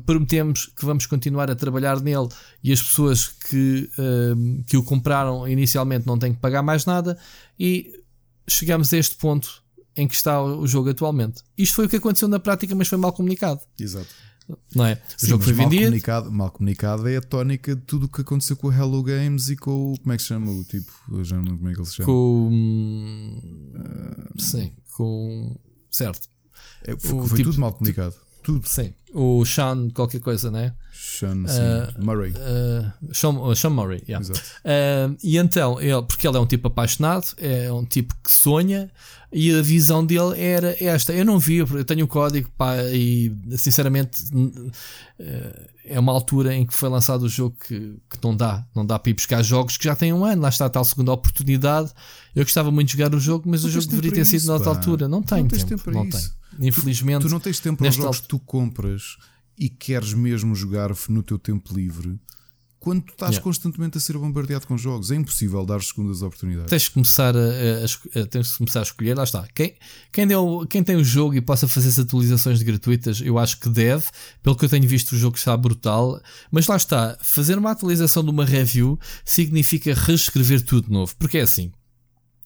[0.06, 2.28] Prometemos que vamos continuar a trabalhar nele
[2.62, 7.18] e as pessoas que, uh, que o compraram inicialmente não têm que pagar mais nada.
[7.58, 7.90] E
[8.48, 9.60] chegamos a este ponto
[10.00, 11.42] em que está o jogo atualmente.
[11.56, 13.60] Isto foi o que aconteceu na prática, mas foi mal comunicado.
[13.78, 14.08] Exato.
[14.74, 14.94] Não é?
[14.94, 15.84] O Sim, jogo foi mal vendido.
[15.84, 19.48] Comunicado, mal comunicado é a tónica de tudo o que aconteceu com o Hello Games
[19.48, 19.98] e com o.
[19.98, 20.90] Como é que se chama o tipo?
[21.10, 22.06] Eu já não como é que ele se chama.
[22.06, 22.48] Com.
[23.74, 25.56] Uh, sim, com.
[25.90, 26.28] Certo.
[26.82, 28.14] É, foi, foi tipo, tudo mal comunicado.
[28.42, 28.66] Tudo.
[28.66, 28.92] Sim.
[29.12, 30.74] O Sean, qualquer coisa, né?
[30.92, 32.32] Sean, uh, Murray.
[32.32, 34.24] Uh, Sean, uh, Sean Murray, yeah.
[34.26, 38.90] Uh, e então, ele, porque ele é um tipo apaixonado, é um tipo que sonha,
[39.32, 41.12] e a visão dele era esta.
[41.12, 44.72] Eu não vi, eu tenho o código, pá, e sinceramente uh,
[45.84, 48.98] é uma altura em que foi lançado o jogo que, que não dá, não dá
[48.98, 51.92] para ir buscar jogos que já têm um ano, lá está a tal segunda oportunidade.
[52.34, 54.70] Eu gostava muito de jogar o jogo, mas não o jogo deveria ter sido noutra
[54.70, 55.06] altura.
[55.06, 56.30] Não tenho não tempo, tempo não tenho.
[56.58, 59.16] Infelizmente, tu, tu não tens tempo para os jogos que tu compras
[59.56, 62.18] e queres mesmo jogar no teu tempo livre
[62.80, 63.44] quando tu estás yeah.
[63.44, 65.10] constantemente a ser bombardeado com jogos.
[65.10, 66.70] É impossível dar segundas oportunidades.
[66.70, 69.16] Tens que começar a, a, a, tens que começar a escolher.
[69.16, 69.46] Lá está.
[69.54, 69.76] Quem,
[70.10, 73.68] quem, deu, quem tem o jogo e possa fazer as atualizações gratuitas, eu acho que
[73.68, 74.06] deve.
[74.42, 76.20] Pelo que eu tenho visto, o jogo está brutal.
[76.50, 77.18] Mas lá está.
[77.20, 81.14] Fazer uma atualização de uma review significa reescrever tudo de novo.
[81.16, 81.70] Porque é assim.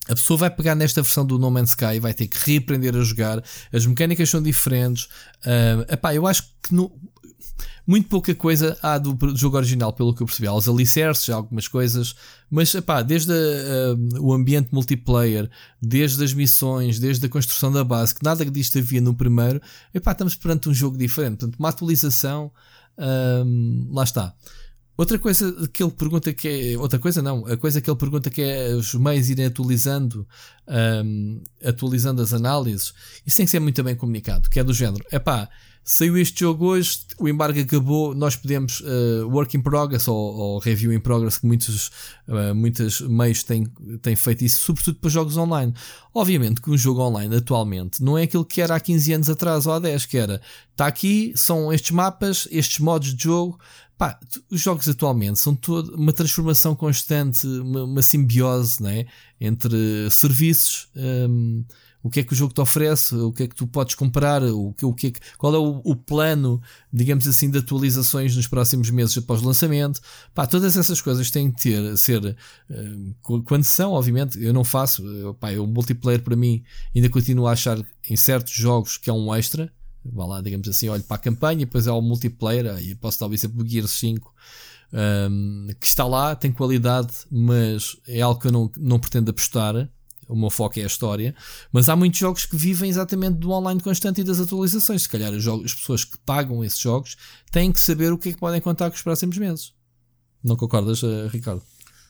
[0.07, 2.95] A pessoa vai pegar nesta versão do No Man's Sky e vai ter que reaprender
[2.95, 3.43] a jogar.
[3.73, 5.05] As mecânicas são diferentes.
[5.43, 6.91] Uh, epá, eu acho que no,
[7.85, 10.47] muito pouca coisa há do, jogo original, pelo que eu percebi.
[10.47, 12.15] Há os alicerces, algumas coisas,
[12.49, 15.49] mas epá, desde a, a, o ambiente multiplayer,
[15.81, 19.61] desde as missões, desde a construção da base, que nada disto havia no primeiro,
[19.93, 21.37] epá, estamos perante um jogo diferente.
[21.39, 22.51] Portanto, uma atualização,
[23.45, 24.33] hum, lá está.
[24.97, 26.77] Outra coisa que ele pergunta que é.
[26.77, 27.45] Outra coisa não.
[27.47, 30.25] A coisa que ele pergunta que é os meios irem atualizando,
[31.03, 32.93] um, atualizando as análises.
[33.25, 34.49] Isso tem que ser muito bem comunicado.
[34.49, 35.03] Que é do género.
[35.11, 35.49] É pá,
[35.87, 40.57] Saiu este jogo hoje, o embargo acabou, nós podemos uh, work in progress ou, ou,
[40.57, 41.91] review in progress, que muitos,
[42.27, 43.67] uh, muitos meios têm,
[44.01, 45.75] têm feito isso, sobretudo para jogos online.
[46.11, 49.67] Obviamente que um jogo online atualmente não é aquilo que era há 15 anos atrás
[49.67, 50.41] ou há 10, que era,
[50.71, 53.59] está aqui, são estes mapas, estes modos de jogo,
[53.97, 54.19] Pá,
[54.51, 59.05] os jogos atualmente são toda uma transformação constante, uma, uma simbiose né?
[59.39, 61.63] entre serviços, um,
[62.05, 64.43] o que é que o jogo te oferece, o que é que tu podes comprar,
[64.43, 66.61] o que, o que, é que qual é o, o, plano,
[66.93, 69.99] digamos assim, de atualizações nos próximos meses após o lançamento.
[70.31, 72.37] Pá, todas essas coisas têm que ter, ser,
[72.69, 75.03] uh, quando são, obviamente, eu não faço,
[75.39, 76.63] pá, o multiplayer para mim
[76.95, 79.73] ainda continuo a achar em certos jogos que é um extra.
[80.05, 83.41] Vá lá, digamos assim, olho para a campanha, depois há o multiplayer, aí posso talvez
[83.41, 84.31] sempre o Gear 5.
[84.93, 89.89] Um, que está lá, tem qualidade, mas é algo que eu não, não pretendo apostar
[90.27, 91.35] o meu foco é a história,
[91.71, 95.03] mas há muitos jogos que vivem exatamente do online constante e das atualizações.
[95.03, 97.15] Se calhar as pessoas que pagam esses jogos
[97.51, 99.73] têm que saber o que é que podem contar com os próximos meses.
[100.43, 101.63] Não concordas, eh, Ricardo?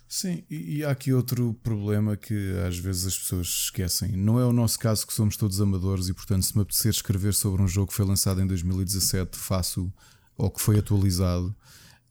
[0.07, 4.11] Sim, e há aqui outro problema que às vezes as pessoas esquecem.
[4.11, 7.33] Não é o nosso caso que somos todos amadores e, portanto, se me apetecer escrever
[7.33, 9.91] sobre um jogo que foi lançado em 2017, faço
[10.37, 11.55] ou que foi atualizado.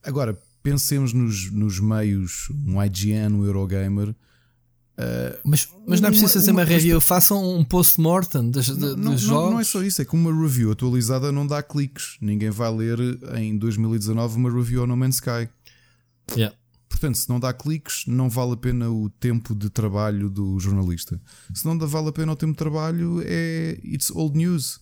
[0.03, 4.15] Agora, pensemos nos, nos meios, um IGN, um Eurogamer
[4.97, 8.97] Uh, mas, mas não é preciso fazer uma, uma review, façam um post-mortem dos, não,
[8.97, 9.53] não, jogos.
[9.53, 12.17] Não é só isso, é que uma review atualizada não dá cliques.
[12.21, 12.99] Ninguém vai ler
[13.37, 15.49] em 2019 uma review ao No Man's Sky.
[16.37, 16.57] Yeah.
[16.89, 21.21] Portanto, se não dá cliques, não vale a pena o tempo de trabalho do jornalista.
[21.53, 24.81] Se não dá, vale a pena o tempo de trabalho, é it's old news.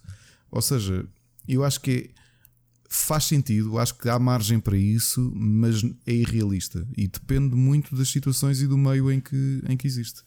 [0.51, 1.07] Ou seja,
[1.49, 2.11] eu acho que
[2.95, 8.09] faz sentido, acho que há margem para isso, mas é irrealista e depende muito das
[8.11, 10.21] situações e do meio em que, em que existe.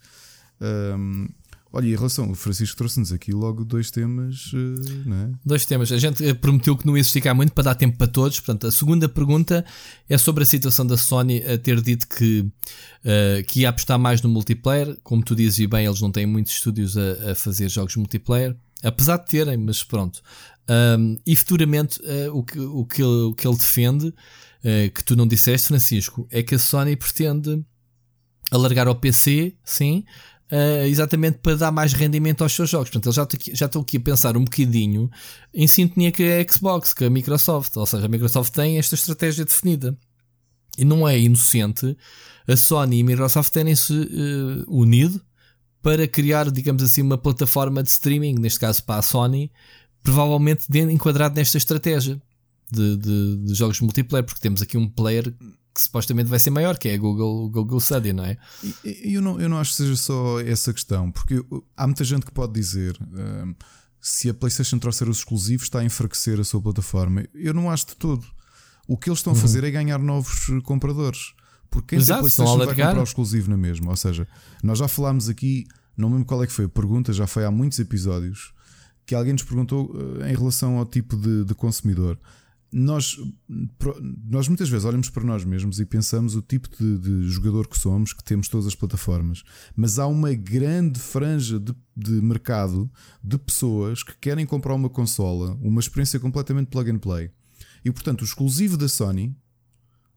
[0.60, 1.28] Um,
[1.72, 4.52] olha, em relação, o Francisco trouxe-nos aqui logo dois temas,
[5.06, 5.32] não é?
[5.46, 5.92] Dois temas.
[5.92, 8.40] A gente prometeu que não ia esticar muito para dar tempo para todos.
[8.40, 9.64] Portanto, a segunda pergunta
[10.10, 14.24] é sobre a situação da Sony a ter dito que, uh, que ia apostar mais
[14.24, 14.98] no multiplayer.
[15.04, 18.58] Como tu dizes e bem, eles não têm muitos estúdios a, a fazer jogos multiplayer.
[18.86, 20.22] Apesar de terem, mas pronto.
[20.70, 25.04] Um, e futuramente uh, o, que, o, que ele, o que ele defende, uh, que
[25.04, 27.66] tu não disseste, Francisco, é que a Sony pretende
[28.52, 30.04] alargar ao PC, sim,
[30.52, 32.92] uh, exatamente para dar mais rendimento aos seus jogos.
[32.92, 35.10] Portanto, eles já estão aqui a pensar um bocadinho
[35.52, 37.76] em sintonia com a Xbox, com a Microsoft.
[37.78, 39.98] Ou seja, a Microsoft tem esta estratégia definida.
[40.78, 41.98] E não é inocente
[42.48, 43.94] a Sony e a Microsoft terem-se
[44.68, 45.22] unido
[45.86, 49.52] para criar, digamos assim, uma plataforma de streaming, neste caso para a Sony,
[50.02, 52.20] provavelmente enquadrado nesta estratégia
[52.72, 56.76] de, de, de, jogos multiplayer, porque temos aqui um player que supostamente vai ser maior,
[56.80, 58.36] que é a Google, Google Stadia, não é?
[58.84, 61.46] Eu não, eu não acho que seja só essa questão, porque
[61.78, 63.54] há muita gente que pode dizer um,
[64.02, 67.28] se a PlayStation trouxer os exclusivos está a enfraquecer a sua plataforma.
[67.32, 68.26] Eu não acho de todo.
[68.88, 69.42] O que eles estão a uhum.
[69.44, 71.35] fazer é ganhar novos compradores.
[71.76, 73.90] Porque quem Exato, tem PlayStation vai comprar o exclusivo na mesma.
[73.90, 74.26] Ou seja,
[74.64, 75.66] nós já falámos aqui,
[75.98, 78.54] não lembro qual é que foi a pergunta, já foi há muitos episódios
[79.06, 82.18] que alguém nos perguntou uh, em relação ao tipo de, de, consumidor.
[82.72, 83.18] Nós,
[84.26, 87.78] nós muitas vezes olhamos para nós mesmos e pensamos o tipo de, de, jogador que
[87.78, 89.44] somos, que temos todas as plataformas,
[89.76, 92.90] mas há uma grande franja de, de mercado
[93.22, 97.30] de pessoas que querem comprar uma consola, uma experiência completamente plug and play.
[97.84, 99.36] E portanto, o exclusivo da Sony,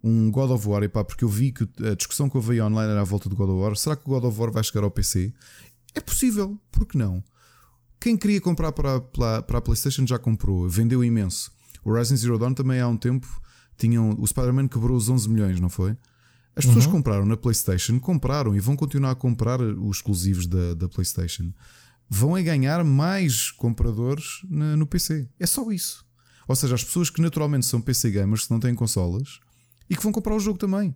[0.03, 2.93] um God of War, epá, porque eu vi que a discussão que eu veio online
[2.93, 3.77] era à volta do God of War.
[3.77, 5.33] Será que o God of War vai chegar ao PC?
[5.95, 7.23] É possível, por que não?
[8.01, 11.51] Quem queria comprar para, para, para a PlayStation já comprou, vendeu imenso.
[11.85, 13.27] O Horizon Zero Dawn também há um tempo
[13.77, 14.15] tinham.
[14.19, 15.97] O Spider-Man quebrou os 11 milhões, não foi?
[16.55, 16.93] As pessoas uhum.
[16.93, 21.53] compraram na PlayStation, compraram e vão continuar a comprar os exclusivos da, da PlayStation.
[22.11, 25.29] Vão a ganhar mais compradores na, no PC.
[25.39, 26.05] É só isso.
[26.49, 29.39] Ou seja, as pessoas que naturalmente são PC gamers, que não têm consolas
[29.89, 30.95] e que vão comprar o jogo também.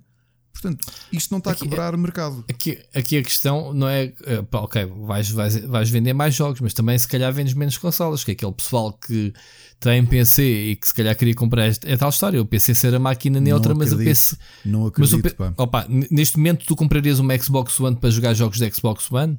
[0.53, 2.45] Portanto, isto não está aqui, a quebrar mercado.
[2.49, 6.61] Aqui, aqui a questão não é, eh, pá, ok, vais, vais, vais vender mais jogos,
[6.61, 9.33] mas também se calhar vendes menos consolas, que é aquele pessoal que
[9.81, 12.95] tem PC e que se calhar queria comprar esta, é tal história, o PC ser
[12.95, 14.37] a máquina neutra, mas o PC.
[14.65, 18.59] Não acredito, mas o, opa, neste momento tu comprarias uma Xbox One para jogar jogos
[18.59, 19.39] da Xbox One,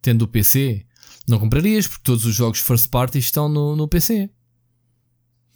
[0.00, 0.86] tendo o PC?
[1.26, 4.30] Não comprarias, porque todos os jogos first party estão no, no PC.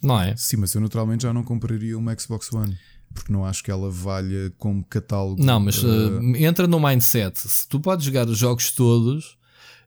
[0.01, 0.35] Não é?
[0.35, 2.77] Sim, mas eu naturalmente já não compraria uma Xbox One
[3.13, 5.43] porque não acho que ela valha como catálogo.
[5.43, 7.39] Não, mas uh, entra no mindset.
[7.39, 9.37] Se tu podes jogar os jogos todos,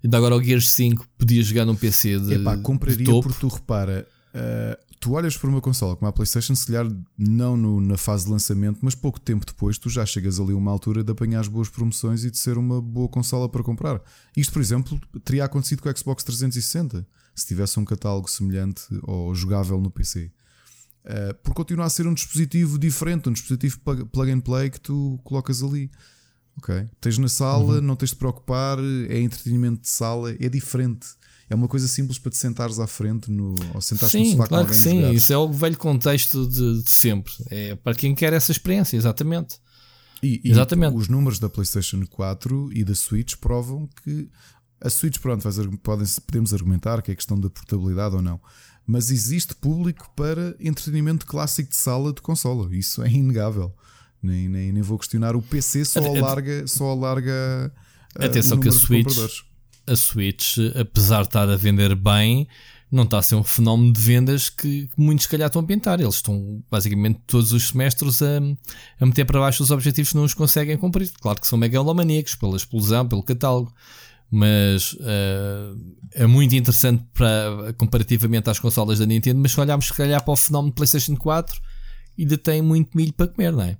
[0.03, 2.35] ainda agora o Gears 5 podias jogar num PC de.
[2.35, 3.29] Epá, compraria de topo.
[3.29, 6.87] porque tu repara, uh, tu olhas para uma consola como a PlayStation, se calhar
[7.19, 10.57] não no, na fase de lançamento, mas pouco tempo depois tu já chegas ali a
[10.57, 14.01] uma altura de apanhar as boas promoções e de ser uma boa consola para comprar.
[14.37, 19.35] Isto, por exemplo, teria acontecido com o Xbox 360 se tivesse um catálogo semelhante ou
[19.35, 20.31] jogável no PC.
[21.05, 25.19] Uh, porque continua a ser um dispositivo diferente, um dispositivo plug and play que tu
[25.25, 25.91] colocas ali.
[26.59, 26.87] Ok?
[27.01, 27.81] Tens na sala, uhum.
[27.81, 31.07] não tens de preocupar, é entretenimento de sala, é diferente.
[31.49, 34.67] É uma coisa simples para te sentares à frente no, ou sentares sim, no claro
[34.67, 37.33] que sim, isso é o velho contexto de, de, sempre.
[37.51, 39.59] É para quem quer essa experiência, exatamente.
[40.23, 40.97] E, e exatamente.
[40.97, 44.31] os números da PlayStation 4 e da Switch provam que
[44.81, 45.47] a Switch, pronto,
[45.83, 48.41] podem, podemos argumentar que é questão da portabilidade ou não
[48.87, 52.75] mas existe público para entretenimento clássico de sala de consola.
[52.75, 53.75] Isso é inegável.
[54.23, 55.35] Nem, nem, nem vou questionar.
[55.35, 57.73] O PC só alarga, só alarga
[58.19, 59.17] uh, Atenção que a Switch,
[59.87, 62.47] a Switch, apesar de estar a vender bem,
[62.91, 65.67] não está a ser um fenómeno de vendas que, que muitos, se calhar, estão a
[65.67, 66.01] pintar.
[66.01, 68.39] Eles estão basicamente todos os semestres a,
[69.01, 71.11] a meter para baixo os objetivos que não os conseguem cumprir.
[71.21, 73.73] Claro que são megalomaníacos pela explosão, pelo catálogo
[74.35, 75.79] mas uh,
[76.13, 79.39] é muito interessante para, comparativamente às consolas da Nintendo.
[79.39, 81.61] Mas se olharmos se calhar para o fenómeno PlayStation 4,
[82.19, 83.77] ainda tem muito milho para comer, não é?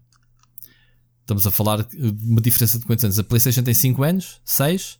[1.23, 3.19] Estamos a falar de uma diferença de quantos anos?
[3.19, 4.43] A PlayStation tem 5 anos?
[4.45, 4.99] 6?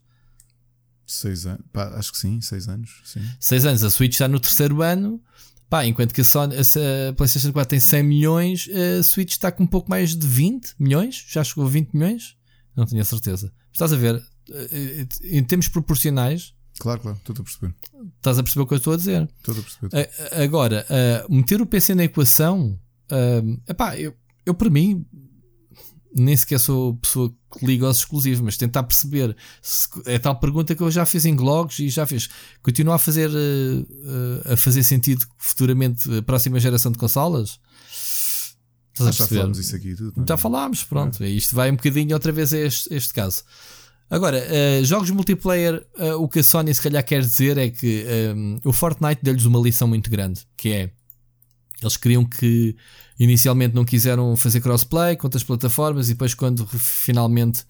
[1.07, 3.03] 6 anos, Pá, acho que sim, 6 anos.
[3.39, 5.23] 6 anos, a Switch está no terceiro ano.
[5.69, 9.65] Pá, enquanto que a, Sony, a PlayStation 4 tem 100 milhões, a Switch está com
[9.65, 11.27] um pouco mais de 20 milhões.
[11.29, 12.37] Já chegou a 20 milhões?
[12.75, 13.53] Não tenho a certeza.
[13.71, 14.32] Estás a ver?
[14.51, 16.55] Eh, em termos proporcionais.
[16.79, 17.75] Claro, claro, estou a perceber.
[18.17, 19.29] Estás a perceber o que eu estou a dizer?
[19.39, 20.11] Estou a perceber.
[20.43, 22.79] Agora, uh, meter o PC na equação,
[23.69, 24.15] epá, eu,
[24.45, 25.07] eu para mim
[26.15, 30.75] nem sequer sou pessoa que liga aos exclusivos, mas tentar perceber se, é tal pergunta
[30.75, 32.29] que eu já fiz em blogs e já fiz.
[32.63, 33.31] Continua a fazer,
[34.45, 37.61] a fazer sentido futuramente a próxima geração de consolas?
[38.93, 40.23] Estás já falámos isso aqui tudo.
[40.23, 40.25] É?
[40.29, 41.23] Já falámos, pronto.
[41.23, 41.29] É.
[41.29, 43.43] Isto vai um bocadinho outra vez a este, este caso.
[44.13, 48.05] Agora, uh, jogos multiplayer, uh, o que a Sony se calhar quer dizer é que
[48.37, 50.91] um, o Fortnite deu-lhes uma lição muito grande, que é
[51.81, 52.77] eles queriam que
[53.19, 57.65] inicialmente não quiseram fazer crossplay com outras plataformas e depois quando finalmente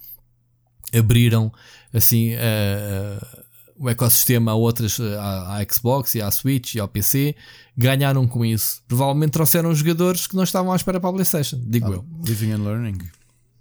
[0.93, 1.53] abriram
[1.95, 3.45] assim uh,
[3.79, 7.37] o ecossistema a outras, à, à, Xbox e à Switch e ao PC,
[7.77, 8.83] ganharam com isso.
[8.89, 12.07] Provavelmente trouxeram jogadores que não estavam à espera para a PlayStation, digo ah, eu.
[12.27, 12.99] Living and learning.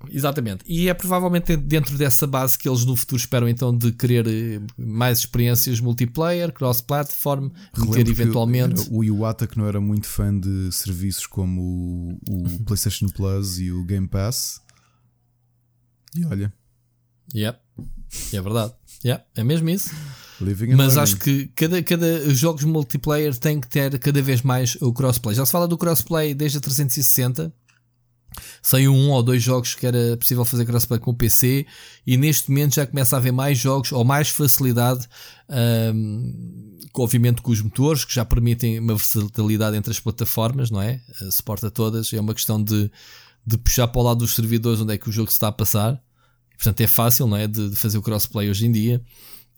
[0.10, 0.64] Exatamente.
[0.68, 4.62] E é provavelmente dentro dessa base que eles no futuro esperam então de querer eh,
[4.78, 8.88] mais experiências multiplayer, cross-platform, meter eventualmente.
[8.90, 13.72] O Iwata que não era muito fã de serviços como o, o PlayStation Plus e
[13.72, 14.62] o Game Pass.
[16.16, 16.54] E olha.
[17.34, 17.60] Yep.
[18.34, 18.74] É verdade.
[19.04, 19.92] Yeah, é mesmo isso.
[20.76, 25.36] Mas acho que cada, cada jogos multiplayer tem que ter cada vez mais o crossplay.
[25.36, 27.54] Já se fala do crossplay desde a 360
[28.62, 31.66] Saiu um ou dois jogos que era possível fazer crossplay com o PC
[32.06, 35.08] e neste momento já começa a haver mais jogos ou mais facilidade,
[35.94, 41.02] um, obviamente com os motores que já permitem uma versatilidade entre as plataformas, não é?
[41.22, 42.90] Uh, suporta todas, é uma questão de,
[43.46, 45.52] de puxar para o lado dos servidores onde é que o jogo se está a
[45.52, 46.02] passar.
[46.56, 47.48] portanto é fácil, não é?
[47.48, 49.02] De, de fazer o crossplay hoje em dia.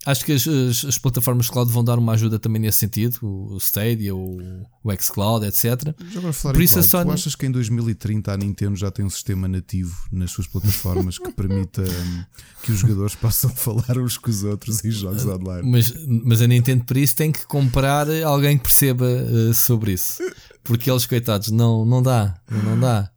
[0.06, 3.56] Acho que as, as, as, plataformas cloud vão dar uma ajuda também nesse sentido, o
[3.56, 4.38] Stadia, o,
[4.82, 5.94] o xCloud, etc.
[6.42, 7.06] Por isso a Sony...
[7.06, 11.18] Tu achas que em 2030 a Nintendo já tem um sistema nativo nas suas plataformas
[11.18, 12.24] que permita um,
[12.62, 15.70] que os jogadores possam falar uns com os outros em jogos online?
[15.70, 20.22] Mas, mas a Nintendo por isso tem que comprar alguém que perceba uh, sobre isso.
[20.62, 23.10] Porque eles, coitados, não, não dá, não dá.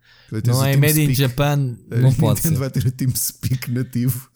[0.45, 2.53] Não é Made in Japan, não pode ser.
[2.55, 4.29] vai ter o TeamSpeak nativo.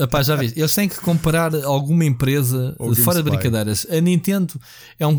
[0.00, 3.86] Epá, já viste, eles têm que comparar alguma empresa Ou fora de brincadeiras.
[3.90, 4.58] A Nintendo
[4.98, 5.18] é um.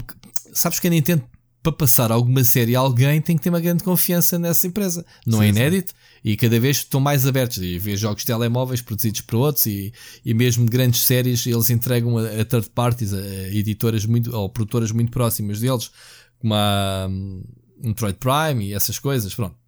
[0.53, 1.23] Sabes que a Nintendo,
[1.61, 5.05] para passar alguma série a alguém, tem que ter uma grande confiança nessa empresa.
[5.25, 5.95] Não sim, é inédito sim.
[6.23, 7.57] e cada vez estão mais abertos.
[7.57, 9.93] E vê jogos de telemóveis produzidos por outros e,
[10.25, 14.49] e mesmo grandes séries eles entregam a, a third parties, a, a editoras muito, ou
[14.49, 15.91] produtoras muito próximas deles,
[16.39, 17.43] como a um,
[17.83, 19.35] Metroid Prime e essas coisas.
[19.35, 19.60] Pronto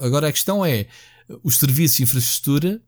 [0.00, 0.86] Agora a questão é,
[1.42, 2.82] os serviços de infraestrutura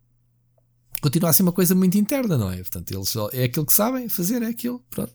[1.00, 2.56] continua a ser uma coisa muito interna, não é?
[2.58, 4.84] Portanto, eles é aquilo que sabem fazer, é aquilo.
[4.88, 5.12] Pronto.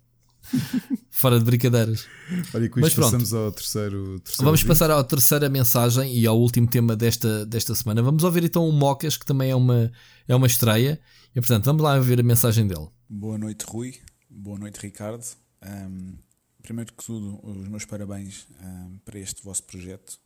[1.10, 2.06] Fora de brincadeiras.
[2.54, 4.68] Olha, com isto Mas pronto, passamos ao terceiro, terceiro Vamos vídeo.
[4.68, 8.02] passar à terceira mensagem e ao último tema desta, desta semana.
[8.02, 9.92] Vamos ouvir então o Mocas, que também é uma,
[10.28, 11.00] é uma estreia.
[11.36, 12.88] E portanto, vamos lá ver a mensagem dele.
[13.10, 13.96] Boa noite, Rui.
[14.30, 15.26] Boa noite, Ricardo.
[15.66, 16.18] Um,
[16.62, 20.20] primeiro que tudo, os meus parabéns um, para este vosso projeto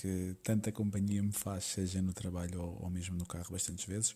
[0.00, 4.12] que tanta companhia me faz, seja no trabalho ou, ou mesmo no carro, bastantes vezes.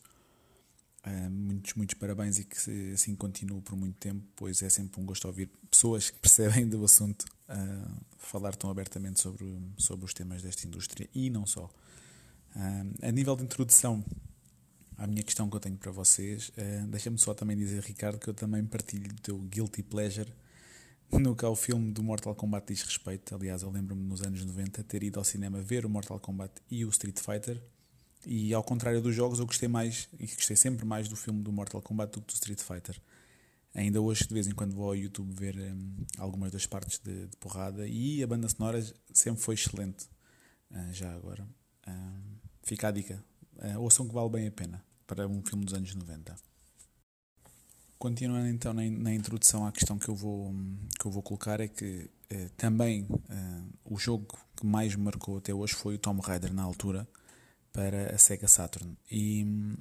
[1.04, 5.04] Uh, muitos, muitos parabéns e que assim continue por muito tempo, pois é sempre um
[5.04, 9.44] gosto ouvir pessoas que percebem do assunto uh, falar tão abertamente sobre,
[9.76, 11.64] sobre os temas desta indústria e não só.
[12.54, 14.04] Uh, a nível de introdução
[14.96, 16.52] à minha questão que eu tenho para vocês,
[16.88, 20.30] deixa-me só também dizer, Ricardo, que eu também partilho do teu guilty pleasure
[21.18, 23.34] no que ao filme do Mortal Kombat diz respeito.
[23.34, 26.84] Aliás, eu lembro-me nos anos 90 ter ido ao cinema ver o Mortal Kombat e
[26.84, 27.62] o Street Fighter.
[28.24, 31.52] E ao contrário dos jogos, eu gostei mais e gostei sempre mais do filme do
[31.52, 33.00] Mortal Kombat do que do Street Fighter.
[33.74, 37.26] Ainda hoje, de vez em quando, vou ao YouTube ver um, algumas das partes de,
[37.26, 40.06] de, porrada e a banda sonora sempre foi excelente.
[40.70, 41.46] Uh, já agora,
[41.88, 43.24] uh, fica a dica.
[43.56, 46.51] Uh, ouçam que vale bem a pena para um filme dos anos 90.
[48.02, 50.52] Continuando então na, na, introdução à questão que eu vou,
[50.98, 55.38] que eu vou colocar, é que eh, também eh, o jogo que mais me marcou
[55.38, 57.06] até hoje foi o Tomb Raider na altura
[57.72, 58.98] para a Sega Saturn.
[59.08, 59.76] E um,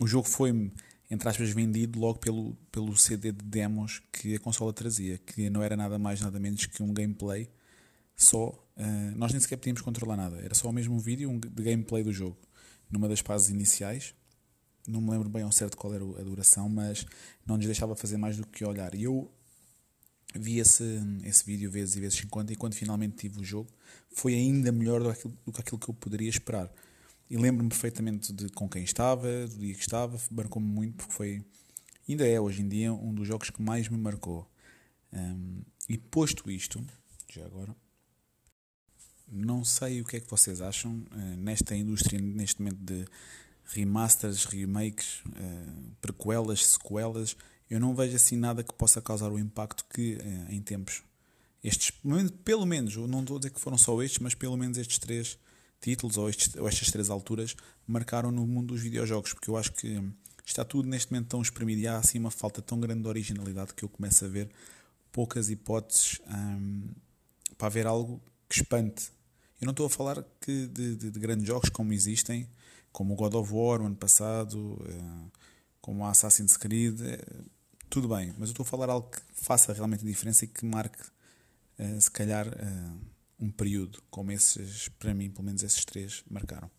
[0.00, 0.72] o jogo foi,
[1.08, 5.62] entre aspas, vendido logo pelo, pelo CD de demos que a consola trazia, que não
[5.62, 7.48] era nada mais nada menos que um gameplay
[8.16, 8.48] só.
[8.76, 12.12] Uh, nós nem sequer podíamos controlar nada, era só o mesmo vídeo de gameplay do
[12.12, 12.36] jogo.
[12.90, 14.12] Numa das fases iniciais,
[14.86, 17.06] não me lembro bem ao certo qual era a duração, mas
[17.46, 18.94] não nos deixava fazer mais do que olhar.
[18.94, 19.30] E eu
[20.34, 20.84] vi esse,
[21.24, 23.68] esse vídeo vezes e vezes 50 e quando finalmente tive o jogo
[24.12, 26.72] foi ainda melhor do que aquilo, do que, aquilo que eu poderia esperar.
[27.28, 31.44] E lembro-me perfeitamente de com quem estava, do dia que estava, marcou-me muito porque foi,
[32.08, 34.50] ainda é hoje em dia, um dos jogos que mais me marcou.
[35.12, 36.84] Um, e posto isto,
[37.32, 37.74] já agora,
[39.28, 43.06] não sei o que é que vocês acham uh, nesta indústria, neste momento de
[43.72, 47.36] remasters, remakes, uh, prequelas, sequelas,
[47.68, 51.02] eu não vejo assim nada que possa causar o impacto que uh, em tempos
[51.62, 51.92] estes,
[52.44, 55.38] pelo menos, não estou a dizer que foram só estes, mas pelo menos estes três
[55.80, 57.54] títulos ou, estes, ou estas três alturas
[57.86, 60.02] marcaram no mundo dos videojogos, porque eu acho que
[60.44, 63.74] está tudo neste momento tão espremido e há assim uma falta tão grande de originalidade
[63.74, 64.50] que eu começo a ver
[65.12, 66.88] poucas hipóteses hum,
[67.58, 69.10] para haver algo que espante.
[69.60, 72.48] Eu não estou a falar que de, de, de, grandes jogos como existem,
[72.92, 75.32] como o God of War, o ano passado, uh,
[75.80, 77.50] como Assassin's Creed, uh,
[77.88, 80.64] tudo bem, mas eu estou a falar algo que faça realmente a diferença e que
[80.64, 81.02] marque,
[81.78, 82.46] uh, se calhar,
[83.38, 86.70] um período como esses, para mim, pelo menos esses três, marcaram.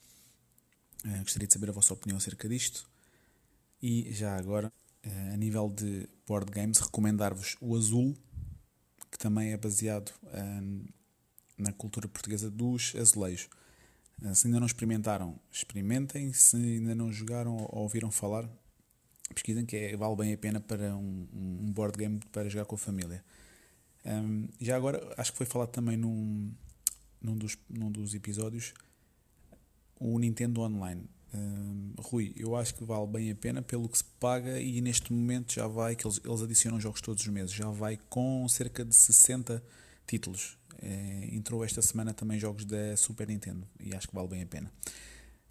[1.21, 2.88] gostaria de saber a vossa opinião acerca disto.
[3.81, 4.71] E já agora,
[5.33, 8.15] a nível de board games, recomendar-vos o Azul,
[9.09, 10.11] que também é baseado
[11.57, 13.49] na cultura portuguesa dos azulejos.
[14.33, 16.31] Se ainda não experimentaram, experimentem.
[16.33, 18.47] Se ainda não jogaram ou ouviram falar,
[19.33, 22.75] pesquisem que é, vale bem a pena para um, um board game para jogar com
[22.75, 23.23] a família.
[24.05, 26.51] Um, já agora, acho que foi falado também num,
[27.21, 28.73] num, dos, num dos episódios
[29.99, 31.03] o Nintendo Online.
[31.33, 35.13] Um, Rui, eu acho que vale bem a pena pelo que se paga e neste
[35.13, 38.83] momento já vai, que eles, eles adicionam jogos todos os meses, já vai com cerca
[38.83, 39.63] de 60
[40.05, 40.57] títulos.
[40.81, 44.45] É, entrou esta semana também jogos da Super Nintendo e acho que vale bem a
[44.45, 44.71] pena.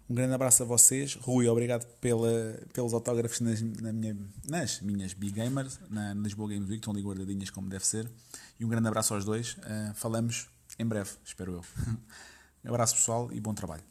[0.09, 1.15] Um grande abraço a vocês.
[1.15, 6.67] Rui, obrigado pela, pelos autógrafos nas, na minha, nas minhas Big Gamers, na Lisboa Games
[6.67, 8.11] Week, estão ali guardadinhas como deve ser.
[8.59, 9.53] E um grande abraço aos dois.
[9.53, 11.65] Uh, falamos em breve, espero eu.
[12.65, 13.83] um abraço pessoal e bom trabalho.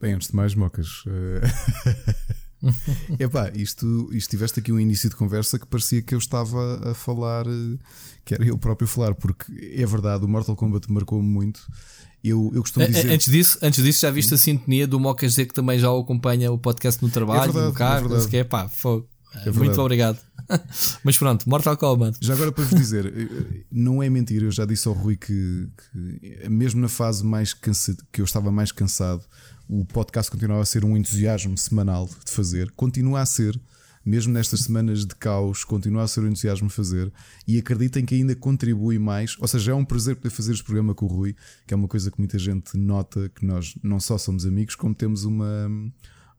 [0.00, 1.04] Bem, antes de mais, Mocas.
[1.04, 1.40] Uh...
[3.18, 6.94] Epá, isto, isto tiveste aqui um início de conversa que parecia que eu estava a
[6.94, 7.78] falar, eh,
[8.24, 11.60] que era eu próprio falar, porque é verdade, o Mortal Kombat marcou-me muito.
[12.22, 13.10] Eu, eu costumo dizer.
[13.10, 16.52] Antes disso, antes disso já viste a sintonia do Mocas dizer que também já acompanha
[16.52, 19.08] o podcast no trabalho, é verdade, no carro, é que é pá, fogo.
[19.46, 20.18] É muito obrigado.
[21.04, 22.18] Mas pronto, Mortal Kombat.
[22.20, 25.68] Já agora para vos dizer, eh, não é mentira, eu já disse ao Rui que,
[25.92, 29.24] que mesmo na fase mais cansado, que eu estava mais cansado,
[29.70, 33.58] o podcast continuava a ser um entusiasmo semanal de fazer, continua a ser,
[34.04, 37.12] mesmo nestas semanas de caos, continua a ser um entusiasmo de fazer
[37.46, 39.36] e acreditem que ainda contribui mais.
[39.38, 41.36] Ou seja, é um prazer poder fazer este programa com o Rui,
[41.68, 44.92] que é uma coisa que muita gente nota que nós não só somos amigos, como
[44.92, 45.70] temos uma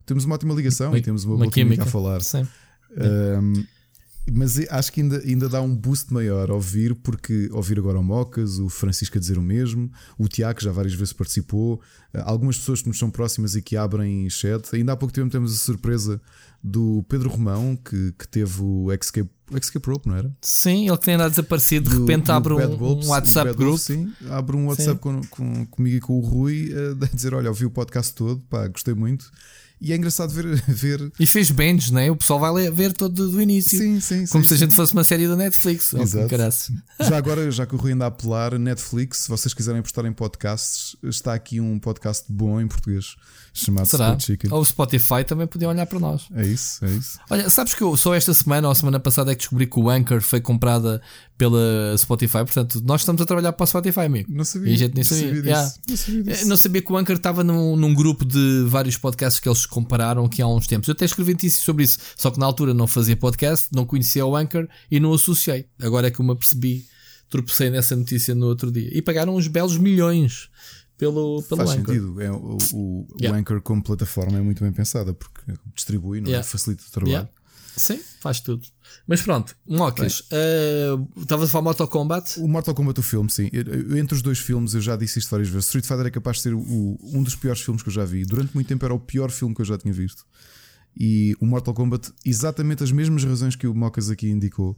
[0.06, 2.22] temos uma ótima ligação uma, e temos uma, uma boa química a falar.
[2.22, 2.46] Sim.
[2.98, 3.64] Um,
[4.30, 8.60] mas acho que ainda, ainda dá um boost maior ouvir, porque ouvir agora o Mocas,
[8.60, 11.82] o Francisco a dizer o mesmo, o Tiago já várias vezes participou,
[12.14, 14.76] eh, algumas pessoas que nos são próximas e que abrem chat.
[14.76, 16.22] Ainda há pouco tempo temos a surpresa
[16.64, 19.30] do Pedro Romão, que, que teve o Escape,
[19.60, 20.32] Escape Rope, não era?
[20.42, 23.80] Sim, ele que tem andado desaparecido, de repente do, abre um, Wolves, um, WhatsApp group.
[23.80, 26.70] Sim, abre um WhatsApp com, com, comigo e com o Rui
[27.02, 29.32] a dizer: Olha, ouvi o podcast todo, pá, gostei muito.
[29.82, 30.46] E é engraçado ver.
[30.68, 31.12] ver...
[31.20, 32.12] E fez bands, né?
[32.12, 33.80] O pessoal vai ver todo do início.
[33.80, 34.28] Sim, sim.
[34.28, 35.94] Como sim, se a gente fosse uma série da Netflix.
[35.94, 36.30] Exato.
[37.02, 40.14] Já agora, já que o Rui anda a apelar, Netflix, se vocês quiserem apostar em
[40.14, 43.16] podcasts, está aqui um podcast bom em português
[43.54, 44.18] chamado Será?
[44.18, 44.52] Chicken.
[44.52, 46.28] Ou o Spotify também podiam olhar para nós.
[46.34, 47.20] É isso, é isso.
[47.30, 49.90] Olha, sabes que eu só esta semana ou semana passada é que descobri que o
[49.90, 51.02] Anchor foi comprada
[51.38, 54.32] pela Spotify, portanto, nós estamos a trabalhar para a Spotify, amigo.
[54.32, 54.72] Não sabia.
[54.72, 55.28] E a gente nem sabia.
[55.28, 55.74] Sabia yeah.
[55.88, 56.48] não sabia disso.
[56.48, 60.26] Não sabia que o Anchor estava num, num, grupo de vários podcasts que eles compararam
[60.26, 60.88] aqui há uns tempos.
[60.88, 64.26] Eu até escrevi notícias sobre isso, só que na altura não fazia podcast, não conhecia
[64.26, 65.66] o Anchor e não associei.
[65.82, 66.86] Agora é que eu me apercebi,
[67.30, 68.90] tropecei nessa notícia no outro dia.
[68.94, 70.48] E pagaram uns belos milhões
[71.02, 71.96] pelo, pelo Faz Anchor.
[71.96, 72.22] sentido.
[72.22, 73.36] É, o, o, yeah.
[73.36, 75.42] o Anchor como plataforma é muito bem pensada porque
[75.74, 76.34] distribui, não é?
[76.34, 76.48] yeah.
[76.48, 76.50] é?
[76.50, 77.12] facilita o trabalho.
[77.12, 77.30] Yeah.
[77.76, 78.68] Sim, faz tudo.
[79.08, 82.40] Mas pronto, Mocas, uh, estavas a falar Mortal Kombat?
[82.40, 83.50] O Mortal Kombat, o filme, sim.
[83.52, 85.66] Eu, entre os dois filmes, eu já disse isto várias vezes.
[85.66, 88.24] Street Fighter é capaz de ser o, um dos piores filmes que eu já vi.
[88.24, 90.24] Durante muito tempo era o pior filme que eu já tinha visto.
[90.96, 94.78] E o Mortal Kombat, exatamente as mesmas razões que o Mocas aqui indicou,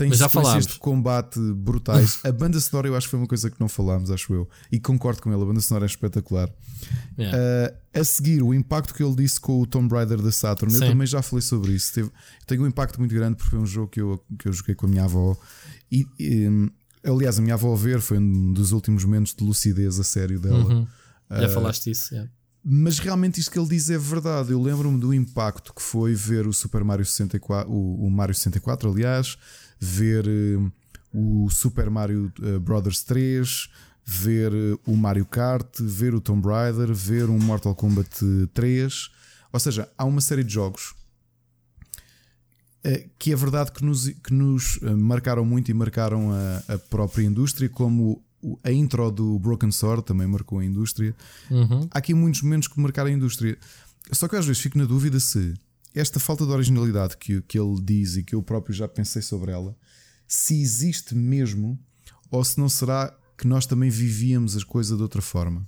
[0.00, 2.20] tem Mas já sequências de combate brutais.
[2.24, 4.48] a banda sonora eu acho que foi uma coisa que não falámos, acho eu.
[4.72, 6.50] E concordo com ele, a banda sonora é espetacular.
[7.18, 7.36] Yeah.
[7.36, 10.84] Uh, a seguir, o impacto que ele disse com o Tomb Raider da Saturn, Sim.
[10.84, 11.92] eu também já falei sobre isso.
[11.92, 12.10] Teve,
[12.46, 14.86] tenho um impacto muito grande porque foi um jogo que eu, que eu joguei com
[14.86, 15.36] a minha avó.
[15.92, 16.48] E, e
[17.04, 20.40] aliás, a minha avó a ver foi um dos últimos momentos de lucidez a sério
[20.40, 20.64] dela.
[20.64, 20.86] Uhum.
[21.30, 22.30] Já uh, falaste isso, yeah.
[22.64, 24.52] Mas realmente isto que ele diz é verdade.
[24.52, 28.90] Eu lembro-me do impacto que foi ver o Super Mario 64, o, o Mario 64,
[28.90, 29.36] aliás,
[29.80, 30.72] ver uh,
[31.12, 33.70] o Super Mario uh, Brothers 3,
[34.04, 39.10] ver uh, o Mario Kart, ver o Tomb Raider, ver um Mortal Kombat 3.
[39.52, 40.94] Ou seja, há uma série de jogos
[43.18, 47.68] que é verdade que nos, que nos marcaram muito e marcaram a, a própria indústria,
[47.68, 48.24] como
[48.64, 51.14] a intro do Broken Sword também marcou a indústria.
[51.50, 51.86] Uhum.
[51.90, 53.58] Há aqui muitos momentos que marcaram a indústria.
[54.12, 55.54] Só que às vezes fico na dúvida se
[55.94, 59.50] esta falta de originalidade que, que ele diz e que eu próprio já pensei sobre
[59.50, 59.76] ela,
[60.26, 61.78] se existe mesmo
[62.30, 65.66] ou se não será que nós também vivíamos as coisas de outra forma.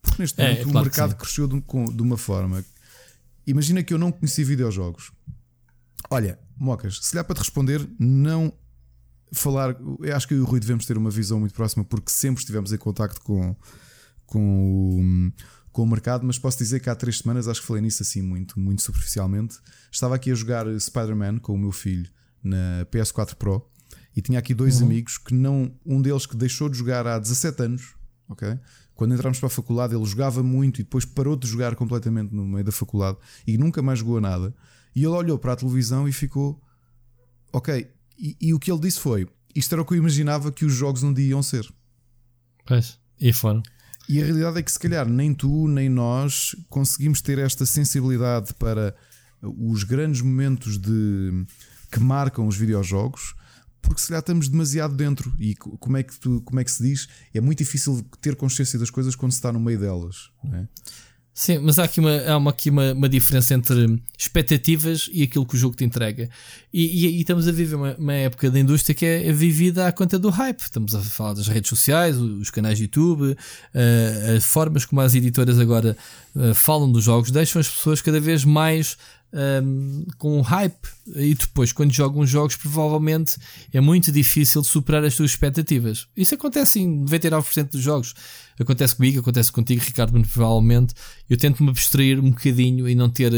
[0.00, 2.64] Porque neste É, momento o claro que mercado cresceu de, de uma forma.
[3.46, 5.12] Imagina que eu não conhecia videojogos.
[6.10, 8.52] Olha, Mocas, se dá para te responder, não
[9.32, 9.76] falar.
[10.00, 12.40] Eu acho que eu e o Rui devemos ter uma visão muito próxima porque sempre
[12.40, 13.54] estivemos em contacto com,
[14.26, 15.32] com, o,
[15.78, 18.20] com o mercado, mas posso dizer que há três semanas, acho que falei nisso assim
[18.20, 19.58] muito, muito superficialmente.
[19.92, 22.10] Estava aqui a jogar Spider-Man com o meu filho
[22.42, 23.64] na PS4 Pro
[24.16, 25.72] e tinha aqui dois amigos que não.
[25.86, 27.94] Um deles que deixou de jogar há 17 anos,
[28.28, 28.58] ok?
[28.92, 32.44] Quando entramos para a faculdade, ele jogava muito e depois parou de jogar completamente no
[32.44, 34.52] meio da faculdade e nunca mais jogou nada.
[34.96, 36.60] E ele olhou para a televisão e ficou,
[37.52, 37.88] ok.
[38.18, 40.72] E, e o que ele disse foi: Isto era o que eu imaginava que os
[40.72, 41.72] jogos um dia iam ser.
[42.66, 43.62] Pois, e foram.
[44.08, 48.54] E a realidade é que, se calhar, nem tu nem nós conseguimos ter esta sensibilidade
[48.54, 48.94] para
[49.42, 51.44] os grandes momentos de
[51.92, 53.34] que marcam os videojogos,
[53.82, 55.32] porque se calhar estamos demasiado dentro.
[55.38, 57.08] E co- como é que, tu, como é que se diz?
[57.34, 60.30] É muito difícil ter consciência das coisas quando se está no meio delas.
[60.52, 60.66] É?
[61.40, 65.46] Sim, mas há aqui, uma, há uma, aqui uma, uma diferença entre expectativas e aquilo
[65.46, 66.28] que o jogo te entrega.
[66.74, 69.92] E, e- e estamos a viver uma, uma época da indústria que é vivida à
[69.92, 70.58] conta do hype.
[70.58, 73.36] Estamos a falar das redes sociais, os canais de YouTube,
[73.72, 75.96] eh, as formas como as editoras agora
[76.36, 78.96] eh, falam dos jogos, deixam as pessoas cada vez mais
[79.32, 80.88] ehm, com hype.
[81.16, 83.36] E depois, quando jogam jogos, provavelmente
[83.72, 86.06] é muito difícil de superar as tuas expectativas.
[86.16, 88.14] Isso acontece em 99% dos jogos.
[88.60, 90.92] Acontece comigo, acontece contigo, Ricardo, muito provavelmente.
[91.30, 93.32] Eu tento-me abstrair um bocadinho e não ter,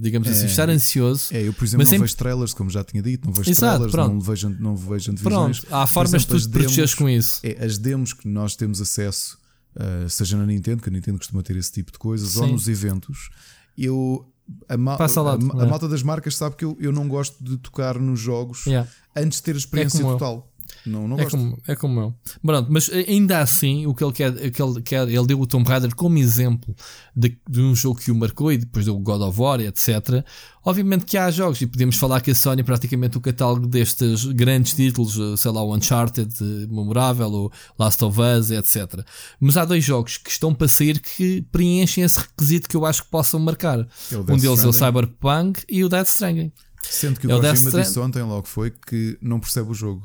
[0.00, 1.34] digamos assim, estar ansioso.
[1.34, 3.92] É, eu, por exemplo, não vejo trailers, como já tinha dito, não vejo Exato, trailers,
[3.92, 4.12] pronto.
[4.12, 5.60] não vejo, não vejo antevisões.
[5.60, 7.40] Pronto, há formas exemplo, de tu te protegeres com isso.
[7.42, 9.36] É, as demos que nós temos acesso,
[9.74, 12.52] uh, seja na Nintendo, que a Nintendo costuma ter esse tipo de coisas, ou Sim.
[12.52, 13.30] nos eventos,
[13.76, 14.28] eu.
[14.68, 15.68] A, ma- lado, a- a é?
[15.68, 18.88] malta das marcas sabe que eu, eu não gosto de tocar nos jogos Yeah.
[19.16, 20.12] antes de ter a experiência eu.
[20.12, 20.48] total.
[20.84, 21.36] Não, não É gosto.
[21.36, 22.14] como, é como eu.
[22.44, 25.68] Pronto, mas ainda assim, o que ele quer, que ele quer, ele deu o Tomb
[25.68, 26.74] Raider como exemplo
[27.14, 30.24] de, de um jogo que o marcou e depois deu o God of War, etc.
[30.64, 34.74] Obviamente que há jogos, e podemos falar que a Sony, praticamente o catálogo destes grandes
[34.74, 39.04] títulos, eh, sei lá, o Uncharted, eh, memorável, o Last of Us, etc.
[39.40, 43.02] Mas há dois jogos que estão para sair que preenchem esse requisito que eu acho
[43.04, 43.80] que possam marcar.
[44.10, 44.72] É um deles é o Stranding.
[44.72, 46.52] Cyberpunk e o Death Stranding.
[46.82, 50.02] Sendo que o É Kojima Strand- disse ontem, logo foi, que não percebe o jogo.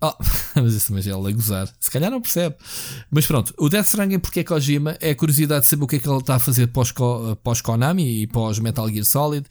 [0.00, 0.12] Oh,
[0.54, 1.68] mas isso mas ele a gozar.
[1.80, 2.54] Se calhar não percebe.
[3.10, 5.96] Mas pronto, o Death Stranding porque é Kojima, é a curiosidade de saber o que
[5.96, 9.44] é que ele está a fazer pós, Ko- pós Konami e pós Metal Gear Solid.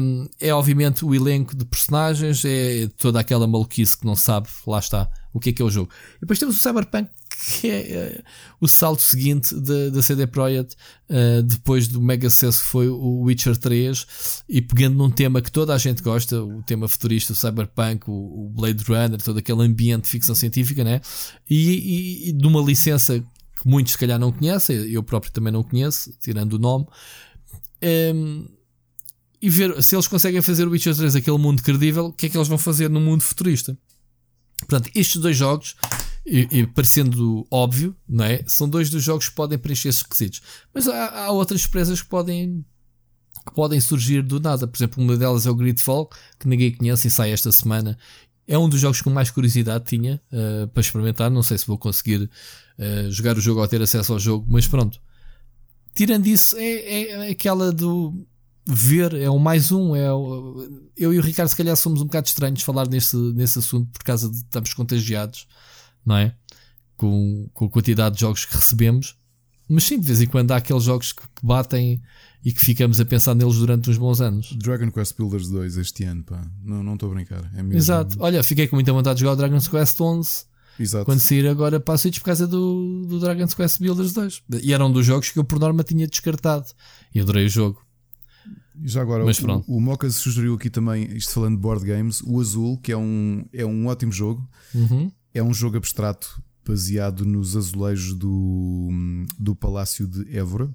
[0.00, 4.78] Um, é obviamente o elenco de personagens, é toda aquela maluquice que não sabe, lá
[4.78, 5.90] está, o que é que é o jogo.
[6.16, 8.22] E depois temos o Cyberpunk, que é eh,
[8.60, 10.74] o salto seguinte da CD Projekt,
[11.08, 15.72] eh, depois do mega sucesso foi o Witcher 3, e pegando num tema que toda
[15.72, 20.04] a gente gosta, o tema futurista, o Cyberpunk, o, o Blade Runner, todo aquele ambiente
[20.04, 21.00] de ficção científica, né?
[21.48, 25.52] E, e, e de uma licença que muitos se calhar não conhecem, eu próprio também
[25.52, 26.86] não conheço, tirando o nome.
[27.80, 28.48] Em,
[29.40, 32.28] e ver se eles conseguem fazer o Witcher 3 aquele mundo credível, o que é
[32.28, 33.78] que eles vão fazer no mundo futurista?
[34.66, 35.76] Portanto, estes dois jogos,
[36.30, 38.42] e, e parecendo óbvio, não é?
[38.46, 40.42] São dois dos jogos que podem preencher esses requisitos.
[40.74, 42.64] Mas há, há outras surpresas que podem,
[43.46, 44.66] que podem surgir do nada.
[44.66, 47.96] Por exemplo, uma delas é o Gridfall, que ninguém conhece e sai esta semana.
[48.46, 51.30] É um dos jogos com mais curiosidade tinha eh, para experimentar.
[51.30, 52.30] Não sei se vou conseguir
[52.78, 55.00] eh, jogar o jogo ou ter acesso ao jogo, mas pronto.
[55.94, 58.26] Tirando isso, é, é aquela do
[58.66, 59.94] ver, é o mais um.
[59.96, 63.58] É o- eu e o Ricardo, se calhar, somos um bocado estranhos falar nesse, nesse
[63.58, 65.46] assunto por causa de estamos contagiados,
[66.04, 66.34] não é?
[66.96, 69.16] Com, com a quantidade de jogos que recebemos.
[69.68, 72.00] Mas sim, de vez em quando há aqueles jogos que, que batem
[72.44, 74.56] e que ficamos a pensar neles durante uns bons anos.
[74.56, 76.42] Dragon Quest Builders 2 este ano, pá.
[76.64, 77.44] Não não estou a brincar.
[77.54, 77.74] É mesmo.
[77.74, 78.16] Exato.
[78.20, 80.44] Olha, fiquei com muita vontade de jogar o Dragon's Quest 11
[80.80, 81.04] Exato.
[81.04, 84.42] quando sair agora para a Switch por causa do, do Dragon's Quest Builders 2.
[84.62, 86.66] E era um dos jogos que eu por norma tinha descartado.
[87.14, 87.82] E adorei o jogo.
[88.84, 89.64] Já agora, Mas o, pronto.
[89.70, 93.44] o Mocas sugeriu aqui também, isto falando de board games, o Azul, que é um,
[93.52, 94.48] é um ótimo jogo.
[94.72, 95.10] Uhum.
[95.38, 98.88] É um jogo abstrato baseado nos azulejos do,
[99.38, 100.68] do Palácio de Évora.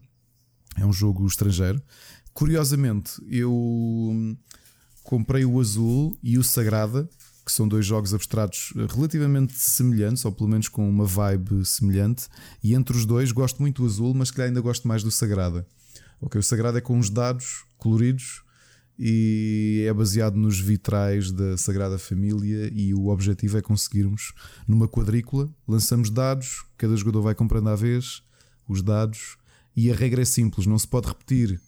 [0.78, 1.82] É um jogo estrangeiro.
[2.34, 4.38] Curiosamente, eu hum,
[5.04, 7.10] comprei o Azul e o Sagrada,
[7.46, 12.30] que são dois jogos abstratos relativamente semelhantes, ou pelo menos com uma vibe semelhante.
[12.64, 15.68] E entre os dois, gosto muito do Azul, mas que ainda gosto mais do Sagrada.
[16.22, 18.43] Ok, o Sagrado é com uns dados coloridos
[18.98, 24.34] e é baseado nos vitrais da Sagrada Família e o objetivo é conseguirmos
[24.68, 28.22] numa quadrícula, lançamos dados, cada jogador vai comprando à vez
[28.68, 29.38] os dados
[29.76, 31.60] e a regra é simples, não se pode repetir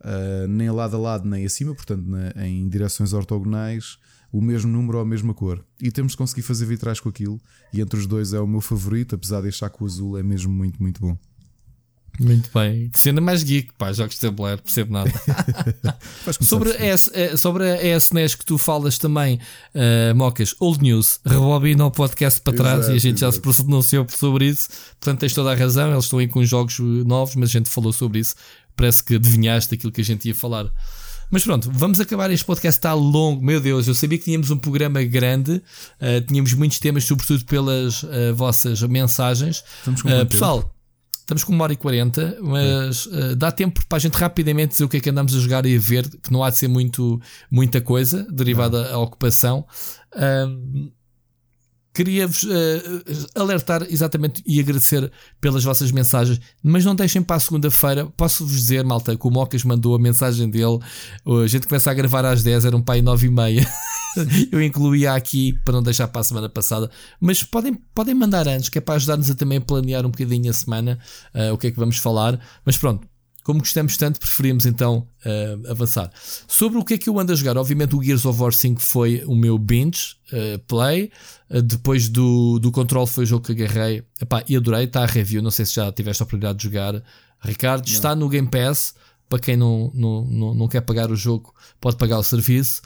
[0.00, 3.96] ah, nem lado a lado nem acima, portanto na- em direções ortogonais
[4.32, 7.40] o mesmo número ou a mesma cor e temos de conseguir fazer vitrais com aquilo
[7.72, 10.22] e entre os dois é o meu favorito, apesar de achar que o azul é
[10.22, 11.16] mesmo muito muito bom.
[12.18, 12.88] Muito bem.
[12.90, 15.10] Que cena mais geek, pá, jogos de tabuleiro, percebo nada.
[16.40, 19.40] sobre, a S, eh, sobre a SNES que tu falas também,
[19.74, 23.32] uh, Mocas, Old News, rebobina o podcast para trás exato, e a gente exato.
[23.32, 24.68] já se pronunciou sobre isso.
[25.00, 27.92] Portanto, tens toda a razão, eles estão aí com jogos novos, mas a gente falou
[27.92, 28.36] sobre isso.
[28.76, 30.70] Parece que adivinhaste aquilo que a gente ia falar.
[31.30, 32.30] Mas pronto, vamos acabar.
[32.30, 33.88] Este podcast está longo, meu Deus.
[33.88, 38.82] Eu sabia que tínhamos um programa grande, uh, tínhamos muitos temas, sobretudo pelas uh, vossas
[38.82, 39.64] mensagens.
[39.86, 40.73] Uh, pessoal,
[41.24, 44.84] Estamos com uma hora e quarenta, mas uh, dá tempo para a gente rapidamente dizer
[44.84, 46.68] o que é que andamos a jogar e a ver, que não há de ser
[46.68, 47.18] muito,
[47.50, 49.66] muita coisa derivada à ocupação.
[51.94, 52.48] Queria-vos uh,
[53.34, 55.10] alertar exatamente e agradecer
[55.40, 58.04] pelas vossas mensagens, mas não deixem para a segunda-feira.
[58.18, 60.78] Posso-vos dizer, malta, que o Mocas mandou a mensagem dele.
[61.24, 63.66] A gente começa a gravar às 10, era um pai 9 e meia.
[64.50, 66.90] eu incluía aqui para não deixar para a semana passada.
[67.20, 70.54] Mas podem, podem mandar antes, que é para ajudar-nos a também planear um bocadinho a
[70.54, 70.98] semana
[71.34, 72.38] uh, o que é que vamos falar.
[72.64, 73.06] Mas pronto,
[73.44, 76.10] como gostamos tanto, preferimos então uh, avançar.
[76.48, 78.80] Sobre o que é que eu ando a jogar, obviamente o Gears of War 5
[78.80, 81.10] foi o meu binge uh, play.
[81.50, 84.84] Uh, depois do, do Control foi o jogo que agarrei Epá, e adorei.
[84.84, 87.02] Está a review, não sei se já tiveste a oportunidade de jogar.
[87.38, 87.92] Ricardo, não.
[87.92, 88.94] está no Game Pass.
[89.28, 92.82] Para quem não, não, não, não quer pagar o jogo, pode pagar o serviço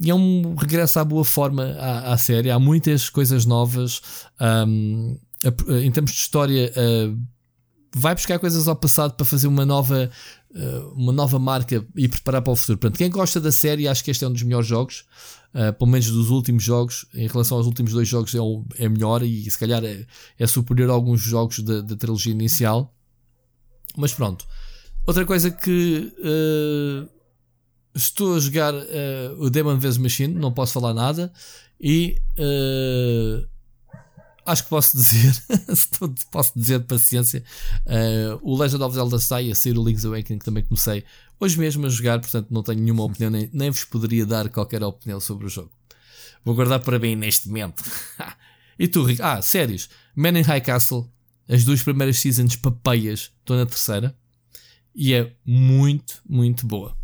[0.00, 2.50] e é um regresso à boa forma à, à série.
[2.50, 4.02] Há muitas coisas novas.
[4.40, 5.18] Um,
[5.82, 7.18] em termos de história, uh,
[7.94, 10.10] vai buscar coisas ao passado para fazer uma nova,
[10.54, 12.78] uh, uma nova marca e preparar para o futuro.
[12.78, 15.04] Portanto, quem gosta da série, acho que este é um dos melhores jogos.
[15.54, 18.86] Uh, pelo menos dos últimos jogos, em relação aos últimos dois jogos, é, o, é
[18.88, 20.04] melhor e se calhar é,
[20.38, 22.94] é superior a alguns jogos da, da trilogia inicial.
[23.96, 24.44] Mas pronto.
[25.06, 27.15] Outra coisa que uh,
[27.96, 28.86] estou a jogar uh,
[29.38, 31.32] o Demon vs Machine, não posso falar nada.
[31.80, 33.46] E uh,
[34.44, 35.34] acho que posso dizer,
[36.30, 37.42] posso dizer de paciência,
[37.86, 41.04] uh, o Legend of Zelda está a sair o Link's Awakening que também comecei
[41.40, 44.82] hoje mesmo a jogar, portanto não tenho nenhuma opinião, nem, nem vos poderia dar qualquer
[44.82, 45.70] opinião sobre o jogo.
[46.44, 47.82] Vou guardar para bem neste momento.
[48.78, 49.22] e tu, Rico?
[49.22, 49.88] Ah, séries.
[50.14, 51.10] Man in High Castle,
[51.48, 54.16] as duas primeiras seasons papeias, estou na terceira.
[54.94, 56.96] E é muito, muito boa.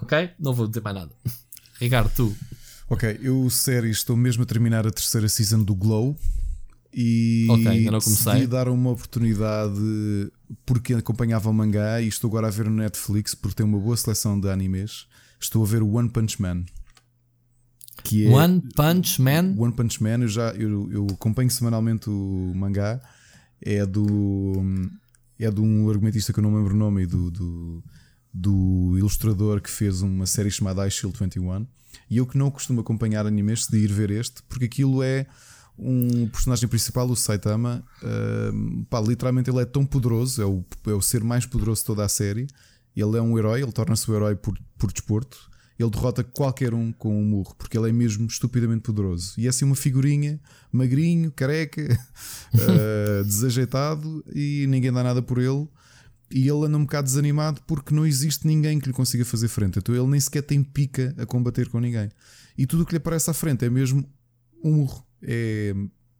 [0.00, 0.30] Ok?
[0.38, 1.12] Não vou dizer mais nada.
[1.80, 2.36] Ricardo, tu.
[2.88, 6.16] Ok, eu série estou mesmo a terminar a terceira season do Glow
[6.92, 9.80] e okay, decidi dar uma oportunidade
[10.64, 13.96] porque acompanhava o mangá e estou agora a ver no Netflix porque tem uma boa
[13.96, 15.06] seleção de animes.
[15.40, 16.64] Estou a ver o One Punch Man.
[18.02, 19.54] Que é One Punch Man?
[19.56, 23.00] One Punch Man, eu já eu, eu acompanho semanalmente o mangá.
[23.60, 24.62] É do
[25.38, 27.84] é de um argumentista que eu não me lembro o nome do, do
[28.34, 31.64] do ilustrador que fez uma série chamada I Shield 21.
[32.10, 35.26] E eu que não costumo acompanhar animes, de ir ver este, porque aquilo é
[35.78, 37.84] um personagem principal, o Saitama.
[38.02, 41.86] Uh, pá, literalmente ele é tão poderoso, é o, é o ser mais poderoso de
[41.86, 42.48] toda a série.
[42.96, 45.50] Ele é um herói, ele torna-se um herói por, por desporto.
[45.78, 49.34] Ele derrota qualquer um com um murro, porque ele é mesmo estupidamente poderoso.
[49.36, 50.40] E é assim uma figurinha,
[50.70, 51.82] magrinho, careca,
[52.54, 55.68] uh, desajeitado, e ninguém dá nada por ele
[56.34, 59.78] e ele anda um bocado desanimado porque não existe ninguém que lhe consiga fazer frente.
[59.78, 62.10] Então ele nem sequer tem pica a combater com ninguém.
[62.58, 64.04] E tudo o que lhe aparece à frente é mesmo
[64.62, 65.06] um murro.
[65.22, 65.72] É.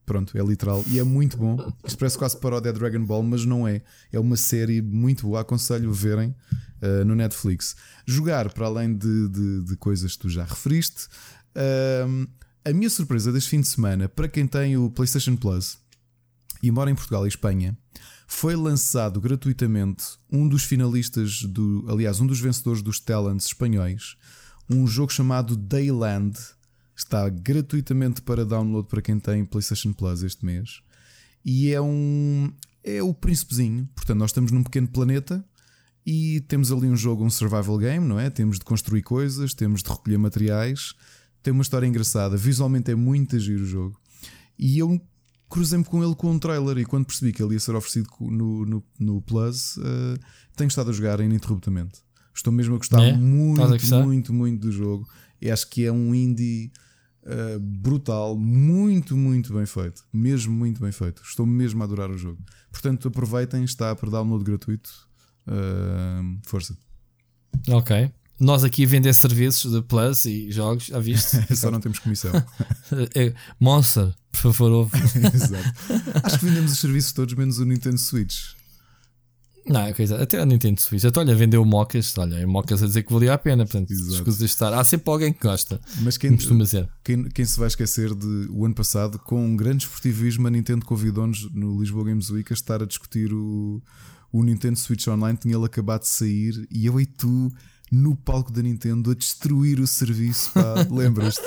[0.07, 1.57] Pronto, é literal e é muito bom.
[1.85, 3.83] Isto parece quase paródia de Dragon Ball, mas não é.
[4.13, 5.41] É uma série muito boa.
[5.41, 6.29] Aconselho verem
[6.83, 7.75] uh, no Netflix.
[8.07, 11.07] Jogar, para além de, de, de coisas que tu já referiste,
[11.57, 12.29] uh,
[12.65, 15.79] a minha surpresa deste fim de semana, para quem tem o PlayStation Plus
[16.63, 17.77] e mora em Portugal e Espanha,
[18.27, 24.17] foi lançado gratuitamente um dos finalistas do, aliás, um dos vencedores dos Talents espanhóis,
[24.69, 26.39] um jogo chamado Dayland.
[26.97, 30.81] Está gratuitamente para download para quem tem PlayStation Plus este mês.
[31.45, 32.53] E é um
[32.85, 33.89] é o príncipezinho.
[33.95, 35.45] Portanto, nós estamos num pequeno planeta
[36.07, 38.29] e temos ali um jogo, um survival game, não é?
[38.31, 40.95] Temos de construir coisas, temos de recolher materiais.
[41.43, 43.99] Tem uma história engraçada, visualmente é muito agir o jogo.
[44.59, 45.01] E eu
[45.49, 48.67] cruzei-me com ele com um trailer e quando percebi que ele ia ser oferecido no,
[48.67, 50.19] no, no Plus, uh,
[50.57, 52.01] tenho estado a jogar ininterruptamente.
[52.35, 53.13] Estou mesmo a gostar é?
[53.13, 55.09] muito, a muito, muito do jogo.
[55.41, 56.73] E acho que é um indie
[57.23, 60.05] uh, brutal, muito, muito bem feito.
[60.13, 61.23] Mesmo muito bem feito.
[61.25, 62.43] Estou mesmo a adorar o jogo.
[62.73, 64.91] Portanto, aproveitem, está para download gratuito.
[65.47, 66.77] Uh, força.
[67.69, 68.11] Ok.
[68.39, 71.39] Nós aqui a vender serviços de Plus e jogos, já viste?
[71.57, 72.33] Só não temos comissão.
[73.15, 74.97] É, Monster, por favor, ouve.
[76.23, 78.55] Acho que vendemos os serviços todos menos o Nintendo Switch.
[79.67, 81.05] Não, coisa, até a Nintendo Switch.
[81.05, 82.17] Até olha, vendeu mocas.
[82.19, 83.65] Olha, mocas a dizer que valia a pena.
[83.65, 84.75] Portanto, escusas de estar.
[84.75, 85.81] Há sempre alguém que gosta.
[86.01, 86.37] Mas quem.
[87.03, 90.85] Quem, quem se vai esquecer de o ano passado, com um grande esportivismo, a Nintendo
[90.85, 93.83] convidou-nos no Lisboa Games Week a estar a discutir o,
[94.31, 95.39] o Nintendo Switch Online.
[95.39, 97.51] Tinha ele acabado de sair e eu e tu
[97.95, 100.51] no palco da Nintendo a destruir o serviço.
[100.91, 101.43] Lembras-te?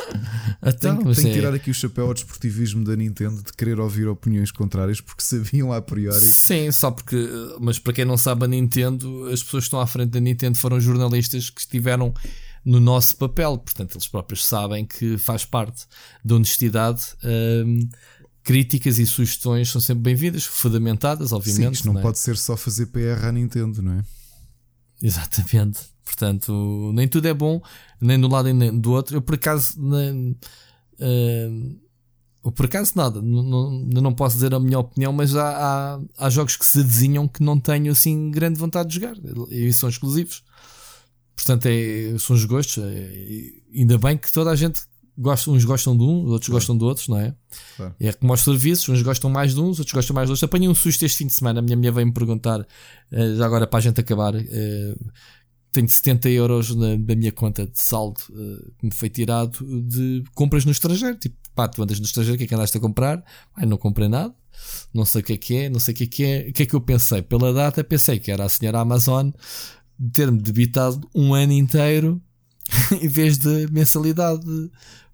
[0.65, 4.07] então, tem, tem que tirar aqui o chapéu ao desportivismo da Nintendo de querer ouvir
[4.07, 6.19] opiniões contrárias porque sabiam a priori.
[6.19, 7.17] Sim, só porque,
[7.59, 10.57] mas para quem não sabe, a Nintendo, as pessoas que estão à frente da Nintendo
[10.57, 12.13] foram jornalistas que estiveram
[12.63, 15.85] no nosso papel, portanto, eles próprios sabem que faz parte
[16.23, 17.01] da honestidade.
[17.23, 17.87] Hum,
[18.43, 21.79] críticas e sugestões são sempre bem-vindas, fundamentadas, obviamente.
[21.79, 22.03] Sim, não, não é?
[22.03, 24.03] pode ser só fazer PR à Nintendo, não é?
[25.01, 25.79] Exatamente.
[26.07, 27.61] Portanto, nem tudo é bom,
[27.99, 29.17] nem do lado nem do outro.
[29.17, 30.37] Eu, por acaso, nem,
[30.99, 33.21] uh, por acaso, nada.
[33.21, 37.27] Não, não, posso dizer a minha opinião, mas há, há, há, jogos que se desenham
[37.27, 39.15] que não tenho assim grande vontade de jogar
[39.51, 40.43] e são exclusivos.
[41.35, 42.81] Portanto, é, são os gostos.
[42.83, 44.81] É, ainda bem que toda a gente
[45.17, 47.35] gosta, uns gostam de um, outros gostam de outros, não é?
[47.75, 47.95] Claro.
[47.99, 50.43] É como aos serviços, uns gostam mais de uns, outros gostam mais de outros.
[50.43, 51.59] Apanhei um susto este fim de semana.
[51.59, 55.11] A minha mulher veio-me perguntar, uh, já agora para a gente acabar, uh,
[55.77, 60.23] tenho 70 euros na, na minha conta de saldo uh, que me foi tirado de
[60.33, 61.15] compras no estrangeiro.
[61.17, 63.23] Tipo, pá, tu andas no estrangeiro, o que é que andaste a comprar?
[63.55, 64.33] Ai, não comprei nada.
[64.91, 66.49] Não sei o que é que é, não sei o que é que é.
[66.49, 67.21] O que é que eu pensei?
[67.21, 69.29] Pela data, pensei que era a senhora Amazon
[70.13, 72.21] ter-me debitado um ano inteiro
[72.99, 74.41] em vez de mensalidade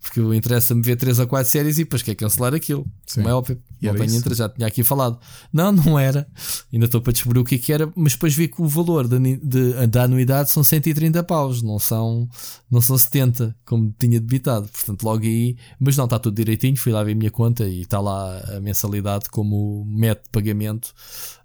[0.04, 2.86] porque interessa-me ver 3 ou 4 séries e depois quer cancelar aquilo.
[3.08, 3.22] Sim.
[3.22, 3.58] Como é óbvio.
[3.82, 5.18] Não entre, já tinha aqui falado.
[5.52, 6.28] Não, não era.
[6.72, 9.08] Ainda estou para descobrir o que, é que era, mas depois vi que o valor
[9.08, 12.30] de, de, da anuidade são 130 paus, não são,
[12.70, 14.68] não são 70, como tinha debitado.
[14.68, 16.76] Portanto, logo aí, mas não, está tudo direitinho.
[16.76, 20.94] Fui lá ver a minha conta e está lá a mensalidade como método de pagamento.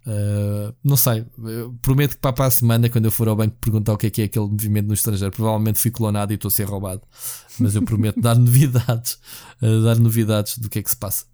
[0.08, 1.26] Uh, não sei,
[1.82, 4.22] prometo que para a semana, quando eu for ao banco perguntar o que é que
[4.22, 7.02] é aquele movimento no estrangeiro, provavelmente fui clonado e estou a ser roubado.
[7.60, 9.18] Mas eu prometo dar novidades,
[9.60, 11.26] uh, dar novidades do que é que se passa.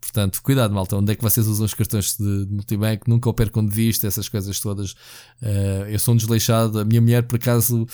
[0.00, 0.96] Portanto, cuidado, malta.
[0.96, 3.10] Onde é que vocês usam os cartões de, de multibanco?
[3.10, 4.92] Nunca o percam de vista, essas coisas todas.
[5.42, 6.78] Uh, eu sou um desleixado.
[6.78, 7.86] A minha mulher, por acaso,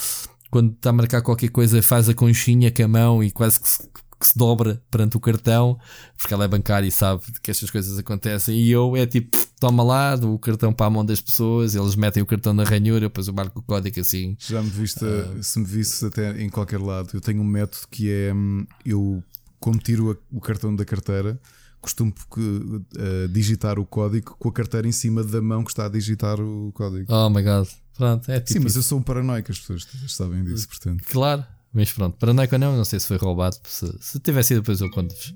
[0.51, 3.69] quando está a marcar qualquer coisa, faz a conchinha com a mão e quase que
[3.69, 3.89] se
[4.19, 5.79] que se dobra perante o cartão,
[6.17, 8.57] porque ela é bancária e sabe que estas coisas acontecem.
[8.59, 12.23] E eu é tipo, toma lá, o cartão para a mão das pessoas, eles metem
[12.23, 14.37] o cartão na ranhura, depois eu marco o código assim.
[14.39, 17.87] Já me viste, uh, se me visse até em qualquer lado, eu tenho um método
[17.91, 19.23] que é hum, eu,
[19.59, 21.41] como tiro o cartão da carteira,
[21.81, 25.89] costumo uh, digitar o código com a carteira em cima da mão que está a
[25.89, 27.13] digitar o código.
[27.13, 27.69] Oh my god.
[27.97, 31.03] Pronto, é tipo Sim, mas eu sou um paranoico, as pessoas sabem disso, portanto.
[31.11, 33.57] Claro, mas pronto, paranoico ou não, não sei se foi roubado.
[33.65, 35.35] Se, se tivesse sido, depois eu conto-vos.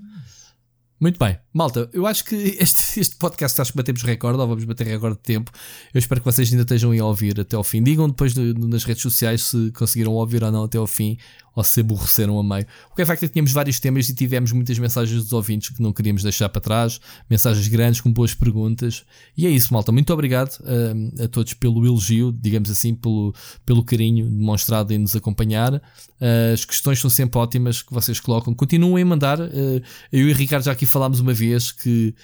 [1.03, 4.63] Muito bem, malta, eu acho que este, este podcast acho que batemos recorde, ou vamos
[4.63, 5.51] bater recorde de tempo.
[5.93, 7.83] Eu espero que vocês ainda estejam a ouvir até ao fim.
[7.83, 11.19] Digam depois nas redes sociais se conseguiram ouvir ou não até ao fim,
[11.55, 12.67] ou se aborreceram a meio.
[12.91, 15.71] O que é facto é que tínhamos vários temas e tivemos muitas mensagens dos ouvintes
[15.71, 19.05] que não queríamos deixar para trás, mensagens grandes com boas perguntas.
[19.37, 19.93] E é isso, malta.
[19.93, 23.35] Muito obrigado uh, a todos pelo elogio, digamos assim, pelo,
[23.67, 25.75] pelo carinho demonstrado em nos acompanhar.
[25.75, 28.55] Uh, as questões são sempre ótimas que vocês colocam.
[28.55, 29.41] Continuem a mandar.
[29.41, 32.15] Uh, eu e o Ricardo já aqui falámos uma vez que,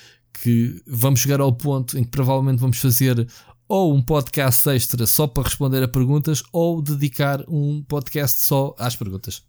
[0.43, 3.27] que vamos chegar ao ponto em que provavelmente vamos fazer
[3.69, 8.97] ou um podcast extra só para responder a perguntas, ou dedicar um podcast só às
[8.97, 9.43] perguntas.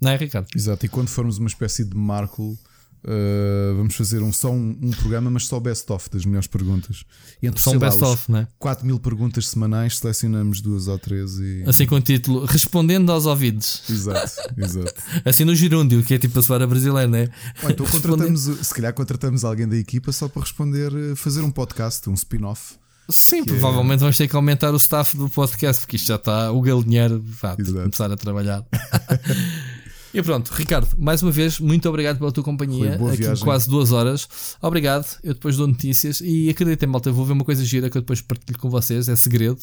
[0.00, 0.48] Não é, Ricardo?
[0.54, 2.58] Exato, e quando formos uma espécie de marco.
[3.04, 7.04] Uh, vamos fazer um, só um, um, programa, mas só best-of das melhores perguntas.
[7.42, 8.48] Entre, só um best-of, não é?
[8.58, 11.62] 4 mil perguntas semanais, selecionamos duas ou três e.
[11.66, 13.82] Assim com o título Respondendo aos ouvidos.
[13.88, 14.94] Exato, exato.
[15.24, 17.28] assim no Girúndio, que é tipo a soar brasileira, é?
[17.62, 21.50] Ou então contratamos, se calhar contratamos alguém da equipa só para responder, eh, fazer um
[21.50, 22.74] podcast, um spin-off.
[23.08, 24.00] Sim, que provavelmente é...
[24.00, 27.56] vamos ter que aumentar o staff do podcast, porque isto já está o galinheiro vai
[27.56, 28.64] começar a trabalhar.
[30.16, 32.94] e pronto, Ricardo, mais uma vez, muito obrigado pela tua companhia.
[32.94, 33.44] Aqui viagem.
[33.44, 34.26] quase duas horas.
[34.62, 35.06] Obrigado.
[35.22, 38.00] Eu depois dou notícias e acreditem, malta, eu vou ver uma coisa gira que eu
[38.00, 39.10] depois partilho com vocês.
[39.10, 39.60] É segredo.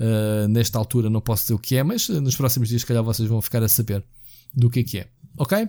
[0.00, 3.04] Uh, nesta altura não posso dizer o que é, mas nos próximos dias, se calhar,
[3.04, 4.02] vocês vão ficar a saber
[4.54, 5.08] do que é que é.
[5.36, 5.68] Ok?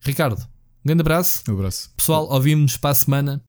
[0.00, 0.46] Ricardo, um
[0.84, 1.44] grande abraço.
[1.48, 1.90] Um abraço.
[1.96, 3.42] Pessoal, ouvimos-nos para a semana.